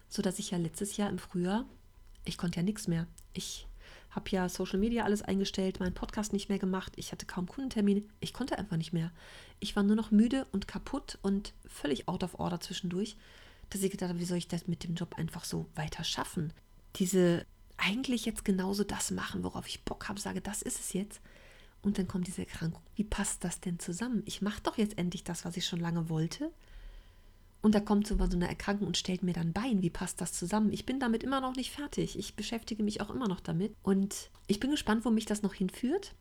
sodass 0.08 0.38
ich 0.38 0.52
ja 0.52 0.58
letztes 0.58 0.96
Jahr 0.96 1.10
im 1.10 1.18
Frühjahr, 1.18 1.66
ich 2.24 2.38
konnte 2.38 2.56
ja 2.56 2.62
nichts 2.62 2.88
mehr. 2.88 3.06
Ich 3.34 3.65
habe 4.16 4.31
ja 4.31 4.48
Social 4.48 4.79
Media 4.79 5.05
alles 5.05 5.22
eingestellt, 5.22 5.79
meinen 5.79 5.94
Podcast 5.94 6.33
nicht 6.33 6.48
mehr 6.48 6.59
gemacht, 6.59 6.94
ich 6.96 7.12
hatte 7.12 7.26
kaum 7.26 7.46
Kundentermine, 7.46 8.02
ich 8.18 8.33
konnte 8.33 8.59
einfach 8.59 8.76
nicht 8.76 8.92
mehr. 8.92 9.12
Ich 9.61 9.76
war 9.76 9.83
nur 9.83 9.94
noch 9.94 10.11
müde 10.11 10.46
und 10.52 10.66
kaputt 10.66 11.18
und 11.22 11.52
völlig 11.66 12.09
out 12.09 12.24
of 12.24 12.40
order 12.40 12.61
zwischendurch, 12.61 13.16
dass 13.70 13.83
ich 13.83 13.90
gedacht 13.90 14.09
habe, 14.09 14.18
wie 14.18 14.24
soll 14.24 14.38
ich 14.38 14.48
das 14.48 14.66
mit 14.66 14.85
dem 14.85 14.94
Job 14.94 15.14
einfach 15.16 15.44
so 15.44 15.66
weiter 15.74 16.02
schaffen? 16.02 16.52
Diese 16.96 17.46
eigentlich 17.76 18.24
jetzt 18.24 18.44
genauso 18.44 18.85
das 18.85 19.11
machen, 19.11 19.44
worauf 19.44 19.68
ich 19.68 19.85
Bock 19.85 20.09
habe, 20.09 20.18
sage, 20.18 20.40
das 20.40 20.62
ist 20.62 20.81
es 20.81 20.92
jetzt. 20.92 21.20
Und 21.83 21.98
dann 21.98 22.09
kommt 22.09 22.26
diese 22.26 22.40
Erkrankung. 22.40 22.83
Wie 22.96 23.05
passt 23.05 23.44
das 23.44 23.61
denn 23.61 23.79
zusammen? 23.79 24.22
Ich 24.24 24.42
mache 24.42 24.62
doch 24.62 24.79
jetzt 24.79 24.98
endlich 24.98 25.24
das, 25.24 25.44
was 25.44 25.57
ich 25.57 25.66
schon 25.66 25.79
lange 25.79 26.09
wollte. 26.09 26.50
Und 27.66 27.74
da 27.74 27.81
kommt 27.81 28.07
so 28.07 28.16
eine 28.16 28.46
Erkrankung 28.46 28.87
und 28.87 28.96
stellt 28.96 29.24
mir 29.24 29.33
dann 29.33 29.52
Bein. 29.52 29.83
Wie 29.83 29.90
passt 29.90 30.20
das 30.20 30.33
zusammen? 30.33 30.72
Ich 30.72 30.87
bin 30.87 31.00
damit 31.00 31.24
immer 31.24 31.40
noch 31.40 31.57
nicht 31.57 31.72
fertig. 31.72 32.16
Ich 32.16 32.37
beschäftige 32.37 32.85
mich 32.85 33.00
auch 33.00 33.11
immer 33.11 33.26
noch 33.26 33.40
damit. 33.40 33.74
Und 33.83 34.31
ich 34.46 34.61
bin 34.61 34.70
gespannt, 34.70 35.05
wo 35.05 35.11
mich 35.11 35.26
das 35.26 35.42
noch 35.42 35.52
hinführt. 35.52 36.14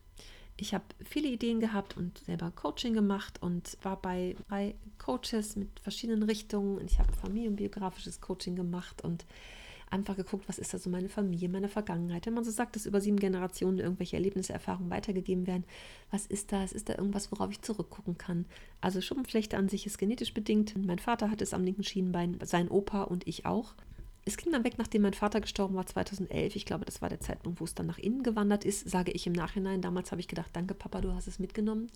Ich 0.56 0.74
habe 0.74 0.82
viele 1.04 1.28
Ideen 1.28 1.60
gehabt 1.60 1.96
und 1.96 2.18
selber 2.18 2.50
Coaching 2.50 2.94
gemacht 2.94 3.40
und 3.40 3.78
war 3.82 4.02
bei 4.02 4.34
drei 4.48 4.74
Coaches 4.98 5.54
mit 5.54 5.68
verschiedenen 5.78 6.24
Richtungen. 6.24 6.84
Ich 6.84 6.98
habe 6.98 7.12
familienbiografisches 7.12 8.20
Coaching 8.20 8.56
gemacht 8.56 9.04
und 9.04 9.24
einfach 9.90 10.16
geguckt, 10.16 10.48
was 10.48 10.58
ist 10.58 10.74
da 10.74 10.78
so 10.78 10.90
meine 10.90 11.08
Familie, 11.08 11.48
meine 11.48 11.68
Vergangenheit. 11.68 12.26
Wenn 12.26 12.34
man 12.34 12.44
so 12.44 12.50
sagt, 12.50 12.76
dass 12.76 12.86
über 12.86 13.00
sieben 13.00 13.18
Generationen 13.18 13.78
irgendwelche 13.78 14.16
Erlebnisse, 14.16 14.52
Erfahrungen 14.52 14.90
weitergegeben 14.90 15.46
werden, 15.46 15.64
was 16.10 16.26
ist 16.26 16.52
da? 16.52 16.64
Ist 16.64 16.88
da 16.88 16.96
irgendwas, 16.96 17.30
worauf 17.30 17.50
ich 17.50 17.62
zurückgucken 17.62 18.18
kann? 18.18 18.46
Also 18.80 19.00
Schuppenflechte 19.00 19.56
an 19.56 19.68
sich 19.68 19.86
ist 19.86 19.98
genetisch 19.98 20.34
bedingt. 20.34 20.74
Mein 20.76 20.98
Vater 20.98 21.30
hat 21.30 21.40
es 21.40 21.54
am 21.54 21.64
linken 21.64 21.84
Schienenbein, 21.84 22.38
sein 22.42 22.68
Opa 22.68 23.02
und 23.02 23.26
ich 23.26 23.46
auch. 23.46 23.74
Es 24.24 24.36
ging 24.36 24.52
dann 24.52 24.64
weg, 24.64 24.76
nachdem 24.76 25.02
mein 25.02 25.14
Vater 25.14 25.40
gestorben 25.40 25.76
war, 25.76 25.86
2011. 25.86 26.56
Ich 26.56 26.66
glaube, 26.66 26.84
das 26.84 27.00
war 27.00 27.08
der 27.08 27.20
Zeitpunkt, 27.20 27.60
wo 27.60 27.64
es 27.64 27.76
dann 27.76 27.86
nach 27.86 27.98
innen 27.98 28.24
gewandert 28.24 28.64
ist, 28.64 28.90
sage 28.90 29.12
ich 29.12 29.26
im 29.28 29.32
Nachhinein. 29.32 29.82
Damals 29.82 30.10
habe 30.10 30.20
ich 30.20 30.26
gedacht, 30.26 30.50
danke 30.52 30.74
Papa, 30.74 31.00
du 31.00 31.12
hast 31.14 31.28
es 31.28 31.38
mitgenommen. 31.38 31.90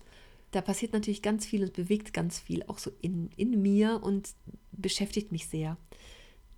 Da 0.51 0.61
passiert 0.61 0.93
natürlich 0.93 1.21
ganz 1.21 1.45
viel 1.45 1.63
und 1.63 1.73
bewegt 1.73 2.13
ganz 2.13 2.39
viel, 2.39 2.63
auch 2.67 2.77
so 2.77 2.91
in, 3.01 3.29
in 3.35 3.61
mir 3.61 3.99
und 4.01 4.29
beschäftigt 4.71 5.31
mich 5.33 5.47
sehr. 5.47 5.77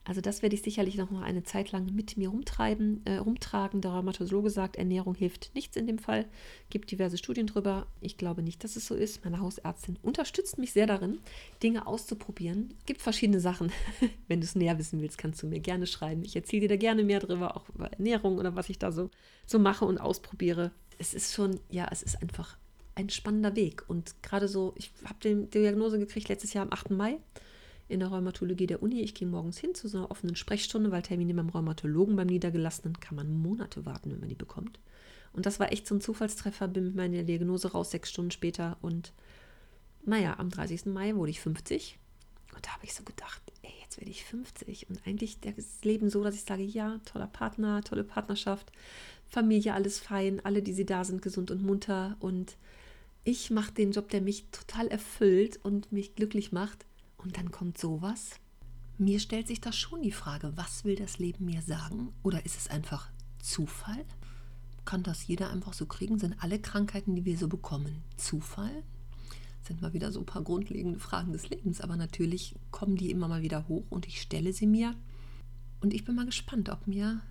Also 0.06 0.20
das 0.20 0.42
werde 0.42 0.56
ich 0.56 0.62
sicherlich 0.62 0.98
noch 0.98 1.12
mal 1.12 1.24
eine 1.24 1.44
Zeit 1.44 1.72
lang 1.72 1.94
mit 1.94 2.18
mir 2.18 2.30
rumtreiben, 2.30 3.06
äh, 3.06 3.18
rumtragen. 3.18 3.80
Der 3.80 3.92
Rheumatologe 3.92 4.50
sagt, 4.50 4.76
Ernährung 4.76 5.16
hilft 5.16 5.52
nichts 5.56 5.78
in 5.78 5.88
dem 5.88 5.98
Fall. 5.98 6.26
Gibt 6.70 6.92
diverse 6.92 7.18
Studien 7.18 7.48
drüber. 7.48 7.88
Ich 8.02 8.18
glaube 8.18 8.44
nicht, 8.44 8.64
dass 8.64 8.76
es 8.76 8.86
so 8.86 8.96
ist. 8.96 9.24
Meine 9.24 9.40
Hausärztin 9.40 9.98
unterstützt 10.02 10.58
mich 10.58 10.74
sehr 10.74 10.88
darin, 10.88 11.20
Dinge 11.62 11.88
auszuprobieren. 11.88 12.74
Gibt 12.86 13.02
verschiedene 13.02 13.40
Sachen. 13.40 13.72
Wenn 14.28 14.42
du 14.42 14.46
es 14.46 14.56
näher 14.56 14.78
wissen 14.78 15.02
willst, 15.02 15.18
kannst 15.18 15.42
du 15.42 15.48
mir 15.48 15.62
gerne 15.62 15.88
schreiben. 15.88 16.24
Ich 16.26 16.36
erzähle 16.36 16.64
dir 16.64 16.70
da 16.70 16.76
gerne 16.76 17.04
mehr 17.04 17.22
drüber, 17.22 17.56
auch 17.56 17.70
über 17.70 17.88
Ernährung 17.94 18.38
oder 18.38 18.56
was 18.56 18.70
ich 18.70 18.80
da 18.80 18.92
so, 18.92 19.10
so 19.46 19.58
mache 19.58 19.86
und 19.86 20.00
ausprobiere. 20.00 20.72
Es 20.98 21.14
ist 21.14 21.34
schon, 21.34 21.60
ja, 21.70 21.88
es 21.92 22.04
ist 22.04 22.22
einfach 22.22 22.58
ein 22.96 23.10
spannender 23.10 23.56
Weg. 23.56 23.84
Und 23.88 24.22
gerade 24.22 24.50
so, 24.50 24.74
ich 24.76 24.92
habe 25.06 25.18
die 25.24 25.50
Diagnose 25.50 25.98
gekriegt 25.98 26.28
letztes 26.28 26.54
Jahr 26.54 26.66
am 26.66 26.74
8. 26.74 26.92
Mai 26.92 27.20
in 27.88 28.00
der 28.00 28.10
Rheumatologie 28.10 28.68
der 28.68 28.82
Uni. 28.82 29.02
Ich 29.02 29.14
gehe 29.14 29.28
morgens 29.28 29.58
hin 29.58 29.76
zu 29.76 29.88
so 29.88 30.00
einer 30.00 30.12
offenen 30.12 30.36
Sprechstunde, 30.36 30.92
weil 30.92 31.02
Termine 31.02 31.34
beim 31.34 31.50
Rheumatologen, 31.50 32.16
beim 32.16 32.28
Niedergelassenen, 32.28 33.00
kann 33.00 33.16
man 33.16 33.34
Monate 33.34 33.86
warten, 33.86 34.12
wenn 34.12 34.20
man 34.20 34.30
die 34.30 34.36
bekommt. 34.36 34.80
Und 35.34 35.46
das 35.46 35.60
war 35.60 35.72
echt 35.72 35.88
so 35.88 35.96
ein 35.96 36.02
Zufallstreffer, 36.02 36.68
bin 36.68 36.86
mit 36.86 36.96
meiner 36.96 37.24
Diagnose 37.24 37.72
raus, 37.72 37.92
sechs 37.92 38.10
Stunden 38.10 38.32
später. 38.32 38.78
Und 38.82 39.14
naja, 40.06 40.38
am 40.38 40.50
30. 40.50 40.86
Mai 40.86 41.16
wurde 41.16 41.32
ich 41.32 41.42
50. 41.42 41.98
Und 42.56 42.66
da 42.66 42.72
habe 42.72 42.86
ich 42.86 42.94
so 42.94 43.04
gedacht, 43.04 43.42
ey, 43.64 43.72
jetzt 43.82 43.98
werde 43.98 44.12
ich 44.12 44.24
50. 44.24 44.90
Und 44.90 45.00
eigentlich 45.06 45.40
das 45.40 45.84
Leben 45.84 46.10
so, 46.10 46.24
dass 46.24 46.36
ich 46.36 46.44
sage, 46.44 46.64
ja, 46.64 47.00
toller 47.06 47.28
Partner, 47.28 47.82
tolle 47.82 48.04
Partnerschaft, 48.04 48.72
Familie, 49.28 49.74
alles 49.74 50.00
fein, 50.00 50.40
alle, 50.44 50.62
die 50.62 50.74
sie 50.74 50.86
da 50.86 51.04
sind, 51.04 51.24
gesund 51.24 51.50
und 51.50 51.64
munter. 51.64 52.16
Und 52.20 52.56
ich 53.24 53.50
mache 53.50 53.74
den 53.74 53.92
Job, 53.92 54.10
der 54.10 54.22
mich 54.22 54.46
total 54.52 54.88
erfüllt 54.88 55.60
und 55.64 55.92
mich 55.92 56.16
glücklich 56.16 56.52
macht. 56.52 56.86
Und 57.24 57.38
dann 57.38 57.52
kommt 57.52 57.78
sowas. 57.78 58.32
Mir 58.98 59.20
stellt 59.20 59.48
sich 59.48 59.62
da 59.62 59.72
schon 59.72 60.02
die 60.02 60.12
Frage, 60.12 60.54
was 60.56 60.86
will 60.86 60.96
das 60.96 61.18
Leben 61.18 61.46
mir 61.46 61.62
sagen? 61.62 62.14
Oder 62.22 62.46
ist 62.46 62.58
es 62.58 62.68
einfach 62.68 63.10
Zufall? 63.40 64.06
Kann 64.86 65.04
das 65.04 65.26
jeder 65.28 65.50
einfach 65.50 65.74
so 65.74 65.86
kriegen? 65.86 66.20
Sind 66.20 66.36
alle 66.44 66.60
Krankheiten, 66.60 67.16
die 67.16 67.26
wir 67.26 67.38
so 67.38 67.48
bekommen, 67.48 68.04
Zufall? 68.18 68.84
sind 69.66 69.82
mal 69.82 69.94
wieder 69.94 70.12
so 70.12 70.20
ein 70.20 70.26
paar 70.26 70.44
grundlegende 70.44 71.00
Fragen 71.00 71.32
des 71.32 71.50
Lebens, 71.50 71.82
aber 71.82 71.96
natürlich 71.96 72.56
kommen 72.72 72.96
die 72.96 73.12
immer 73.12 73.28
mal 73.28 73.42
wieder 73.42 73.68
hoch 73.68 73.86
und 73.90 74.08
ich 74.08 74.22
stelle 74.22 74.54
sie 74.54 74.68
mir. 74.68 74.96
Und 75.82 75.94
ich 75.94 76.04
bin 76.04 76.16
mal 76.16 76.26
gespannt, 76.26 76.70
ob 76.70 76.88
mir 76.88 77.22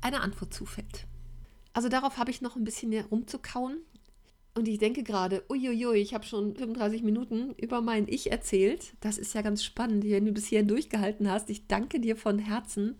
eine 0.00 0.20
Antwort 0.20 0.54
zufällt. 0.54 1.06
Also 1.72 1.88
darauf 1.88 2.18
habe 2.18 2.30
ich 2.30 2.40
noch 2.40 2.56
ein 2.56 2.64
bisschen 2.64 2.92
rumzukauen. 3.04 3.78
Und 4.54 4.66
ich 4.66 4.78
denke 4.78 5.04
gerade, 5.04 5.44
uiuiui, 5.48 5.98
ich 5.98 6.14
habe 6.14 6.24
schon 6.24 6.56
35 6.56 7.02
Minuten 7.02 7.54
über 7.56 7.80
mein 7.80 8.08
Ich 8.08 8.32
erzählt. 8.32 8.92
Das 9.00 9.16
ist 9.18 9.34
ja 9.34 9.42
ganz 9.42 9.62
spannend, 9.62 10.04
wenn 10.04 10.26
du 10.26 10.32
bis 10.32 10.46
hierhin 10.46 10.66
durchgehalten 10.66 11.30
hast. 11.30 11.48
Ich 11.50 11.66
danke 11.68 12.00
dir 12.00 12.16
von 12.16 12.38
Herzen. 12.38 12.96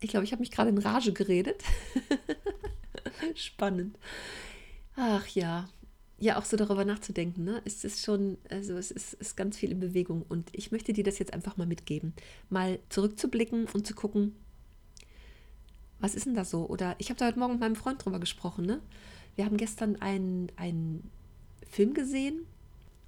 Ich 0.00 0.10
glaube, 0.10 0.24
ich 0.24 0.32
habe 0.32 0.40
mich 0.40 0.50
gerade 0.50 0.70
in 0.70 0.78
Rage 0.78 1.12
geredet. 1.12 1.62
spannend. 3.34 3.98
Ach 4.96 5.26
ja, 5.28 5.68
ja 6.18 6.38
auch 6.38 6.44
so 6.44 6.56
darüber 6.56 6.84
nachzudenken, 6.84 7.44
ne? 7.44 7.62
Es 7.64 7.84
ist 7.84 8.04
schon, 8.04 8.38
also 8.48 8.76
es 8.76 8.90
ist, 8.90 9.14
ist 9.14 9.36
ganz 9.36 9.56
viel 9.56 9.72
in 9.72 9.80
Bewegung 9.80 10.24
und 10.28 10.48
ich 10.52 10.70
möchte 10.70 10.92
dir 10.92 11.04
das 11.04 11.18
jetzt 11.18 11.32
einfach 11.32 11.56
mal 11.56 11.66
mitgeben. 11.66 12.14
Mal 12.50 12.78
zurückzublicken 12.88 13.66
und 13.72 13.86
zu 13.86 13.94
gucken, 13.94 14.36
was 15.98 16.14
ist 16.14 16.26
denn 16.26 16.34
da 16.34 16.44
so? 16.44 16.66
Oder 16.66 16.94
ich 16.98 17.10
habe 17.10 17.18
da 17.18 17.26
heute 17.26 17.38
Morgen 17.38 17.54
mit 17.54 17.60
meinem 17.60 17.76
Freund 17.76 18.04
drüber 18.04 18.20
gesprochen, 18.20 18.66
ne? 18.66 18.80
Wir 19.36 19.44
haben 19.44 19.56
gestern 19.56 19.96
einen, 19.96 20.50
einen 20.56 21.10
Film 21.68 21.94
gesehen. 21.94 22.46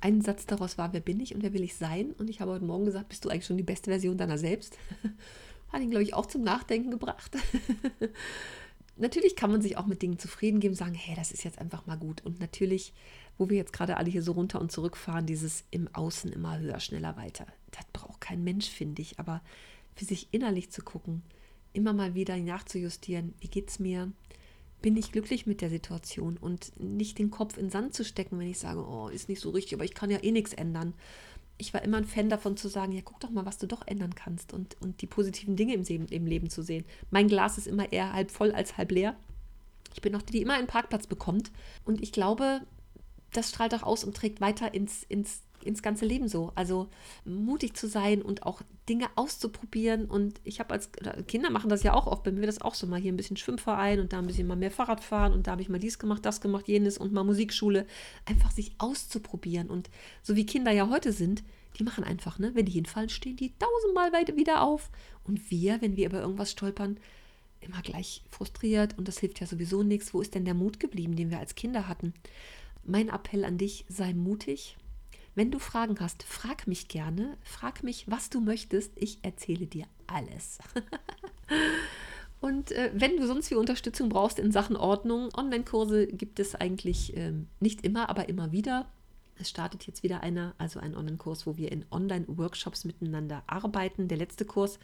Ein 0.00 0.20
Satz 0.20 0.46
daraus 0.46 0.76
war, 0.78 0.92
wer 0.92 1.00
bin 1.00 1.20
ich 1.20 1.34
und 1.34 1.42
wer 1.42 1.52
will 1.52 1.62
ich 1.62 1.76
sein? 1.76 2.12
Und 2.18 2.28
ich 2.28 2.40
habe 2.40 2.52
heute 2.52 2.64
Morgen 2.64 2.84
gesagt, 2.84 3.08
bist 3.08 3.24
du 3.24 3.28
eigentlich 3.28 3.46
schon 3.46 3.56
die 3.56 3.62
beste 3.62 3.90
Version 3.90 4.18
deiner 4.18 4.38
selbst? 4.38 4.76
Hat 5.68 5.80
ihn, 5.80 5.90
glaube 5.90 6.02
ich, 6.02 6.14
auch 6.14 6.26
zum 6.26 6.42
Nachdenken 6.42 6.90
gebracht. 6.90 7.36
natürlich 8.96 9.36
kann 9.36 9.50
man 9.50 9.62
sich 9.62 9.76
auch 9.76 9.86
mit 9.86 10.02
Dingen 10.02 10.18
zufrieden 10.18 10.60
geben, 10.60 10.74
sagen, 10.74 10.94
hey, 10.94 11.14
das 11.16 11.32
ist 11.32 11.44
jetzt 11.44 11.58
einfach 11.58 11.86
mal 11.86 11.96
gut. 11.96 12.24
Und 12.24 12.40
natürlich, 12.40 12.92
wo 13.38 13.48
wir 13.48 13.56
jetzt 13.56 13.72
gerade 13.72 13.96
alle 13.96 14.10
hier 14.10 14.22
so 14.22 14.32
runter 14.32 14.60
und 14.60 14.70
zurück 14.70 14.96
fahren, 14.96 15.26
dieses 15.26 15.64
im 15.70 15.88
Außen 15.92 16.32
immer 16.32 16.58
höher, 16.58 16.80
schneller, 16.80 17.16
weiter. 17.16 17.46
Das 17.70 17.84
braucht 17.92 18.20
kein 18.20 18.44
Mensch, 18.44 18.68
finde 18.68 19.02
ich. 19.02 19.18
Aber 19.18 19.42
für 19.94 20.04
sich 20.04 20.28
innerlich 20.30 20.70
zu 20.70 20.82
gucken, 20.82 21.22
immer 21.72 21.92
mal 21.92 22.14
wieder 22.14 22.36
nachzujustieren, 22.36 23.34
wie 23.40 23.48
geht 23.48 23.70
es 23.70 23.78
mir? 23.78 24.12
Bin 24.82 24.96
ich 24.96 25.12
glücklich 25.12 25.46
mit 25.46 25.60
der 25.60 25.70
Situation 25.70 26.36
und 26.36 26.72
nicht 26.78 27.18
den 27.18 27.30
Kopf 27.30 27.56
in 27.56 27.66
den 27.66 27.70
Sand 27.70 27.94
zu 27.94 28.04
stecken, 28.04 28.38
wenn 28.38 28.50
ich 28.50 28.58
sage, 28.58 28.86
oh, 28.86 29.08
ist 29.08 29.28
nicht 29.28 29.40
so 29.40 29.50
richtig, 29.50 29.74
aber 29.74 29.84
ich 29.84 29.94
kann 29.94 30.10
ja 30.10 30.22
eh 30.22 30.32
nichts 30.32 30.52
ändern 30.52 30.94
ich 31.58 31.72
war 31.72 31.82
immer 31.82 31.96
ein 31.96 32.04
Fan 32.04 32.28
davon 32.28 32.56
zu 32.56 32.68
sagen, 32.68 32.92
ja, 32.92 33.00
guck 33.04 33.20
doch 33.20 33.30
mal, 33.30 33.46
was 33.46 33.58
du 33.58 33.66
doch 33.66 33.86
ändern 33.86 34.14
kannst 34.14 34.52
und, 34.52 34.76
und 34.80 35.00
die 35.00 35.06
positiven 35.06 35.56
Dinge 35.56 35.74
im, 35.74 36.06
im 36.06 36.26
Leben 36.26 36.50
zu 36.50 36.62
sehen. 36.62 36.84
Mein 37.10 37.28
Glas 37.28 37.58
ist 37.58 37.66
immer 37.66 37.92
eher 37.92 38.12
halb 38.12 38.30
voll 38.30 38.52
als 38.52 38.76
halb 38.76 38.90
leer. 38.92 39.16
Ich 39.94 40.02
bin 40.02 40.14
auch 40.14 40.22
die, 40.22 40.32
die 40.32 40.42
immer 40.42 40.54
einen 40.54 40.66
Parkplatz 40.66 41.06
bekommt. 41.06 41.50
Und 41.84 42.02
ich 42.02 42.12
glaube, 42.12 42.60
das 43.32 43.48
strahlt 43.48 43.74
auch 43.74 43.82
aus 43.82 44.04
und 44.04 44.14
trägt 44.14 44.40
weiter 44.40 44.74
ins, 44.74 45.02
ins, 45.04 45.40
ins 45.66 45.82
ganze 45.82 46.04
Leben 46.04 46.28
so. 46.28 46.52
Also 46.54 46.88
mutig 47.24 47.74
zu 47.74 47.88
sein 47.88 48.22
und 48.22 48.44
auch 48.44 48.62
Dinge 48.88 49.06
auszuprobieren. 49.16 50.06
Und 50.06 50.40
ich 50.44 50.60
habe 50.60 50.74
als 50.74 50.90
Kinder 51.28 51.50
machen 51.50 51.70
das 51.70 51.82
ja 51.82 51.94
auch 51.94 52.06
oft, 52.06 52.22
bei 52.22 52.32
mir 52.32 52.46
das 52.46 52.60
auch 52.60 52.74
so 52.74 52.86
mal 52.86 53.00
hier 53.00 53.12
ein 53.12 53.16
bisschen 53.16 53.36
Schwimmverein 53.36 54.00
und 54.00 54.12
da 54.12 54.18
ein 54.18 54.26
bisschen 54.26 54.46
mal 54.46 54.56
mehr 54.56 54.70
Fahrrad 54.70 55.02
fahren 55.02 55.32
und 55.32 55.46
da 55.46 55.52
habe 55.52 55.62
ich 55.62 55.68
mal 55.68 55.78
dies 55.78 55.98
gemacht, 55.98 56.24
das 56.24 56.40
gemacht, 56.40 56.68
jenes 56.68 56.98
und 56.98 57.12
mal 57.12 57.24
Musikschule. 57.24 57.86
Einfach 58.24 58.50
sich 58.50 58.72
auszuprobieren. 58.78 59.68
Und 59.68 59.90
so 60.22 60.36
wie 60.36 60.46
Kinder 60.46 60.72
ja 60.72 60.88
heute 60.88 61.12
sind, 61.12 61.42
die 61.78 61.84
machen 61.84 62.04
einfach, 62.04 62.38
ne? 62.38 62.52
Wenn 62.54 62.66
die 62.66 62.72
hinfallen, 62.72 63.10
stehen 63.10 63.36
die 63.36 63.52
tausendmal 63.58 64.12
weit 64.12 64.34
wieder 64.36 64.62
auf. 64.62 64.90
Und 65.24 65.50
wir, 65.50 65.80
wenn 65.82 65.96
wir 65.96 66.06
über 66.06 66.20
irgendwas 66.20 66.52
stolpern, 66.52 66.98
immer 67.60 67.82
gleich 67.82 68.22
frustriert 68.30 68.96
und 68.96 69.08
das 69.08 69.18
hilft 69.18 69.40
ja 69.40 69.46
sowieso 69.46 69.82
nichts. 69.82 70.14
Wo 70.14 70.20
ist 70.20 70.34
denn 70.34 70.44
der 70.44 70.54
Mut 70.54 70.80
geblieben, 70.80 71.16
den 71.16 71.30
wir 71.30 71.38
als 71.38 71.54
Kinder 71.54 71.88
hatten? 71.88 72.14
Mein 72.84 73.08
Appell 73.08 73.44
an 73.44 73.58
dich, 73.58 73.84
sei 73.88 74.14
mutig, 74.14 74.76
wenn 75.36 75.50
du 75.50 75.58
Fragen 75.58 76.00
hast, 76.00 76.22
frag 76.24 76.66
mich 76.66 76.88
gerne. 76.88 77.36
Frag 77.42 77.82
mich, 77.84 78.10
was 78.10 78.30
du 78.30 78.40
möchtest. 78.40 78.90
Ich 78.96 79.18
erzähle 79.22 79.66
dir 79.66 79.84
alles. 80.06 80.58
Und 82.40 82.72
äh, 82.72 82.90
wenn 82.94 83.16
du 83.16 83.26
sonst 83.26 83.48
viel 83.48 83.56
Unterstützung 83.58 84.08
brauchst 84.08 84.38
in 84.38 84.50
Sachen 84.50 84.76
Ordnung, 84.76 85.28
Online-Kurse 85.34 86.06
gibt 86.06 86.40
es 86.40 86.54
eigentlich 86.54 87.16
ähm, 87.16 87.48
nicht 87.60 87.84
immer, 87.84 88.08
aber 88.08 88.28
immer 88.28 88.50
wieder. 88.52 88.86
Es 89.38 89.50
startet 89.50 89.86
jetzt 89.86 90.02
wieder 90.02 90.22
einer, 90.22 90.54
also 90.56 90.80
ein 90.80 90.96
Online-Kurs, 90.96 91.46
wo 91.46 91.56
wir 91.56 91.70
in 91.70 91.84
Online-Workshops 91.90 92.84
miteinander 92.84 93.42
arbeiten. 93.46 94.08
Der 94.08 94.16
letzte 94.16 94.46
Kurs 94.46 94.78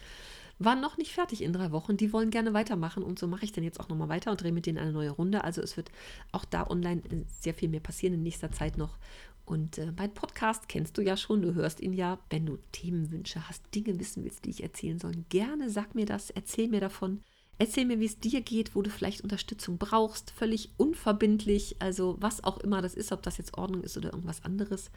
war 0.59 0.77
noch 0.77 0.97
nicht 0.99 1.13
fertig 1.13 1.43
in 1.43 1.53
drei 1.53 1.73
Wochen. 1.73 1.97
Die 1.97 2.13
wollen 2.13 2.31
gerne 2.31 2.53
weitermachen 2.53 3.03
und 3.03 3.19
so 3.19 3.27
mache 3.27 3.45
ich 3.45 3.53
dann 3.53 3.65
jetzt 3.65 3.81
auch 3.81 3.89
nochmal 3.89 4.09
weiter 4.09 4.31
und 4.31 4.43
drehe 4.43 4.53
mit 4.53 4.67
denen 4.67 4.79
eine 4.79 4.93
neue 4.93 5.11
Runde. 5.11 5.45
Also 5.45 5.63
es 5.63 5.77
wird 5.77 5.91
auch 6.31 6.45
da 6.45 6.67
online 6.67 7.03
äh, 7.11 7.25
sehr 7.41 7.55
viel 7.55 7.69
mehr 7.69 7.81
passieren 7.81 8.15
in 8.15 8.23
nächster 8.23 8.53
Zeit 8.53 8.77
noch. 8.77 8.99
Und 9.45 9.79
äh, 9.79 9.93
mein 9.97 10.15
Podcast 10.15 10.69
kennst 10.69 10.97
du 10.97 11.03
ja 11.03 11.17
schon, 11.17 11.43
du 11.43 11.55
hörst 11.55 11.81
ihn 11.81 11.93
ja. 11.93 12.19
Wenn 12.31 12.47
du 12.47 12.59
Themenwünsche 12.73 13.49
hast, 13.49 13.63
Dinge 13.75 13.99
wissen 13.99 14.25
willst, 14.25 14.45
die 14.45 14.51
ich 14.51 14.63
erzählen 14.63 14.99
soll, 14.99 15.13
gerne 15.29 15.71
sag 15.71 15.95
mir 15.95 16.07
das, 16.07 16.31
erzähl 16.31 16.69
mir 16.69 16.81
davon. 16.81 17.21
Erzähl 17.59 17.85
mir, 17.85 18.01
wie 18.01 18.07
es 18.07 18.19
dir 18.19 18.41
geht, 18.41 18.75
wo 18.75 18.83
du 18.83 18.91
vielleicht 18.91 19.21
Unterstützung 19.21 19.79
brauchst, 19.79 20.31
völlig 20.31 20.71
unverbindlich, 20.79 21.77
also 21.81 22.17
was 22.19 22.43
auch 22.43 22.59
immer 22.59 22.83
das 22.83 22.95
ist, 22.95 23.13
ob 23.13 23.23
das 23.23 23.37
jetzt 23.39 23.57
Ordnung 23.57 23.85
ist 23.85 23.97
oder 23.97 24.11
irgendwas 24.13 24.45
anderes. 24.45 24.91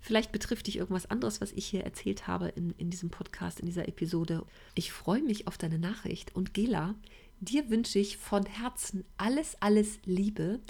Vielleicht 0.00 0.32
betrifft 0.32 0.66
dich 0.66 0.76
irgendwas 0.76 1.10
anderes, 1.10 1.40
was 1.40 1.52
ich 1.52 1.64
hier 1.64 1.82
erzählt 1.82 2.26
habe 2.26 2.48
in, 2.48 2.72
in 2.72 2.90
diesem 2.90 3.08
Podcast, 3.08 3.58
in 3.58 3.66
dieser 3.66 3.88
Episode. 3.88 4.44
Ich 4.74 4.92
freue 4.92 5.22
mich 5.22 5.46
auf 5.48 5.56
deine 5.56 5.78
Nachricht 5.78 6.36
und 6.36 6.52
Gela, 6.52 6.94
dir 7.40 7.70
wünsche 7.70 7.98
ich 7.98 8.18
von 8.18 8.44
Herzen 8.44 9.04
alles, 9.16 9.56
alles 9.60 9.98
Liebe. 10.04 10.60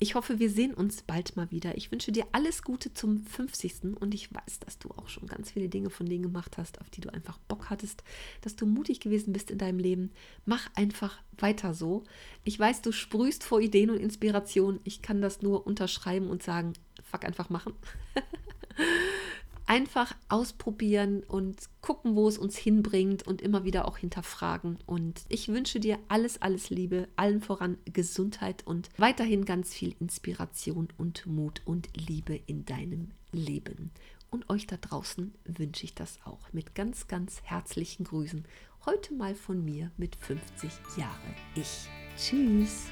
Ich 0.00 0.14
hoffe, 0.14 0.38
wir 0.38 0.48
sehen 0.48 0.74
uns 0.74 1.02
bald 1.02 1.34
mal 1.36 1.50
wieder. 1.50 1.76
Ich 1.76 1.90
wünsche 1.90 2.12
dir 2.12 2.24
alles 2.30 2.62
Gute 2.62 2.94
zum 2.94 3.24
50. 3.24 3.96
Und 3.98 4.14
ich 4.14 4.32
weiß, 4.32 4.60
dass 4.60 4.78
du 4.78 4.90
auch 4.90 5.08
schon 5.08 5.26
ganz 5.26 5.50
viele 5.50 5.68
Dinge 5.68 5.90
von 5.90 6.06
denen 6.06 6.22
gemacht 6.22 6.56
hast, 6.56 6.80
auf 6.80 6.88
die 6.90 7.00
du 7.00 7.12
einfach 7.12 7.38
Bock 7.48 7.68
hattest, 7.68 8.04
dass 8.42 8.54
du 8.54 8.64
mutig 8.64 9.00
gewesen 9.00 9.32
bist 9.32 9.50
in 9.50 9.58
deinem 9.58 9.80
Leben. 9.80 10.12
Mach 10.44 10.70
einfach 10.76 11.20
weiter 11.36 11.74
so. 11.74 12.04
Ich 12.44 12.58
weiß, 12.58 12.82
du 12.82 12.92
sprühst 12.92 13.42
vor 13.42 13.60
Ideen 13.60 13.90
und 13.90 13.98
Inspiration. 13.98 14.78
Ich 14.84 15.02
kann 15.02 15.20
das 15.20 15.42
nur 15.42 15.66
unterschreiben 15.66 16.30
und 16.30 16.44
sagen, 16.44 16.74
fuck 17.02 17.24
einfach 17.24 17.50
machen. 17.50 17.72
einfach 19.68 20.16
ausprobieren 20.28 21.22
und 21.28 21.68
gucken, 21.82 22.16
wo 22.16 22.26
es 22.26 22.38
uns 22.38 22.56
hinbringt 22.56 23.26
und 23.26 23.42
immer 23.42 23.64
wieder 23.64 23.86
auch 23.86 23.98
hinterfragen. 23.98 24.78
Und 24.86 25.20
ich 25.28 25.48
wünsche 25.48 25.78
dir 25.78 25.98
alles, 26.08 26.40
alles 26.40 26.70
Liebe, 26.70 27.06
allen 27.16 27.40
voran 27.40 27.76
Gesundheit 27.84 28.66
und 28.66 28.88
weiterhin 28.96 29.44
ganz 29.44 29.74
viel 29.74 29.94
Inspiration 30.00 30.88
und 30.96 31.26
Mut 31.26 31.60
und 31.66 31.88
Liebe 31.94 32.40
in 32.46 32.64
deinem 32.64 33.10
Leben. 33.30 33.90
Und 34.30 34.48
euch 34.50 34.66
da 34.66 34.76
draußen 34.76 35.34
wünsche 35.44 35.84
ich 35.84 35.94
das 35.94 36.18
auch 36.24 36.52
mit 36.52 36.74
ganz, 36.74 37.06
ganz 37.06 37.42
herzlichen 37.44 38.04
Grüßen. 38.04 38.46
Heute 38.86 39.14
mal 39.14 39.34
von 39.34 39.62
mir 39.64 39.90
mit 39.98 40.16
50 40.16 40.70
Jahre 40.96 41.34
ich. 41.54 41.88
Tschüss. 42.16 42.86